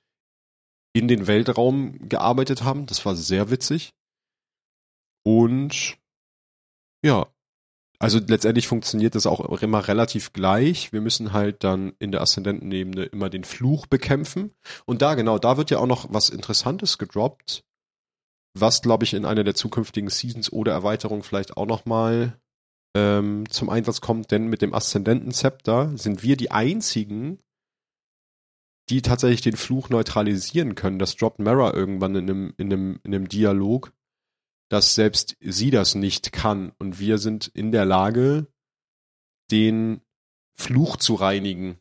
[0.94, 2.86] in den Weltraum gearbeitet haben.
[2.86, 3.94] Das war sehr witzig.
[5.24, 5.98] Und
[7.02, 7.26] ja,
[7.98, 10.92] also letztendlich funktioniert das auch immer relativ gleich.
[10.92, 14.52] Wir müssen halt dann in der Aszendentenebene immer den Fluch bekämpfen.
[14.84, 17.64] Und da, genau, da wird ja auch noch was Interessantes gedroppt,
[18.54, 22.38] was, glaube ich, in einer der zukünftigen Seasons oder Erweiterungen vielleicht auch nochmal
[22.96, 27.38] ähm, zum Einsatz kommt, denn mit dem Aszendenten-Zepter sind wir die einzigen,
[28.88, 30.98] die tatsächlich den Fluch neutralisieren können.
[30.98, 33.92] Das droppt Mara irgendwann in einem, in einem, in einem Dialog,
[34.68, 36.72] dass selbst sie das nicht kann.
[36.78, 38.46] Und wir sind in der Lage,
[39.50, 40.00] den
[40.56, 41.78] Fluch zu reinigen.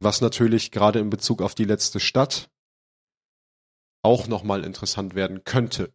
[0.00, 2.50] Was natürlich gerade in Bezug auf die letzte Stadt
[4.04, 5.94] auch nochmal interessant werden könnte.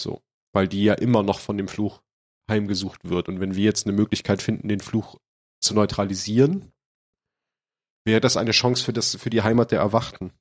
[0.00, 0.22] So.
[0.52, 2.02] Weil die ja immer noch von dem Fluch
[2.48, 3.28] heimgesucht wird.
[3.28, 5.18] Und wenn wir jetzt eine Möglichkeit finden, den Fluch
[5.60, 6.72] zu neutralisieren,
[8.04, 10.32] wäre das eine Chance für, das, für die Heimat der Erwachten.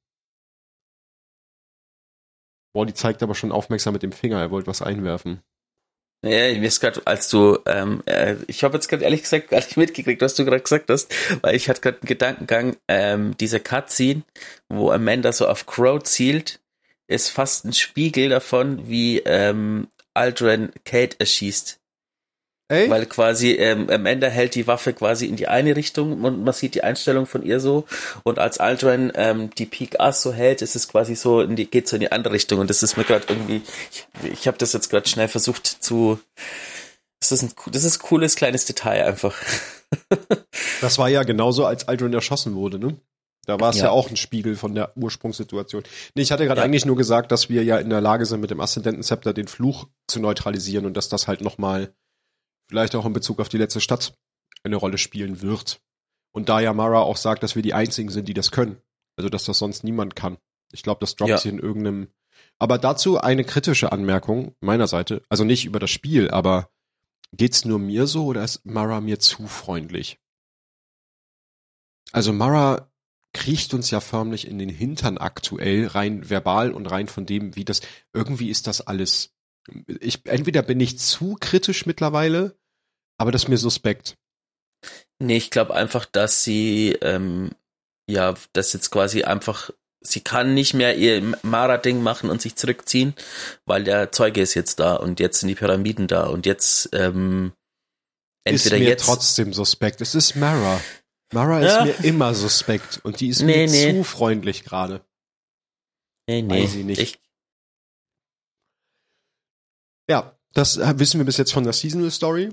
[2.76, 5.40] Boah, die zeigt aber schon aufmerksam mit dem Finger, er wollte was einwerfen.
[6.26, 9.60] Ja, mir ist gerade, als du, ähm, äh, ich habe jetzt gerade ehrlich gesagt gar
[9.60, 11.10] nicht mitgekriegt, was du gerade gesagt hast,
[11.42, 14.24] weil ich hatte gerade einen Gedankengang, ähm, diese Cutscene,
[14.68, 16.60] wo Amanda so auf Crow zielt,
[17.08, 21.80] ist fast ein Spiegel davon, wie ähm, Aldrin Kate erschießt.
[22.68, 22.90] Ey?
[22.90, 26.54] Weil quasi ähm, am Ende hält die Waffe quasi in die eine Richtung und man
[26.54, 27.86] sieht die Einstellung von ihr so.
[28.24, 31.70] Und als Aldrin ähm, die Peak Ass so hält, ist es quasi so, in die,
[31.70, 32.60] geht so in die andere Richtung.
[32.60, 33.62] Und das ist mir gerade irgendwie,
[33.92, 36.20] ich, ich habe das jetzt gerade schnell versucht zu.
[37.20, 39.36] Das ist ein, das ist cooles kleines Detail einfach.
[40.82, 42.98] das war ja genauso, als Aldrin erschossen wurde, ne?
[43.46, 43.86] Da war es ja.
[43.86, 43.92] ja.
[43.92, 45.84] auch ein Spiegel von der Ursprungssituation.
[46.16, 46.66] Nee, ich hatte gerade ja.
[46.66, 49.88] eigentlich nur gesagt, dass wir ja in der Lage sind, mit dem Aszendentenzepter den Fluch
[50.08, 51.94] zu neutralisieren und dass das halt nochmal
[52.68, 54.14] vielleicht auch in Bezug auf die letzte Stadt
[54.64, 55.82] eine Rolle spielen wird.
[56.32, 58.82] Und da ja Mara auch sagt, dass wir die einzigen sind, die das können.
[59.16, 60.38] Also dass das sonst niemand kann.
[60.72, 61.38] Ich glaube, das droppt ja.
[61.38, 62.10] sie in irgendeinem.
[62.60, 65.22] Aber dazu eine kritische Anmerkung meiner Seite.
[65.30, 66.70] Also nicht über das Spiel, aber
[67.32, 70.20] geht's nur mir so oder ist Mara mir zu freundlich?
[72.12, 72.92] Also Mara
[73.34, 77.66] kriecht uns ja förmlich in den Hintern aktuell, rein verbal und rein von dem, wie
[77.66, 77.82] das,
[78.14, 79.35] irgendwie ist das alles
[79.88, 82.58] ich, entweder bin ich zu kritisch mittlerweile,
[83.18, 84.18] aber das ist mir suspekt.
[85.20, 87.52] Nee, ich glaube einfach, dass sie, ähm,
[88.10, 89.72] ja, das jetzt quasi einfach,
[90.02, 93.16] sie kann nicht mehr ihr Mara-Ding machen und sich zurückziehen,
[93.66, 97.54] weil der Zeuge ist jetzt da und jetzt sind die Pyramiden da und jetzt, ähm,
[98.44, 99.06] entweder ist mir jetzt.
[99.06, 100.02] trotzdem suspekt.
[100.02, 100.80] Es ist Mara.
[101.34, 101.84] Mara ja.
[101.84, 103.98] ist mir immer suspekt und die ist nee, mir nee.
[103.98, 105.04] zu freundlich gerade.
[106.28, 106.64] Nee, nee.
[106.64, 107.02] Weiß ich nicht.
[107.02, 107.20] Ich,
[110.10, 112.50] ja, das wissen wir bis jetzt von der Seasonal Story.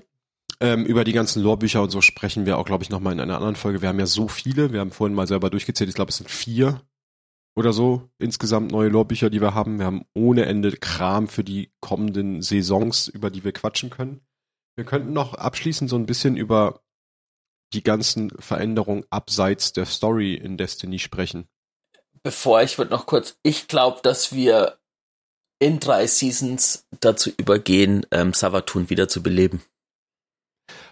[0.61, 3.37] Ähm, über die ganzen Lorebücher und so sprechen wir auch, glaube ich, nochmal in einer
[3.37, 3.83] anderen Folge.
[3.83, 4.73] Wir haben ja so viele.
[4.73, 5.89] Wir haben vorhin mal selber durchgezählt.
[5.89, 6.81] Ich glaube, es sind vier
[7.55, 9.79] oder so insgesamt neue Lorebücher, die wir haben.
[9.79, 14.21] Wir haben ohne Ende Kram für die kommenden Saisons, über die wir quatschen können.
[14.77, 16.81] Wir könnten noch abschließend so ein bisschen über
[17.73, 21.49] die ganzen Veränderungen abseits der Story in Destiny sprechen.
[22.23, 24.79] Bevor ich würde noch kurz, ich glaube, dass wir
[25.63, 29.63] in drei Seasons dazu übergehen, ähm, Savatun wieder zu beleben.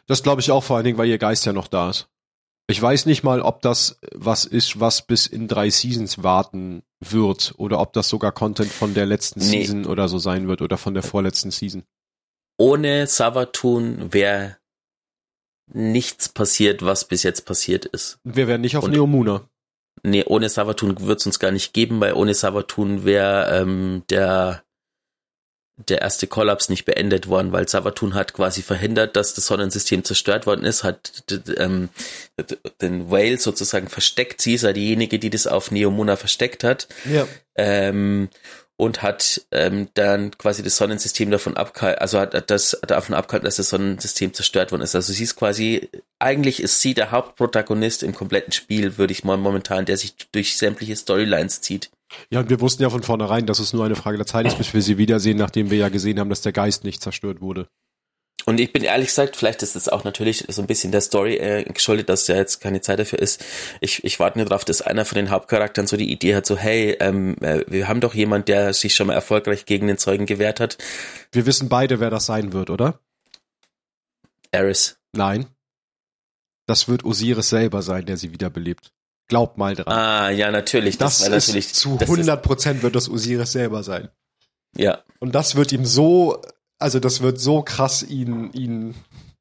[0.06, 2.08] Das glaube ich auch vor allen Dingen, weil ihr Geist ja noch da ist.
[2.68, 7.54] Ich weiß nicht mal, ob das was ist, was bis in drei Seasons warten wird
[7.56, 9.46] oder ob das sogar Content von der letzten nee.
[9.46, 11.82] Season oder so sein wird oder von der vorletzten Season.
[12.56, 14.58] Ohne Savatun wäre
[15.66, 18.20] nichts passiert, was bis jetzt passiert ist.
[18.22, 19.48] Wir wären nicht auf Und Neomuna.
[20.02, 24.62] Nee, ohne Savatun wird es uns gar nicht geben, weil ohne Savatun wäre ähm, der
[25.88, 30.46] der erste Kollaps nicht beendet worden, weil Savatun hat quasi verhindert, dass das Sonnensystem zerstört
[30.46, 31.24] worden ist, hat
[31.56, 31.88] ähm,
[32.80, 34.42] den Whale sozusagen versteckt.
[34.42, 36.88] Sie ist ja diejenige, die das auf Neomuna versteckt hat.
[37.10, 37.26] Ja.
[37.56, 38.28] Ähm,
[38.80, 43.44] und hat ähm, dann quasi das Sonnensystem davon abgehalten, also hat, hat das davon abgehalten,
[43.44, 44.94] dass das Sonnensystem zerstört worden ist.
[44.94, 49.36] Also sie ist quasi, eigentlich ist sie der Hauptprotagonist im kompletten Spiel, würde ich mal
[49.36, 51.90] momentan, der sich durch sämtliche Storylines zieht.
[52.30, 54.56] Ja, und wir wussten ja von vornherein, dass es nur eine Frage der Zeit ist,
[54.56, 57.68] bis wir sie wiedersehen, nachdem wir ja gesehen haben, dass der Geist nicht zerstört wurde.
[58.50, 61.36] Und ich bin ehrlich gesagt, vielleicht ist es auch natürlich so ein bisschen der Story
[61.36, 63.44] äh, geschuldet, dass ja jetzt keine Zeit dafür ist.
[63.80, 66.56] Ich, ich warte nur darauf, dass einer von den Hauptcharakteren so die Idee hat, so
[66.56, 70.26] hey, ähm, äh, wir haben doch jemand, der sich schon mal erfolgreich gegen den Zeugen
[70.26, 70.78] gewehrt hat.
[71.30, 72.98] Wir wissen beide, wer das sein wird, oder?
[74.50, 74.98] Eris.
[75.12, 75.46] Nein.
[76.66, 78.90] Das wird Osiris selber sein, der sie wiederbelebt.
[79.28, 79.94] Glaub mal dran.
[79.94, 80.98] Ah, ja, natürlich.
[80.98, 84.08] Das, Das, ist natürlich zu das 100 Prozent wird das Osiris selber sein.
[84.76, 86.42] Ja, Und das wird ihm so,
[86.80, 88.94] also das wird so krass ihn, ihn,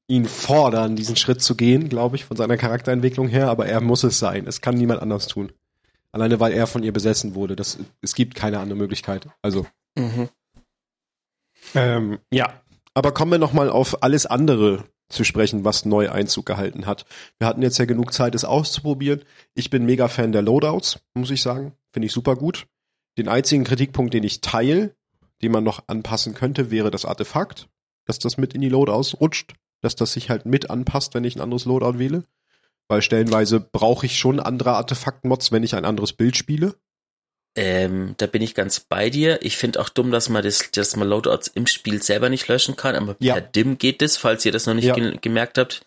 [0.08, 4.04] ihn fordern, diesen Schritt zu gehen, glaube ich, von seiner Charakterentwicklung her, aber er muss
[4.04, 4.46] es sein.
[4.46, 5.52] Es kann niemand anders tun.
[6.12, 7.56] Alleine weil er von ihr besessen wurde.
[7.56, 9.28] Das, es gibt keine andere Möglichkeit.
[9.42, 9.66] Also.
[9.98, 10.30] mhm.
[11.76, 12.62] Ähm, ja.
[12.94, 17.06] Aber kommen wir nochmal auf alles andere zu sprechen, was neu Einzug gehalten hat.
[17.38, 19.24] Wir hatten jetzt ja genug Zeit, es auszuprobieren.
[19.54, 21.74] Ich bin mega Fan der Loadouts, muss ich sagen.
[21.94, 22.68] Finde ich super gut.
[23.18, 24.96] Den einzigen Kritikpunkt, den ich teile,
[25.42, 27.68] den man noch anpassen könnte, wäre das Artefakt,
[28.06, 31.36] dass das mit in die Loadouts rutscht, dass das sich halt mit anpasst, wenn ich
[31.36, 32.24] ein anderes Loadout wähle.
[32.88, 36.76] Weil stellenweise brauche ich schon andere Artefakt-Mods, wenn ich ein anderes Bild spiele.
[37.56, 39.40] Ähm, da bin ich ganz bei dir.
[39.44, 42.76] Ich finde auch dumm, dass man das, dass man Loadouts im Spiel selber nicht löschen
[42.76, 43.34] kann, aber Ja.
[43.36, 44.94] per DIM geht das, falls ihr das noch nicht Ja.
[44.96, 45.82] ge gemerkt habt.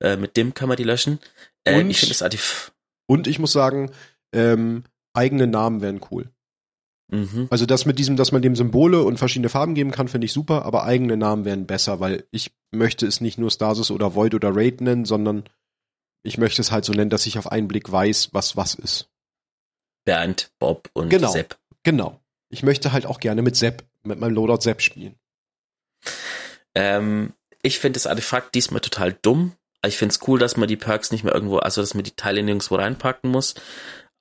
[0.00, 1.18] Äh, mit DIM kann man die löschen.
[1.64, 2.72] Äh, Und- ich finde das Artif
[3.06, 3.90] Und ich muss sagen,
[4.32, 6.30] ähm, eigene Namen wären cool.
[7.12, 7.46] Mhm.
[7.50, 10.32] Also das mit diesem, dass man dem Symbole und verschiedene Farben geben kann, finde ich
[10.32, 14.34] super, aber eigene Namen wären besser, weil ich möchte es nicht nur Stasis oder Void
[14.34, 15.44] oder Raid nennen, sondern
[16.24, 19.08] ich möchte es halt so nennen, dass ich auf einen Blick weiß, was was ist.
[20.04, 21.30] Bernd, Bob und Genau.
[21.30, 21.58] Sepp.
[21.84, 22.20] Genau.
[22.48, 25.14] Ich möchte halt auch gerne mit Sepp, mit meinem Loadout Sepp spielen.
[26.74, 27.32] Ähm,
[27.62, 29.52] ich finde das Artefakt diesmal total dumm.
[29.84, 32.12] Ich finde es cool, dass man die Perks nicht mehr irgendwo, also dass man die
[32.12, 33.54] Teile nirgendwo reinpacken muss.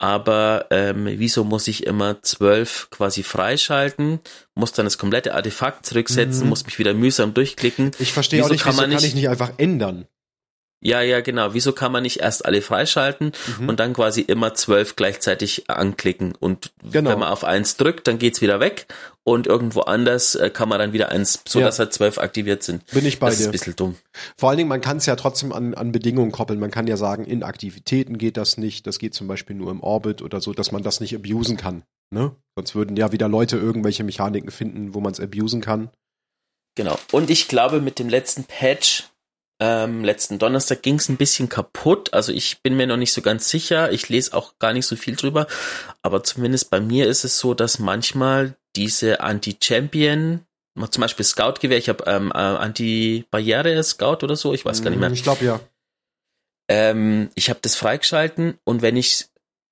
[0.02, 4.20] Aber ähm, wieso muss ich immer zwölf quasi freischalten,
[4.56, 6.50] muss dann das komplette Artefakt zurücksetzen, Mhm.
[6.50, 7.92] muss mich wieder mühsam durchklicken.
[8.00, 10.08] Ich verstehe auch Wieso nicht, kann wieso man kann nicht- ich nicht einfach ändern?
[10.84, 11.54] Ja, ja, genau.
[11.54, 13.70] Wieso kann man nicht erst alle freischalten Mhm.
[13.70, 16.34] und dann quasi immer zwölf gleichzeitig anklicken?
[16.40, 17.12] Und Genau.
[17.12, 18.88] wenn man auf eins drückt, dann geht's wieder weg
[19.24, 21.66] und irgendwo anders äh, kann man dann wieder eins, so Ja.
[21.68, 22.86] dass halt zwölf aktiviert sind.
[22.88, 23.50] Bin ich bei das ist dir.
[23.50, 23.96] ein bisschen dumm.
[24.38, 26.60] Vor allen Dingen, man kann es ja trotzdem an, an Bedingungen koppeln.
[26.60, 28.88] Man kann ja sagen, in Aktivitäten geht das nicht.
[28.88, 31.84] Das geht zum Beispiel nur im Orbit oder so, dass man das nicht abusen kann.
[32.14, 32.36] Ne?
[32.56, 35.90] Sonst würden ja wieder Leute irgendwelche Mechaniken finden, wo man es abusen kann.
[36.76, 36.98] Genau.
[37.12, 39.04] Und ich glaube, mit dem letzten Patch,
[39.62, 42.14] ähm, letzten Donnerstag ging es ein bisschen kaputt.
[42.14, 43.92] Also ich bin mir noch nicht so ganz sicher.
[43.92, 45.48] Ich lese auch gar nicht so viel drüber.
[46.02, 50.46] Aber zumindest bei mir ist es so, dass manchmal diese Anti-Champion,
[50.90, 55.12] zum Beispiel Scout-Gewehr, ich habe ähm, äh, Anti-Barriere-Scout oder so, ich weiß gar nicht mehr.
[55.12, 55.60] Ich glaube ja.
[56.70, 59.26] Ähm, ich habe das freigeschalten und wenn ich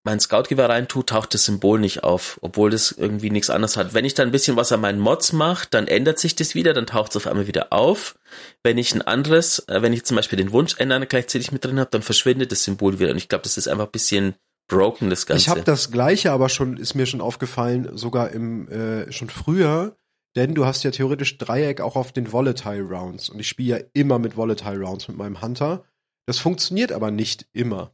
[0.03, 3.93] mein Scout-Gewehr rein tue, taucht das Symbol nicht auf, obwohl das irgendwie nichts anderes hat.
[3.93, 6.73] Wenn ich dann ein bisschen was an meinen Mods mache, dann ändert sich das wieder,
[6.73, 8.17] dann taucht es auf einmal wieder auf.
[8.63, 11.79] Wenn ich ein anderes, äh, wenn ich zum Beispiel den Wunsch ändern gleichzeitig mit drin
[11.79, 13.11] habe, dann verschwindet das Symbol wieder.
[13.11, 14.35] Und ich glaube, das ist einfach ein bisschen
[14.69, 15.41] broken, das Ganze.
[15.41, 19.97] Ich habe das gleiche, aber schon ist mir schon aufgefallen, sogar im äh, schon früher,
[20.37, 23.85] denn du hast ja theoretisch Dreieck auch auf den Volatile Rounds und ich spiele ja
[23.93, 25.83] immer mit Volatile Rounds mit meinem Hunter.
[26.27, 27.91] Das funktioniert aber nicht immer.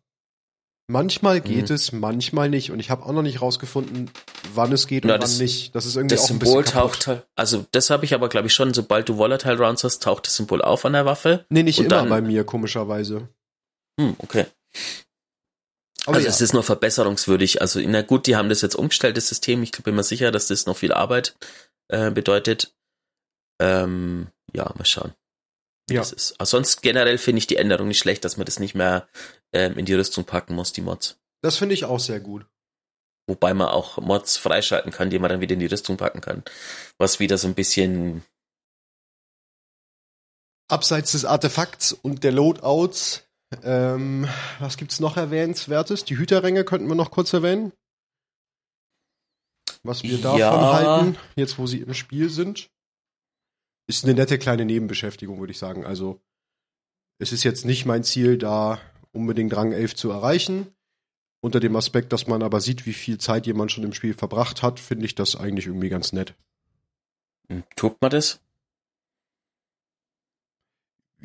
[0.87, 1.75] Manchmal geht Mhm.
[1.75, 4.11] es, manchmal nicht und ich habe auch noch nicht rausgefunden,
[4.53, 5.73] wann es geht und Na, wann das- nicht.
[5.73, 8.29] Das ist irgendwie das auch ein Symbol bisschen taucht halt, also das habe ich aber
[8.29, 11.45] glaube ich schon, sobald du Volatile Rounds hast, taucht das Symbol auf an der Waffe.
[11.49, 13.29] Nee, nicht immer dann- bei mir komischerweise.
[13.99, 14.45] Hm, okay.
[16.05, 16.27] Also ja.
[16.27, 17.61] es ist nur verbesserungswürdig.
[17.61, 19.63] Also na gut, die haben das jetzt umgestellt, das System.
[19.63, 21.35] Ich bin mir sicher, dass das noch viel Arbeit
[21.87, 22.73] äh, bedeutet.
[23.59, 25.13] Ähm, ja, mal schauen.
[25.89, 26.01] Ja.
[26.01, 26.33] Das ist.
[26.33, 29.07] Aber sonst generell finde ich die Änderung nicht schlecht, dass man das nicht mehr
[29.53, 31.17] ähm, in die Rüstung packen muss, die Mods.
[31.41, 32.45] das finde ich auch sehr gut.
[33.27, 36.43] Wobei man auch Mods freischalten kann, die man dann wieder in die Rüstung packen kann.
[36.99, 38.23] Was wieder so ein bisschen,
[40.67, 43.23] Abseits des Artefakts und der Loadouts,
[43.63, 44.27] ähm,
[44.59, 46.03] was gibt's noch erwähnenswertes?
[46.05, 47.71] Die Hüterränge könnten wir noch kurz erwähnen.
[49.83, 50.73] Was wir davon Ja.
[50.73, 52.69] halten, jetzt wo sie im Spiel sind.
[53.87, 55.85] Ist eine nette kleine Nebenbeschäftigung, würde ich sagen.
[55.85, 56.19] Also,
[57.19, 58.79] es ist jetzt nicht mein Ziel, da
[59.11, 60.67] unbedingt Rang 11 zu erreichen.
[61.41, 64.63] Unter dem Aspekt, dass man aber sieht, wie viel Zeit jemand schon im Spiel verbracht
[64.63, 66.33] hat, finde ich das eigentlich irgendwie ganz nett.
[67.49, 68.41] hm, tut man das?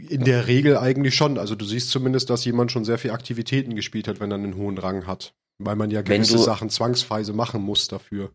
[0.09, 1.39] In der Regel eigentlich schon.
[1.39, 4.57] Also du siehst zumindest, dass jemand schon sehr viel Aktivitäten gespielt hat, wenn er einen
[4.57, 5.35] hohen Rang hat.
[5.59, 8.31] Weil man ja gewisse du- Sachen zwangsweise machen muss dafür.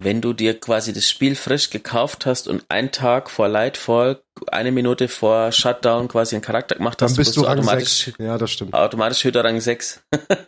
[0.00, 4.70] Wenn du dir quasi das Spiel frisch gekauft hast und einen Tag vor Lightfall, eine
[4.70, 8.18] Minute vor Shutdown quasi einen Charakter gemacht Dann hast, bist du Rang automatisch, 6.
[8.20, 8.74] Ja, das stimmt.
[8.74, 10.00] automatisch Hüter Rang 6.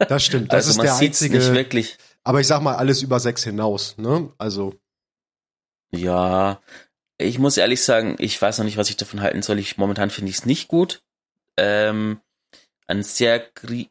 [0.09, 0.53] Das stimmt.
[0.53, 1.39] Das also ist man der einzige.
[1.39, 1.97] nicht wirklich.
[2.23, 4.31] Aber ich sag mal, alles über sechs hinaus, ne?
[4.39, 4.75] Also.
[5.93, 6.61] Ja,
[7.21, 9.59] ich muss ehrlich sagen, ich weiß noch nicht, was ich davon halten soll.
[9.59, 11.03] Ich momentan finde ich es nicht gut.
[11.57, 12.21] Ähm,
[12.87, 13.39] ein sehr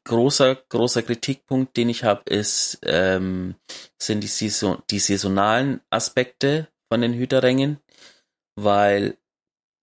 [0.04, 3.56] großer, großer Kritikpunkt, den ich habe, ist, ähm,
[3.98, 7.80] sind die, Saison die saisonalen Aspekte von den Hüterrängen,
[8.56, 9.18] weil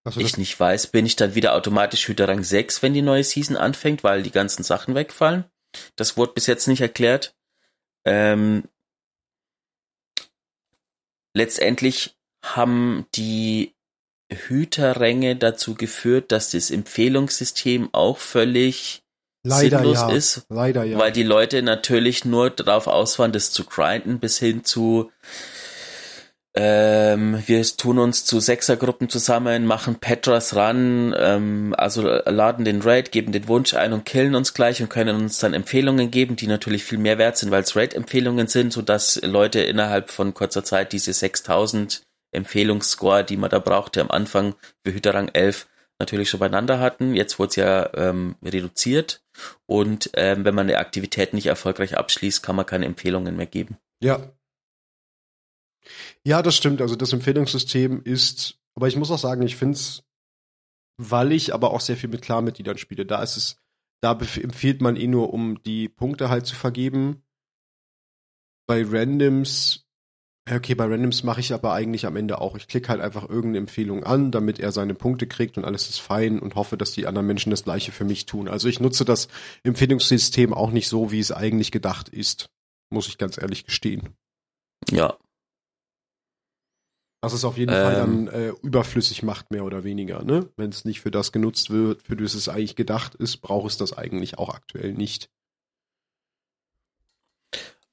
[0.04, 3.56] also ich nicht weiß, bin ich dann wieder automatisch Hüterrang 6, wenn die neue Season
[3.56, 5.46] anfängt, weil die ganzen Sachen wegfallen.
[5.96, 7.34] Das wurde bis jetzt nicht erklärt.
[8.04, 8.68] Ähm,
[11.34, 12.15] letztendlich
[12.54, 13.74] haben die
[14.30, 19.02] Hüterränge dazu geführt, dass das Empfehlungssystem auch völlig
[19.42, 20.10] Leider sinnlos ja.
[20.10, 20.46] ist.
[20.48, 20.98] Leider ja.
[20.98, 25.10] Weil die Leute natürlich nur darauf aus waren, das zu grinden, bis hin zu
[26.58, 33.12] ähm, wir tun uns zu Sechsergruppen zusammen, machen Petras ran, ähm, also laden den Raid,
[33.12, 36.46] geben den Wunsch ein und killen uns gleich und können uns dann Empfehlungen geben, die
[36.46, 40.64] natürlich viel mehr wert sind, weil es Raid-Empfehlungen sind, so dass Leute innerhalb von kurzer
[40.64, 42.00] Zeit diese 6000
[42.36, 44.54] Empfehlungsscore, die man da brauchte am Anfang
[44.84, 45.66] für Hüterrang 11,
[45.98, 47.14] natürlich schon beieinander hatten.
[47.14, 49.22] Jetzt wurde es ja ähm, reduziert
[49.66, 53.78] und ähm, wenn man eine Aktivität nicht erfolgreich abschließt, kann man keine Empfehlungen mehr geben.
[54.02, 54.32] Ja.
[56.24, 56.80] Ja, das stimmt.
[56.80, 60.02] Also das Empfehlungssystem ist, aber ich muss auch sagen, ich finde es,
[60.98, 63.62] weil ich aber auch sehr viel mit Klarmitgliedern spiele, da ist es,
[64.02, 67.22] da empfiehlt man eh nur, um die Punkte halt zu vergeben.
[68.66, 69.85] Bei Randoms
[70.48, 72.56] Okay, bei Randoms mache ich aber eigentlich am Ende auch.
[72.56, 75.98] Ich klicke halt einfach irgendeine Empfehlung an, damit er seine Punkte kriegt und alles ist
[75.98, 78.46] fein und hoffe, dass die anderen Menschen das gleiche für mich tun.
[78.46, 79.26] Also ich nutze das
[79.64, 82.48] Empfehlungssystem auch nicht so, wie es eigentlich gedacht ist.
[82.90, 84.10] Muss ich ganz ehrlich gestehen.
[84.88, 85.16] Ja.
[87.22, 90.22] Was es auf jeden ähm, Fall dann äh, überflüssig macht, mehr oder weniger.
[90.22, 90.48] Ne?
[90.56, 93.78] Wenn es nicht für das genutzt wird, für das es eigentlich gedacht ist, braucht es
[93.78, 95.28] das eigentlich auch aktuell nicht.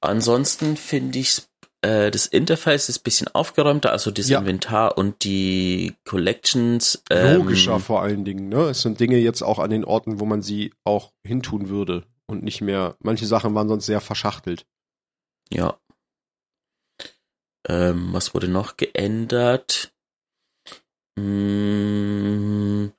[0.00, 1.48] Ansonsten finde ich es
[1.84, 4.38] äh, das Interface ist ein bisschen aufgeräumter, also das ja.
[4.38, 7.02] Inventar und die Collections.
[7.10, 8.70] Ähm, Logischer vor allen Dingen, ne?
[8.70, 12.42] Es sind Dinge jetzt auch an den Orten, wo man sie auch hintun würde und
[12.42, 12.96] nicht mehr.
[13.00, 14.66] Manche Sachen waren sonst sehr verschachtelt.
[15.52, 15.78] Ja.
[17.68, 19.92] Ähm, was wurde noch geändert?
[21.18, 22.92] Hm,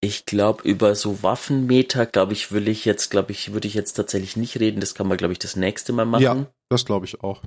[0.00, 3.92] ich glaube, über so Waffenmeter, glaube ich, will ich jetzt, glaube ich, würde ich jetzt
[3.94, 4.80] tatsächlich nicht reden.
[4.80, 6.22] Das kann man, glaube ich, das nächste Mal machen.
[6.22, 7.42] Ja, das glaube ich auch.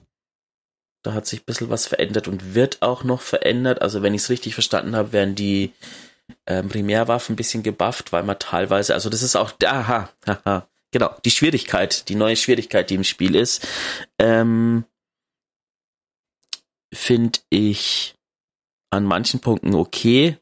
[1.03, 3.81] Da hat sich ein bisschen was verändert und wird auch noch verändert.
[3.81, 5.73] Also, wenn ich es richtig verstanden habe, werden die
[6.45, 11.13] ähm, Primärwaffen ein bisschen gebufft, weil man teilweise, also das ist auch, aha, haha, genau,
[11.25, 13.67] die Schwierigkeit, die neue Schwierigkeit, die im Spiel ist,
[14.19, 14.85] ähm,
[16.93, 18.15] finde ich
[18.91, 20.37] an manchen Punkten okay,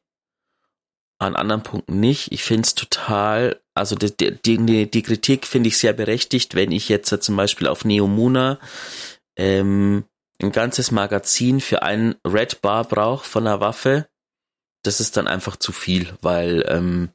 [1.22, 2.32] an anderen Punkten nicht.
[2.32, 6.90] Ich finde es total, also die, die, die Kritik finde ich sehr berechtigt, wenn ich
[6.90, 8.60] jetzt zum Beispiel auf Neomuna
[9.38, 10.06] ähm,
[10.42, 14.08] ein ganzes Magazin für einen Red Bar brauche von einer Waffe.
[14.84, 17.10] Das ist dann einfach zu viel, weil ähm,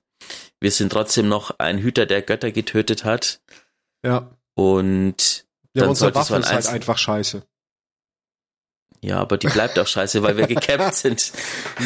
[0.60, 3.40] wir sind trotzdem noch ein Hüter, der Götter getötet hat.
[4.04, 4.30] Ja.
[4.54, 7.42] Und ja, dann unsere Waffe ist halt einfach scheiße.
[9.02, 11.32] Ja, aber die bleibt auch scheiße, weil wir gecapped sind.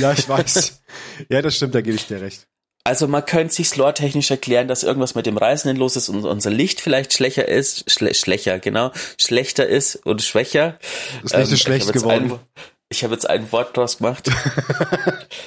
[0.00, 0.82] Ja, ich weiß.
[1.28, 2.46] Ja, das stimmt, da gebe ich dir recht.
[2.82, 6.50] Also man könnte sich lore-technisch erklären, dass irgendwas mit dem Reisenden los ist und unser
[6.50, 10.78] Licht vielleicht schlechter ist, schle schlechter, genau, schlechter ist oder schwächer.
[11.22, 12.32] Das Licht ähm, ist schlecht geworden.
[12.32, 12.38] Ein,
[12.88, 14.30] ich habe jetzt ein Wort draus gemacht.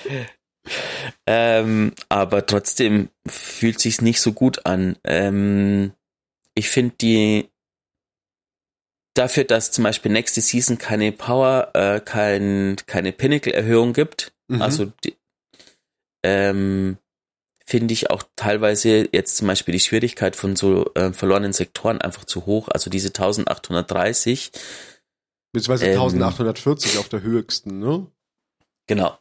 [1.28, 4.98] ähm, aber trotzdem fühlt sich's nicht so gut an.
[5.04, 5.94] Ähm,
[6.54, 7.50] ich finde die
[9.14, 14.34] dafür, dass zum Beispiel nächste Season keine Power, äh, kein, keine Pinnacle-Erhöhung gibt.
[14.48, 14.62] Mhm.
[14.62, 15.16] Also die,
[16.24, 16.98] ähm,
[17.66, 22.26] finde ich auch teilweise jetzt zum Beispiel die Schwierigkeit von so äh, verlorenen Sektoren einfach
[22.26, 22.68] zu hoch.
[22.68, 24.52] Also diese 1830.
[25.54, 28.08] Beziehungsweise ähm, 1840 auf der höchsten, ne?
[28.88, 29.18] Genau.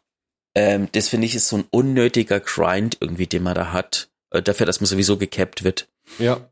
[0.54, 4.10] Ähm, das finde ich ist so ein unnötiger Grind irgendwie, den man da hat.
[4.30, 5.88] Äh, dafür, dass man sowieso gecapped wird.
[6.18, 6.51] Ja.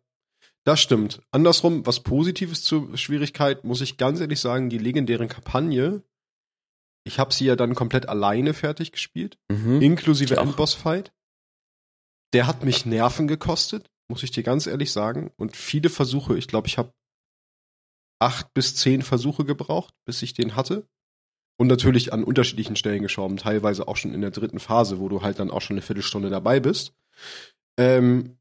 [0.71, 1.21] Das stimmt.
[1.33, 6.05] Andersrum, was Positives zur Schwierigkeit, muss ich ganz ehrlich sagen, die legendären Kampagne.
[7.05, 9.83] Ich habe sie ja dann komplett alleine fertig gespielt, mhm.
[9.83, 11.13] inklusive Endboss-Fight.
[12.33, 15.33] Der hat mich Nerven gekostet, muss ich dir ganz ehrlich sagen.
[15.37, 16.95] Und viele Versuche, ich glaube, ich habe
[18.21, 20.89] acht bis zehn Versuche gebraucht, bis ich den hatte.
[21.59, 25.23] Und natürlich an unterschiedlichen Stellen geschoben, teilweise auch schon in der dritten Phase, wo du
[25.23, 26.95] halt dann auch schon eine Viertelstunde dabei bist.
[27.77, 28.37] Ähm,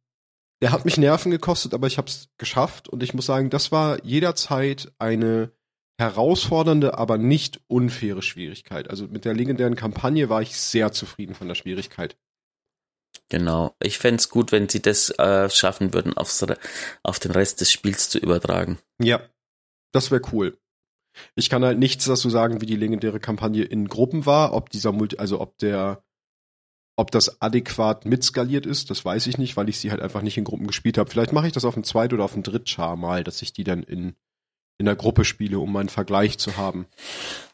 [0.61, 3.71] der hat mich Nerven gekostet, aber ich habe es geschafft und ich muss sagen, das
[3.71, 5.51] war jederzeit eine
[5.99, 8.89] herausfordernde, aber nicht unfaire Schwierigkeit.
[8.89, 12.17] Also mit der legendären Kampagne war ich sehr zufrieden von der Schwierigkeit.
[13.27, 13.75] Genau.
[13.81, 16.45] Ich fände gut, wenn sie das äh, schaffen würden, aufs,
[17.03, 18.79] auf den Rest des Spiels zu übertragen.
[19.01, 19.21] Ja,
[19.91, 20.57] das wäre cool.
[21.35, 24.91] Ich kann halt nichts dazu sagen, wie die legendäre Kampagne in Gruppen war, ob dieser
[24.91, 26.03] Multi, also ob der,
[26.99, 30.37] ob das adäquat mitskaliert ist, das weiß ich nicht, weil ich sie halt einfach nicht
[30.37, 31.09] in Gruppen gespielt habe.
[31.09, 33.63] Vielleicht mache ich das auf dem Zweit- oder auf dem Drittchar mal, dass ich die
[33.63, 34.15] dann in,
[34.77, 36.87] in der Gruppe spiele, um einen Vergleich zu haben.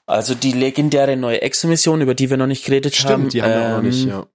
[0.07, 3.29] Also die legendäre neue Exo-Mission, über die wir noch nicht geredet Stimmt, haben.
[3.29, 4.27] die haben wir ähm, auch noch nicht, ja.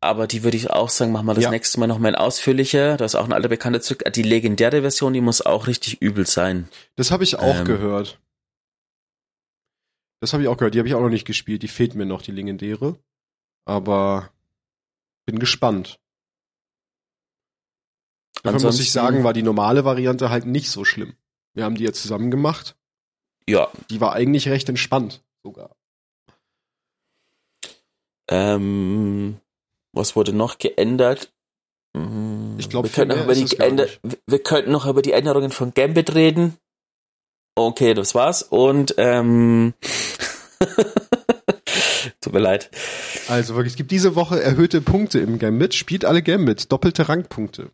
[0.00, 1.50] Aber die würde ich auch sagen, machen wir das Ja.
[1.50, 2.96] nächste Mal noch mal in ausführlicher.
[2.96, 4.04] Da ist auch ein alter Bekannter zurück.
[4.14, 6.68] Die legendäre Version, die muss auch richtig übel sein.
[6.96, 7.64] Das habe ich auch Ähm.
[7.64, 8.18] gehört.
[10.20, 10.74] Das habe ich auch gehört.
[10.74, 11.62] Die habe ich auch noch nicht gespielt.
[11.62, 12.96] Die fehlt mir noch, die legendäre.
[13.66, 14.30] Aber
[15.28, 16.00] bin gespannt.
[18.42, 21.14] Dafür muss ich sagen, war die normale Variante halt nicht so schlimm.
[21.52, 22.76] Wir haben die jetzt zusammen gemacht.
[23.46, 25.76] Ja, Die war eigentlich recht entspannt sogar.
[28.30, 29.38] ähm,
[29.92, 31.30] was wurde noch geändert?
[32.58, 34.00] Ich glaub, wir viel könnten noch mehr über ist die es gar Änder nicht.
[34.26, 36.56] wir könnten noch über die Änderungen von Gambit reden.
[37.54, 38.42] Okay, das war's.
[38.42, 39.74] Und ähm,
[42.20, 42.70] tut mir leid.
[43.28, 45.74] Also wirklich, es gibt diese Woche erhöhte Punkte im Gambit.
[45.74, 46.70] Spielt alle Gambit.
[46.72, 47.70] Doppelte Rangpunkte.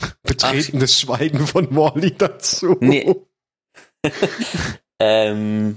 [0.22, 2.76] Betretenes Schweigen von Morley dazu.
[2.80, 3.14] Nee.
[4.98, 5.76] Ähm,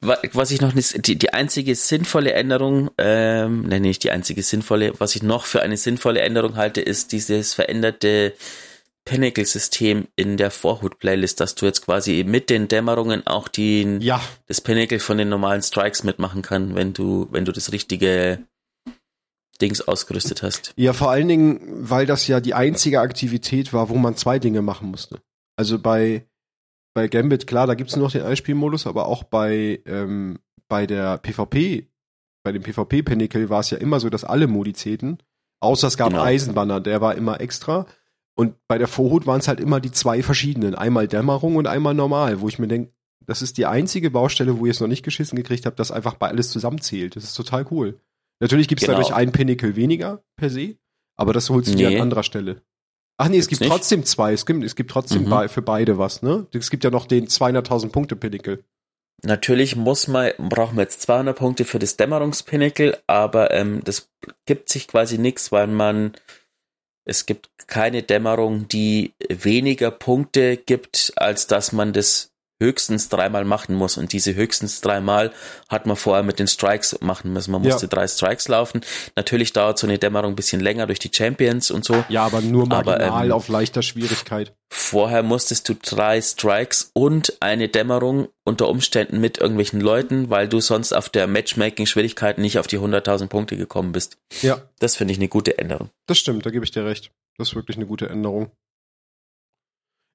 [0.00, 4.44] wa- was ich noch nicht, die, die einzige sinnvolle Änderung, ähm, nein, nicht die einzige
[4.44, 8.34] sinnvolle, was ich noch für eine sinnvolle Änderung halte, ist dieses veränderte
[9.08, 14.60] Pinnacle-System in der Vorhut-Playlist, dass du jetzt quasi mit den Dämmerungen auch die, Ja, das
[14.60, 18.44] Pinnacle von den normalen Strikes mitmachen kann, wenn du, wenn du das richtige
[19.60, 20.72] Dings ausgerüstet hast.
[20.76, 24.62] Ja, vor allen Dingen, weil das ja die einzige Aktivität war, wo man zwei Dinge
[24.62, 25.20] machen musste.
[25.56, 26.28] Also bei,
[26.94, 31.88] bei Gambit, klar, da gibt's noch den Einspielmodus, aber auch bei, ähm, bei der PvP,
[32.44, 35.18] bei dem PvP-Pinnacle war es ja immer so, dass alle Modi zählten.
[35.60, 36.22] Außer es gab Genau.
[36.22, 37.86] Eisenbanner, der war immer extra.
[38.38, 40.76] Und bei der Vorhut waren es halt immer die zwei verschiedenen.
[40.76, 42.92] Einmal Dämmerung und einmal normal, wo ich mir denke,
[43.26, 46.14] das ist die einzige Baustelle, wo ihr es noch nicht geschissen gekriegt habt, dass einfach
[46.14, 47.16] bei alles zusammenzählt.
[47.16, 47.98] Das ist total cool.
[48.40, 48.98] Natürlich gibt es Genau.
[48.98, 50.76] dadurch ein Pinnacle weniger per se,
[51.16, 51.96] aber das holst du dir Nee.
[51.96, 52.62] an anderer Stelle.
[53.20, 53.70] Ach nee, es Gibt's gibt nicht?
[53.72, 54.32] trotzdem zwei.
[54.32, 55.48] Es gibt, es gibt trotzdem Mhm.
[55.48, 56.46] für beide was, ne?
[56.52, 58.62] Es gibt ja noch den 200.000 Punkte Pinnacle.
[59.24, 64.08] Natürlich muss man, brauchen wir jetzt 200 Punkte für das Dämmerungspinnacle, aber ähm, das
[64.46, 66.12] gibt sich quasi nichts, weil man,
[67.08, 72.27] es gibt keine Dämmerung, die weniger Punkte gibt, als dass man das
[72.60, 73.96] höchstens dreimal machen muss.
[73.96, 75.32] Und diese höchstens dreimal
[75.68, 77.52] hat man vorher mit den Strikes machen müssen.
[77.52, 77.70] Man Ja.
[77.72, 78.80] musste drei Strikes laufen.
[79.16, 82.04] Natürlich dauert so eine Dämmerung ein bisschen länger durch die Champions und so.
[82.08, 84.52] Ja, aber nur Aber, marginal ähm, auf leichter Schwierigkeit.
[84.70, 90.60] Vorher musstest du drei Strikes und eine Dämmerung unter Umständen mit irgendwelchen Leuten, weil du
[90.60, 94.18] sonst auf der Matchmaking-Schwierigkeit nicht auf die 100.000 Punkte gekommen bist.
[94.42, 95.90] Ja, Das finde ich eine gute Änderung.
[96.06, 97.10] das stimmt, da gebe ich dir recht.
[97.38, 98.50] Das ist wirklich eine gute Änderung.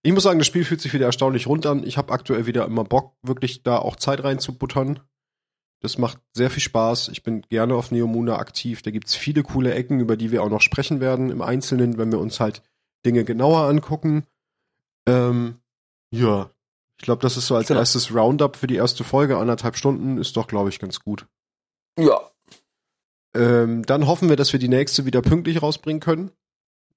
[0.06, 1.84] Ich muss sagen, das Spiel fühlt sich wieder erstaunlich rund an.
[1.86, 5.00] Ich habe aktuell wieder immer Bock, wirklich da auch Zeit reinzubuttern.
[5.82, 7.10] Das macht sehr viel Spaß.
[7.10, 8.82] Ich bin gerne auf Neomuna aktiv.
[8.82, 12.12] Da gibt's viele coole Ecken, über die wir auch noch sprechen werden im Einzelnen, wenn
[12.12, 12.62] wir uns halt
[13.06, 14.26] Dinge genauer angucken.
[15.08, 15.56] Ähm,
[16.12, 16.50] ja,
[16.98, 17.80] ich glaube, das ist so als Genau.
[17.80, 19.38] erstes Roundup für die erste Folge.
[19.38, 21.28] Anderthalb Stunden ist doch, glaube ich, ganz gut.
[21.98, 22.20] Ja.
[23.36, 26.32] Ähm, dann hoffen wir, dass wir die nächste wieder pünktlich rausbringen können.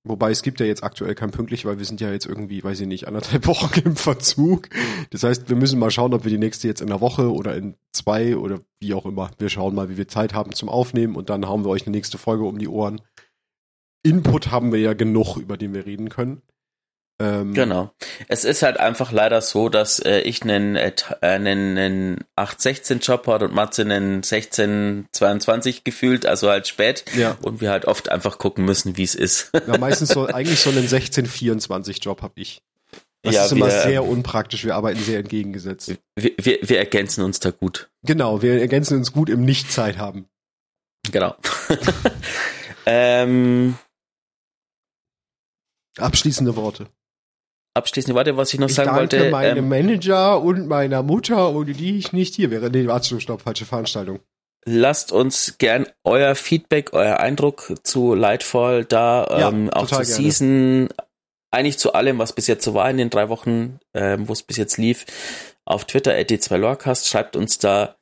[0.08, 2.80] Wobei es gibt ja jetzt aktuell kein pünktlich, weil wir sind ja jetzt irgendwie, weiß
[2.80, 4.68] ich nicht, anderthalb Wochen im Verzug.
[5.10, 7.56] Das heißt, wir müssen mal schauen, ob wir die nächste jetzt in einer Woche oder
[7.56, 9.30] in zwei oder wie auch immer.
[9.38, 11.96] Wir schauen mal, wie wir Zeit haben zum Aufnehmen und dann hauen wir euch eine
[11.96, 13.00] nächste Folge um die Ohren.
[14.04, 16.42] Input haben wir ja genug, über den wir reden können.
[17.18, 17.92] Ähm, Genau.
[18.28, 23.26] Es ist halt einfach leider so, dass äh, ich einen, äh, äh, einen, einen 8-16-Job
[23.26, 27.04] hat und Matze einen 16-22 gefühlt, also halt spät.
[27.16, 27.38] Ja.
[27.42, 29.50] Und wir halt oft einfach gucken müssen, wie es ist.
[29.66, 32.60] Ja, meistens so, eigentlich so einen 16-24-Job habe ich.
[33.22, 34.64] Das Ja, ist immer wir- sehr unpraktisch.
[34.64, 35.94] Wir arbeiten sehr entgegengesetzt.
[36.16, 37.88] Wir, wir, wir ergänzen uns da gut.
[38.02, 40.28] Genau, wir ergänzen uns gut im Nicht-Zeit haben.
[41.10, 41.34] Genau.
[42.86, 43.76] ähm,
[45.98, 46.88] Abschließende Worte.
[47.76, 49.30] Abschließende Worte, was ich noch Ich sagen danke wollte.
[49.30, 52.70] meinem Ähm, Manager und meiner Mutter, ohne die ich nicht hier wäre.
[52.70, 54.20] Nee, warte, stopp, falsche Veranstaltung.
[54.64, 60.04] lasst uns gern euer Feedback, euer Eindruck zu Lightfall da, Ja, ähm, auch zur gerne.
[60.04, 60.88] Season,
[61.52, 64.42] eigentlich zu allem, was bis jetzt so war in den drei Wochen, ähm, wo es
[64.42, 65.06] bis jetzt lief,
[65.64, 67.96] auf Twitter, d2lorcast, schreibt uns da,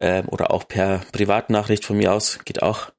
[0.00, 2.90] ähm, oder auch per Privatnachricht von mir aus, geht auch.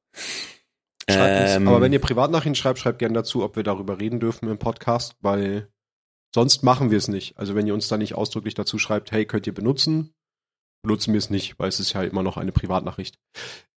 [1.10, 4.20] Schreibt uns, Ähm, aber wenn ihr Privatnachrichten schreibt, schreibt gerne dazu, ob wir darüber reden
[4.20, 5.68] dürfen im Podcast, weil
[6.34, 7.36] sonst machen wir es nicht.
[7.38, 10.14] Also wenn ihr uns da nicht ausdrücklich dazu schreibt, hey, könnt ihr benutzen,
[10.82, 13.18] benutzen wir es nicht, weil es ist ja immer noch eine Privatnachricht.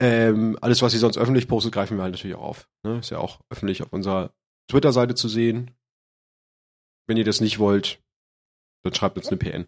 [0.01, 2.69] Ähm, alles, was sie sonst öffentlich postet, greifen wir halt natürlich auch auf.
[2.85, 2.99] Ne?
[2.99, 4.33] Ist ja auch öffentlich auf unserer
[4.71, 5.73] Twitter-Seite zu sehen.
[7.07, 8.03] Wenn ihr das nicht wollt,
[8.83, 9.67] dann schreibt uns eine PN.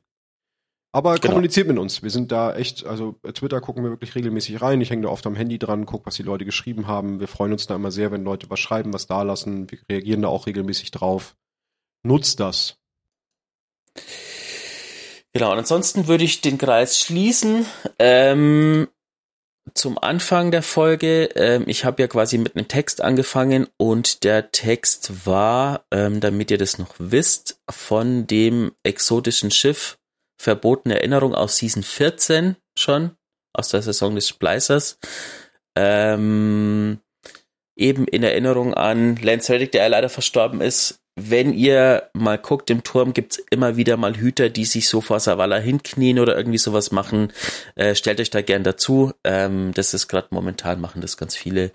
[0.95, 1.35] Aber genau.
[1.35, 2.03] kommuniziert mit uns.
[2.03, 4.81] Wir sind da echt, also Twitter gucken wir wirklich regelmäßig rein.
[4.81, 7.21] Ich hänge da oft am Handy dran, gucke, was die Leute geschrieben haben.
[7.21, 9.71] Wir freuen uns da immer sehr, wenn Leute was schreiben, was da lassen.
[9.71, 11.37] Wir reagieren da auch regelmäßig drauf.
[12.03, 12.79] Nutzt das.
[15.33, 17.67] Genau, und ansonsten würde ich den Kreis schließen.
[17.99, 18.89] Ähm,
[19.75, 24.51] zum Anfang der Folge, ähm, ich habe ja quasi mit einem Text angefangen und der
[24.51, 29.99] Text war, ähm, damit ihr das noch wisst, von dem exotischen Schiff
[30.39, 33.17] Verbotene Erinnerung aus Season 14 schon,
[33.53, 34.99] aus der Saison des Splicers.
[35.75, 37.01] Ähm,
[37.77, 42.69] eben in Erinnerung an Lance Reddick, der ja leider verstorben ist, wenn ihr mal guckt,
[42.69, 46.59] im Turm gibt's immer wieder mal Hüter, die sich so vor Savala hinknien oder irgendwie
[46.59, 47.33] sowas machen.
[47.75, 49.13] Äh, stellt euch da gern dazu.
[49.25, 51.73] Ähm, das ist gerade momentan, machen das ganz viele.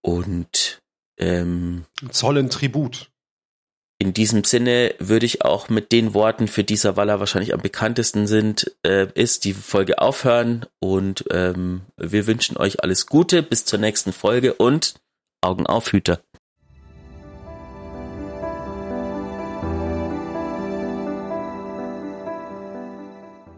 [0.00, 0.80] Und
[1.18, 3.10] ähm, zollen Tribut.
[3.98, 8.26] In diesem Sinne würde ich auch mit den Worten, für die Savala wahrscheinlich am bekanntesten
[8.26, 13.78] sind, äh, ist die Folge aufhören und ähm, wir wünschen euch alles Gute bis zur
[13.78, 14.96] nächsten Folge und
[15.40, 16.20] Augen auf, Hüter.